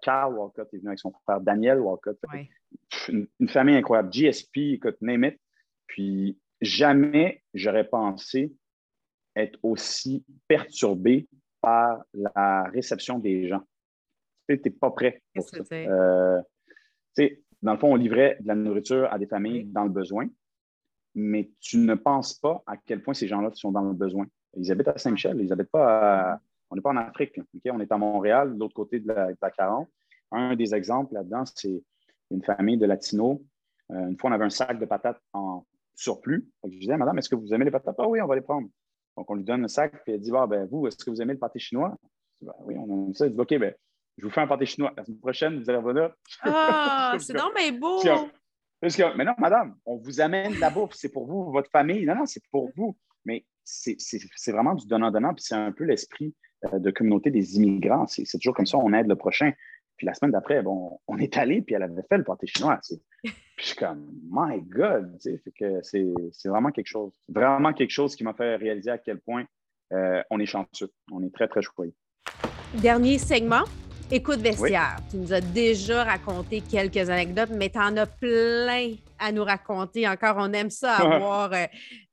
Carl 0.02 0.36
Walcott 0.36 0.74
est 0.74 0.78
venu 0.78 0.88
avec 0.88 1.00
son 1.00 1.12
frère 1.26 1.42
Daniel 1.42 1.82
Walcott. 1.82 2.18
Une, 3.10 3.28
une, 3.42 3.50
famille 3.50 3.76
incroyable. 3.76 4.10
GSP, 4.10 4.58
écoute, 4.76 4.96
name 5.02 5.26
it. 5.26 5.40
Puis 5.86 6.40
jamais 6.62 7.44
j'aurais 7.54 7.84
pensé 7.84 8.54
être 9.36 9.60
aussi 9.62 10.24
perturbé 10.48 11.28
par 11.60 12.06
la 12.14 12.64
réception 12.72 13.20
des 13.20 13.50
gens. 13.50 13.64
Tu 14.56 14.62
n'es 14.66 14.72
pas 14.72 14.92
prêt 14.92 15.22
pour 15.36 15.48
ça. 15.48 15.58
Euh, 15.74 16.42
dans 17.62 17.74
le 17.74 17.78
fond, 17.78 17.92
on 17.92 17.96
livrait 17.96 18.38
de 18.40 18.48
la 18.48 18.56
nourriture 18.56 19.12
à 19.12 19.20
des 19.20 19.28
familles 19.28 19.66
dans 19.66 19.84
le 19.84 19.90
besoin, 19.90 20.28
mais 21.14 21.52
tu 21.60 21.78
ne 21.78 21.96
penses 21.96 22.34
pas 22.34 22.64
à 22.66 22.78
quel 22.78 23.04
point 23.04 23.14
ces 23.14 23.28
gens-là 23.28 23.52
sont 23.54 23.72
dans 23.72 23.82
le 23.82 23.94
besoin. 23.94 24.26
Ils 24.56 24.72
habitent 24.72 24.88
à 24.88 24.98
Saint-Michel, 24.98 25.40
ils 25.40 25.52
habitent 25.52 25.72
pas 25.72 26.40
On 26.70 26.76
n'est 26.76 26.82
pas 26.82 26.92
en 26.92 26.98
Afrique, 26.98 27.40
on 27.66 27.80
est 27.80 27.92
à 27.92 27.98
Montréal, 27.98 28.54
de 28.56 28.60
l'autre 28.60 28.74
côté 28.74 29.00
de 29.00 29.08
la, 29.08 29.28
de 29.28 29.38
la 29.42 29.78
Un 30.32 30.56
des 30.56 30.74
exemples 30.74 31.14
là-dedans, 31.14 31.44
c'est 31.46 31.84
une 32.32 32.44
famille 32.44 32.78
de 32.78 32.86
latinos. 32.86 33.40
Euh, 33.92 34.08
une 34.08 34.18
fois, 34.18 34.30
on 34.30 34.34
avait 34.34 34.46
un 34.46 34.50
sac 34.50 34.80
de 34.80 34.86
patates 34.86 35.22
en 35.34 35.66
surplus. 35.96 36.48
je 36.64 36.78
disais, 36.78 36.98
madame, 36.98 37.18
est-ce 37.18 37.30
que 37.30 37.36
vous 37.36 37.54
aimez 37.54 37.66
les 37.66 37.72
patates? 37.72 37.96
Ah 37.98 38.08
oui, 38.08 38.22
on 38.22 38.28
va 38.28 38.36
les 38.36 38.42
prendre. 38.42 38.70
Donc, 39.18 39.30
on 39.30 39.36
lui 39.36 39.44
donne 39.44 39.64
le 39.64 39.68
sac, 39.68 40.04
puis 40.04 40.14
elle 40.14 40.22
dit, 40.22 40.32
ah, 40.34 40.48
ben, 40.48 40.66
vous, 40.72 40.88
est-ce 40.88 41.04
que 41.04 41.10
vous 41.10 41.22
aimez 41.22 41.34
le 41.34 41.40
pâté 41.40 41.60
chinois? 41.60 41.98
Ben, 42.42 42.54
oui, 42.62 42.76
on 42.78 43.08
aime 43.08 43.14
ça. 43.14 43.26
Elle 43.26 43.34
dit, 43.34 43.42
OK, 43.42 43.58
ben, 43.58 43.74
je 44.20 44.26
vous 44.26 44.32
fais 44.32 44.42
un 44.42 44.48
pâté 44.48 44.66
chinois. 44.66 44.94
La 44.98 45.06
semaine 45.06 45.20
prochaine, 45.20 45.60
vous 45.60 45.70
allez 45.70 45.80
revenir. 45.80 46.12
Ah, 46.42 47.16
c'est 47.20 47.34
non, 47.34 47.50
mais 47.56 47.72
beau! 47.72 48.02
mais 48.82 49.26
non, 49.26 49.34
madame, 49.38 49.76
on 49.86 49.98
vous 49.98 50.22
amène 50.22 50.58
la 50.60 50.70
bouffe, 50.70 50.94
c'est 50.94 51.12
pour 51.12 51.26
vous, 51.26 51.52
votre 51.52 51.70
famille. 51.72 52.06
Non, 52.06 52.16
non, 52.16 52.26
c'est 52.26 52.44
pour 52.52 52.72
vous. 52.76 52.98
Mais 53.26 53.46
c'est 53.64 54.52
vraiment 54.52 54.76
du 54.76 54.88
donnant-donnant, 54.88 55.34
puis 55.34 55.44
c'est 55.44 55.56
un 55.56 55.72
peu 55.72 55.84
l'esprit 55.84 56.34
euh, 56.66 56.80
de 56.80 56.92
communauté 56.92 57.32
des 57.32 57.56
immigrants. 57.58 58.08
C'est 58.08 58.26
toujours 58.38 58.56
comme 58.56 58.66
ça, 58.66 58.78
on 58.78 58.94
aide 58.94 59.08
le 59.08 59.16
prochain. 59.16 59.52
Puis 59.98 60.06
la 60.06 60.14
semaine 60.14 60.32
d'après, 60.32 60.62
bon, 60.62 61.00
on 61.08 61.18
est 61.18 61.38
allé, 61.38 61.62
puis 61.62 61.76
elle 61.76 61.84
avait 61.84 62.02
fait 62.08 62.18
le 62.18 62.24
pâté 62.24 62.48
chinois. 62.48 62.80
Puis 63.24 63.34
je 63.58 63.74
suis 63.74 63.76
comme, 63.76 64.10
my 64.32 64.62
God! 64.62 65.18
C'est 65.20 66.48
vraiment 66.48 66.72
quelque 66.72 66.88
chose. 66.88 67.12
Vraiment 67.28 67.74
quelque 67.74 67.92
chose 67.92 68.16
qui 68.16 68.24
m'a 68.24 68.34
fait 68.34 68.56
réaliser 68.56 68.90
à 68.90 68.98
quel 68.98 69.20
point 69.20 69.44
euh, 69.92 70.24
on 70.30 70.40
est 70.40 70.46
chanceux. 70.46 70.90
On 71.12 71.22
est 71.22 71.34
très, 71.34 71.50
très 71.50 71.62
choyés. 71.62 71.94
Dernier 72.82 73.18
segment. 73.18 73.66
Écoute 74.12 74.40
vestiaire. 74.40 74.98
Tu 75.12 75.18
nous 75.18 75.32
as 75.32 75.40
déjà 75.40 76.04
raconté 76.04 76.62
quelques 76.62 77.10
anecdotes, 77.12 77.52
mais 77.52 77.70
tu 77.70 77.78
en 77.78 77.96
as 77.96 78.08
plein 78.08 78.96
à 79.20 79.32
nous 79.32 79.44
raconter. 79.44 80.08
Encore, 80.08 80.38
on 80.40 80.52
aime 80.52 80.72
ça 80.72 80.96
avoir 80.98 81.54
euh, 81.54 81.66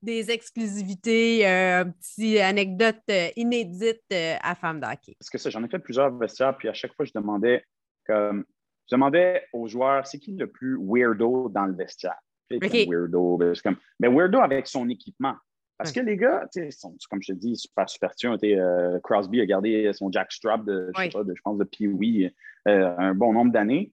des 0.02 0.30
exclusivités, 0.30 1.48
euh, 1.48 1.84
une 1.84 1.92
petite 1.94 2.40
anecdote 2.40 3.02
inédite 3.36 4.04
à 4.42 4.54
Femme 4.54 4.78
d'Hockey. 4.78 5.16
Parce 5.18 5.30
que 5.30 5.38
ça, 5.38 5.48
j'en 5.48 5.64
ai 5.64 5.68
fait 5.68 5.78
plusieurs 5.78 6.14
vestiaires, 6.14 6.54
puis 6.58 6.68
à 6.68 6.74
chaque 6.74 6.92
fois, 6.94 7.06
je 7.06 7.12
demandais 7.14 7.64
comme, 8.06 8.44
je 8.90 8.94
demandais 8.94 9.46
aux 9.54 9.66
joueurs, 9.66 10.06
c'est 10.06 10.18
qui 10.18 10.32
le 10.32 10.48
plus 10.48 10.78
weirdo 10.78 11.48
dans 11.48 11.64
le 11.64 11.74
vestiaire? 11.74 12.20
Weirdo, 12.50 13.38
ben, 13.38 13.54
comme, 13.64 13.76
mais 14.00 14.08
weirdo 14.08 14.40
avec 14.40 14.66
son 14.66 14.88
équipement. 14.90 15.34
Parce 15.78 15.92
que 15.92 16.00
les 16.00 16.16
gars, 16.16 16.48
sont, 16.70 16.96
comme 17.10 17.22
je 17.22 17.32
te 17.32 17.38
dis, 17.38 17.56
super 17.56 17.88
superstitieux. 17.88 18.36
Euh, 18.44 18.98
Crosby 19.00 19.40
a 19.40 19.46
gardé 19.46 19.92
son 19.92 20.10
Jack 20.10 20.32
Strap 20.32 20.64
de, 20.64 20.90
je, 20.96 21.02
sais 21.02 21.08
pas, 21.10 21.22
de, 21.22 21.34
je 21.34 21.42
pense, 21.42 21.58
de 21.58 21.64
Pee-Wee 21.64 22.32
euh, 22.68 22.96
un 22.96 23.14
bon 23.14 23.32
nombre 23.32 23.52
d'années. 23.52 23.92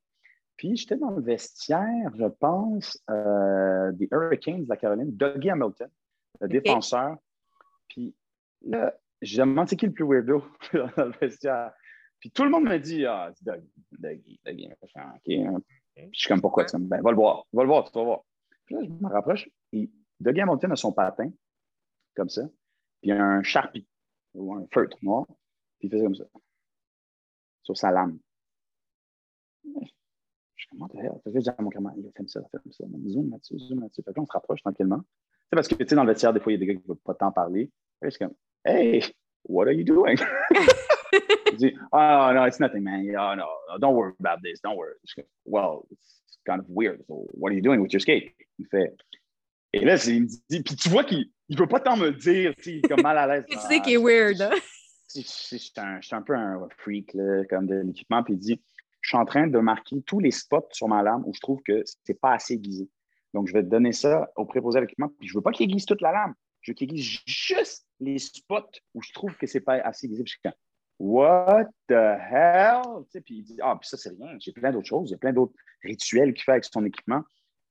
Puis 0.55 0.77
j'étais 0.77 0.95
dans 0.95 1.11
le 1.11 1.21
vestiaire, 1.21 2.11
je 2.15 2.27
pense, 2.39 3.03
euh, 3.09 3.91
des 3.91 4.07
Hurricanes 4.11 4.63
de 4.63 4.69
la 4.69 4.77
Caroline, 4.77 5.11
Dougie 5.11 5.49
Hamilton, 5.49 5.89
le 6.39 6.47
défenseur. 6.47 7.17
Puis 7.89 8.15
là, 8.61 8.95
j'ai 9.21 9.39
demandé 9.39 9.69
c'est 9.69 9.75
qui 9.75 9.87
le 9.87 9.91
plus 9.91 10.05
weirdo 10.05 10.43
dans 10.73 11.05
le 11.05 11.13
vestiaire? 11.19 11.73
Puis 12.19 12.31
tout 12.31 12.43
le 12.43 12.49
monde 12.49 12.63
me 12.63 12.77
dit 12.77 13.05
Ah, 13.05 13.31
c'est 13.33 13.45
Dougie, 13.45 13.69
Dougie, 13.91 14.39
Dougie. 14.45 14.69
Hein. 14.95 15.13
Puis 15.23 15.43
je 16.13 16.19
suis 16.19 16.27
comme 16.27 16.41
pourquoi? 16.41 16.65
Ben, 16.79 17.01
va 17.01 17.09
le 17.09 17.17
voir, 17.17 17.45
va 17.51 17.63
le 17.63 17.67
voir, 17.67 17.91
tu 17.91 17.97
vas 17.97 18.05
voir. 18.05 18.21
Puis 18.65 18.75
là, 18.75 18.81
je 18.83 18.89
me 18.89 19.11
rapproche. 19.11 19.49
Et 19.73 19.89
Dougie 20.19 20.41
Hamilton 20.41 20.71
a 20.71 20.75
son 20.75 20.93
patin, 20.93 21.29
comme 22.15 22.29
ça. 22.29 22.41
Puis 23.01 23.11
un 23.11 23.43
Sharpie, 23.43 23.87
ou 24.33 24.53
un 24.53 24.65
feutre 24.71 24.97
noir. 25.01 25.25
Puis 25.79 25.87
il 25.87 25.91
faisait 25.91 26.03
comme 26.03 26.15
ça. 26.15 26.25
Sur 27.63 27.77
sa 27.77 27.91
lame. 27.91 28.19
Je 30.55 30.65
comment 30.69 30.87
t'as 30.87 31.01
fait? 31.01 31.09
Je 31.33 31.39
dis 31.39 31.49
à 31.49 31.61
mon 31.61 31.69
camarade, 31.69 31.97
il 31.97 32.11
fait 32.15 32.29
ça, 32.29 32.41
il 32.41 32.59
fait 32.59 32.73
ça. 32.73 32.85
Zoom 33.07 33.31
là-dessus, 33.31 33.59
zoom 33.59 33.81
là-dessus. 33.81 34.01
Fait 34.03 34.13
que 34.13 34.19
on 34.19 34.25
se 34.25 34.31
rapproche 34.31 34.61
tranquillement. 34.61 35.01
C'est 35.49 35.55
parce 35.55 35.67
que, 35.67 35.75
tu 35.75 35.87
sais, 35.87 35.95
dans 35.95 36.03
le 36.03 36.09
vestiaire, 36.11 36.33
des 36.33 36.39
fois, 36.39 36.51
il 36.51 36.55
y 36.55 36.57
a 36.57 36.59
des 36.59 36.65
gars 36.65 36.73
qui 36.73 36.81
ne 36.81 36.87
veulent 36.87 37.03
pas 37.03 37.13
tant 37.13 37.31
parler. 37.31 37.71
je 38.01 38.09
suis 38.09 38.19
comme, 38.19 38.33
hey, 38.65 39.03
what 39.45 39.67
are 39.67 39.73
you 39.73 39.83
doing? 39.83 40.17
il 41.51 41.57
dit, 41.57 41.73
oh, 41.91 42.31
no, 42.33 42.45
it's 42.45 42.59
nothing, 42.59 42.81
man. 42.81 43.05
Oh, 43.15 43.35
no, 43.35 43.77
don't 43.79 43.95
worry 43.95 44.13
about 44.19 44.41
this, 44.43 44.59
don't 44.61 44.77
worry. 44.77 44.95
well, 45.45 45.85
it's 45.91 46.39
kind 46.45 46.59
of 46.59 46.65
weird. 46.67 47.03
So, 47.07 47.27
what 47.33 47.51
are 47.51 47.55
you 47.55 47.61
doing 47.61 47.81
with 47.81 47.93
your 47.93 47.99
skate? 47.99 48.33
Il 48.57 48.67
fait, 48.67 48.95
et 49.73 49.83
là, 49.85 49.95
il 50.07 50.23
me 50.23 50.27
dit, 50.27 50.63
puis 50.63 50.75
tu 50.75 50.89
vois 50.89 51.03
qu'il 51.03 51.31
ne 51.49 51.57
veut 51.57 51.67
pas 51.67 51.79
tant 51.79 51.97
me 51.97 52.11
dire, 52.11 52.53
tu 52.55 52.63
sais, 52.63 52.71
il 52.71 52.77
est 52.77 52.89
comme 52.89 53.01
mal 53.01 53.17
à 53.17 53.27
l'aise. 53.27 53.45
tu 53.49 53.57
sais 53.57 53.81
qu'il 53.81 53.93
est 53.93 53.97
weird, 53.97 54.41
hein? 54.41 54.55
Je 55.15 55.21
suis 55.21 55.71
un, 55.77 55.99
un, 56.11 56.21
peu 56.21 56.33
un 56.33 56.67
freak, 56.77 57.13
là, 57.13 57.43
comme 57.49 57.67
de 57.67 57.75
l'équipement, 57.75 58.23
puis 58.23 58.33
il 58.33 58.39
dit, 58.39 58.61
je 59.01 59.09
suis 59.09 59.17
en 59.17 59.25
train 59.25 59.47
de 59.47 59.59
marquer 59.59 60.01
tous 60.01 60.19
les 60.19 60.31
spots 60.31 60.69
sur 60.71 60.87
ma 60.87 61.03
lame 61.03 61.23
où 61.25 61.33
je 61.33 61.39
trouve 61.39 61.61
que 61.61 61.83
ce 61.85 61.95
n'est 62.07 62.15
pas 62.15 62.33
assez 62.33 62.55
aiguisé. 62.55 62.89
Donc, 63.33 63.47
je 63.47 63.53
vais 63.53 63.63
te 63.63 63.67
donner 63.67 63.91
ça 63.91 64.29
au 64.35 64.45
préposé 64.45 64.77
à 64.77 64.81
l'équipement. 64.81 65.09
Puis, 65.19 65.27
je 65.27 65.33
ne 65.33 65.39
veux 65.39 65.43
pas 65.43 65.51
qu'il 65.51 65.69
aiguise 65.69 65.85
toute 65.85 66.01
la 66.01 66.11
lame. 66.11 66.33
Je 66.61 66.71
veux 66.71 66.75
qu'il 66.75 66.89
aiguise 66.89 67.19
juste 67.25 67.85
les 67.99 68.17
spots 68.17 68.71
où 68.93 69.01
je 69.01 69.11
trouve 69.11 69.35
que 69.35 69.45
ce 69.45 69.57
n'est 69.57 69.63
pas 69.63 69.75
assez 69.75 70.05
aiguisé. 70.07 70.23
Puis, 70.23 70.33
je 70.43 70.49
suis 70.49 70.55
What 70.99 71.65
the 71.87 71.91
hell? 71.91 73.03
puis 73.11 73.37
il 73.37 73.43
dit 73.43 73.57
Ah, 73.61 73.75
puis 73.79 73.89
ça, 73.89 73.97
c'est 73.97 74.11
rien. 74.11 74.37
J'ai 74.39 74.51
plein 74.51 74.71
d'autres 74.71 74.87
choses. 74.87 75.09
Il 75.09 75.11
y 75.11 75.15
a 75.15 75.17
plein 75.17 75.33
d'autres 75.33 75.53
rituels 75.83 76.33
qu'il 76.33 76.43
fait 76.43 76.51
avec 76.51 76.65
son 76.65 76.85
équipement. 76.85 77.23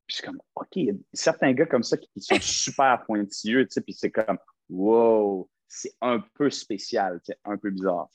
Puis, 0.06 0.16
c'est 0.16 0.26
comme 0.26 0.40
OK, 0.54 0.76
il 0.76 0.84
y 0.86 0.90
a 0.90 0.94
certains 1.12 1.52
gars 1.52 1.66
comme 1.66 1.82
ça 1.82 1.96
qui 1.96 2.08
sont 2.16 2.36
super 2.40 3.04
pointilleux. 3.06 3.66
Puis, 3.66 3.94
c'est 3.94 4.10
comme 4.10 4.38
Wow, 4.68 5.48
c'est 5.68 5.94
un 6.00 6.20
peu 6.34 6.50
spécial, 6.50 7.20
un 7.44 7.56
peu 7.56 7.70
bizarre. 7.70 8.08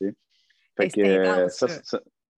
Fait 0.75 0.89
que, 0.89 1.47
ça, 1.49 1.67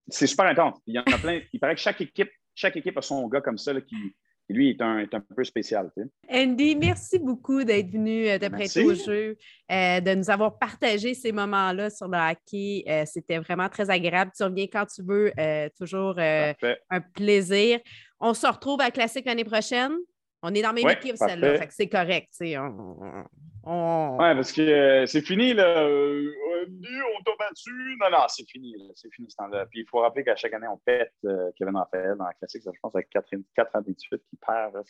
c'est 0.08 0.28
super 0.28 0.46
intense. 0.46 0.78
Il 0.88 0.96
y 0.96 1.00
en 1.00 1.04
a 1.04 1.18
plein. 1.18 1.42
Il 1.54 1.60
paraît 1.60 1.76
que 1.76 1.82
chaque 1.82 2.02
équipe, 2.02 2.32
chaque 2.56 2.78
équipe 2.78 2.98
a 2.98 3.02
son 3.02 3.28
gars 3.28 3.42
comme 3.42 3.58
ça 3.58 3.74
qui, 3.82 4.16
lui, 4.50 4.72
est 4.72 4.82
un, 4.82 5.00
est 5.00 5.14
un 5.14 5.22
peu 5.22 5.44
spécial. 5.44 5.92
Andy, 6.30 6.76
merci 6.76 7.20
beaucoup 7.20 7.64
d'être 7.64 7.92
venu 7.92 8.28
euh, 8.28 8.40
te 8.40 8.80
au 8.84 8.94
jeu, 8.96 9.38
euh, 9.72 10.02
de 10.02 10.16
nous 10.16 10.30
avoir 10.30 10.58
partagé 10.58 11.14
ces 11.14 11.32
moments-là 11.32 11.90
sur 11.90 12.08
le 12.08 12.18
hockey. 12.18 12.84
Euh, 12.88 13.04
c'était 13.06 13.38
vraiment 13.38 13.70
très 13.70 13.90
agréable. 13.90 14.32
Tu 14.36 14.44
reviens 14.44 14.68
quand 14.68 14.86
tu 14.86 15.04
veux. 15.04 15.32
toujours 15.78 16.18
un 16.18 17.02
plaisir. 17.14 17.80
On 18.20 18.34
se 18.34 18.48
retrouve 18.48 18.82
à 18.82 18.92
Classique 18.92 19.26
l'année 19.26 19.44
prochaine. 19.44 19.94
On 20.42 20.54
est 20.54 20.62
dans 20.62 20.70
la 20.70 20.74
même 20.74 20.90
équipe, 20.90 21.18
celle-là. 21.18 21.66
c'est 21.70 21.90
correct. 21.90 22.30
On, 22.42 23.26
on... 23.64 24.12
Oui, 24.14 24.36
parce 24.36 24.54
que 24.54 24.62
euh, 24.62 25.06
c'est 25.06 25.22
fini, 25.22 25.54
là. 25.54 25.84
Euh, 25.84 26.32
on 26.62 27.24
t'a 27.24 27.32
battu. 27.38 27.72
Non, 28.00 28.10
non, 28.10 28.26
c'est 28.30 28.50
fini. 28.50 28.74
C'est 28.96 29.14
fini 29.14 29.30
ce 29.30 29.36
temps-là. 29.36 29.66
Puis 29.66 29.82
il 29.82 29.86
faut 29.90 30.00
rappeler 30.00 30.24
qu'à 30.24 30.36
chaque 30.38 30.54
année, 30.54 30.68
on 30.68 30.78
pète 30.78 31.12
euh, 31.26 31.52
Kevin 31.58 31.76
Raphaël 31.76 32.16
dans 32.18 32.26
la 32.26 32.34
classique. 32.34 32.64
Ça, 32.64 32.72
je 32.74 32.80
pense 32.82 32.96
avec 32.96 33.10
4, 33.10 33.28
4 33.56 33.76
années 33.76 33.94
de 33.94 34.00
suite 34.00 34.22
qu'il 34.30 34.40
perd. 34.40 34.82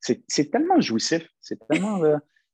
C'est 0.00 0.50
tellement 0.50 0.80
jouissif. 0.80 1.28
C'est 1.40 1.58
tellement. 1.68 2.00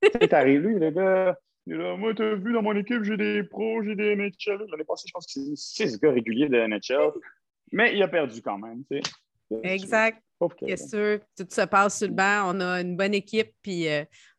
Tu 0.03 0.35
arrivé, 0.35 0.59
lui, 0.59 0.79
le 0.79 0.91
gars. 0.91 1.39
Là, 1.69 1.97
moi, 1.97 2.13
t'as 2.15 2.35
vu, 2.35 2.53
dans 2.53 2.63
mon 2.63 2.77
équipe, 2.77 3.03
j'ai 3.03 3.17
des 3.17 3.43
pros, 3.43 3.83
j'ai 3.83 3.97
des 3.97 4.15
NHL. 4.15 4.67
L'année 4.71 4.85
passée, 4.87 5.07
je 5.09 5.13
pense 5.13 5.27
que 5.27 5.33
c'est 5.33 5.89
6 5.89 6.01
gars 6.01 6.13
réguliers 6.13 6.49
de 6.49 6.57
NHL. 6.57 7.13
Mais 7.73 7.95
il 7.95 8.03
a 8.03 8.09
perdu 8.09 8.43
quand 8.43 8.59
même. 8.59 8.85
Exact. 9.63 10.23
C'est 10.61 10.77
sûr. 10.77 11.21
Tout 11.37 11.47
se 11.49 11.63
passe 11.63 11.99
sur 11.99 12.09
le 12.09 12.15
banc. 12.15 12.55
On 12.55 12.61
a 12.61 12.81
une 12.81 12.97
bonne 12.97 13.15
équipe. 13.15 13.53
Puis 13.63 13.87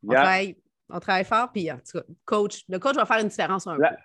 on 0.03 0.13
travaille 0.13 0.55
on 0.89 0.99
travaille 0.99 1.25
fort, 1.25 1.51
puis 1.51 1.71
en 1.71 1.77
tout 1.77 1.99
cas, 1.99 2.05
coach, 2.25 2.63
le 2.69 2.79
coach 2.79 2.95
va 2.95 3.05
faire 3.05 3.19
une 3.19 3.27
différence 3.27 3.67
un 3.67 3.77
la, 3.77 3.89
peu. 3.91 3.95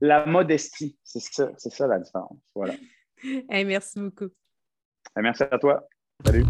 La 0.00 0.26
modestie, 0.26 0.98
c'est 1.04 1.20
ça, 1.20 1.50
c'est 1.56 1.72
ça 1.72 1.86
la 1.86 1.98
différence. 1.98 2.36
Voilà. 2.54 2.74
merci 3.48 4.00
beaucoup. 4.00 4.30
merci 5.16 5.44
à 5.44 5.58
toi. 5.58 5.86
Salut. 6.24 6.44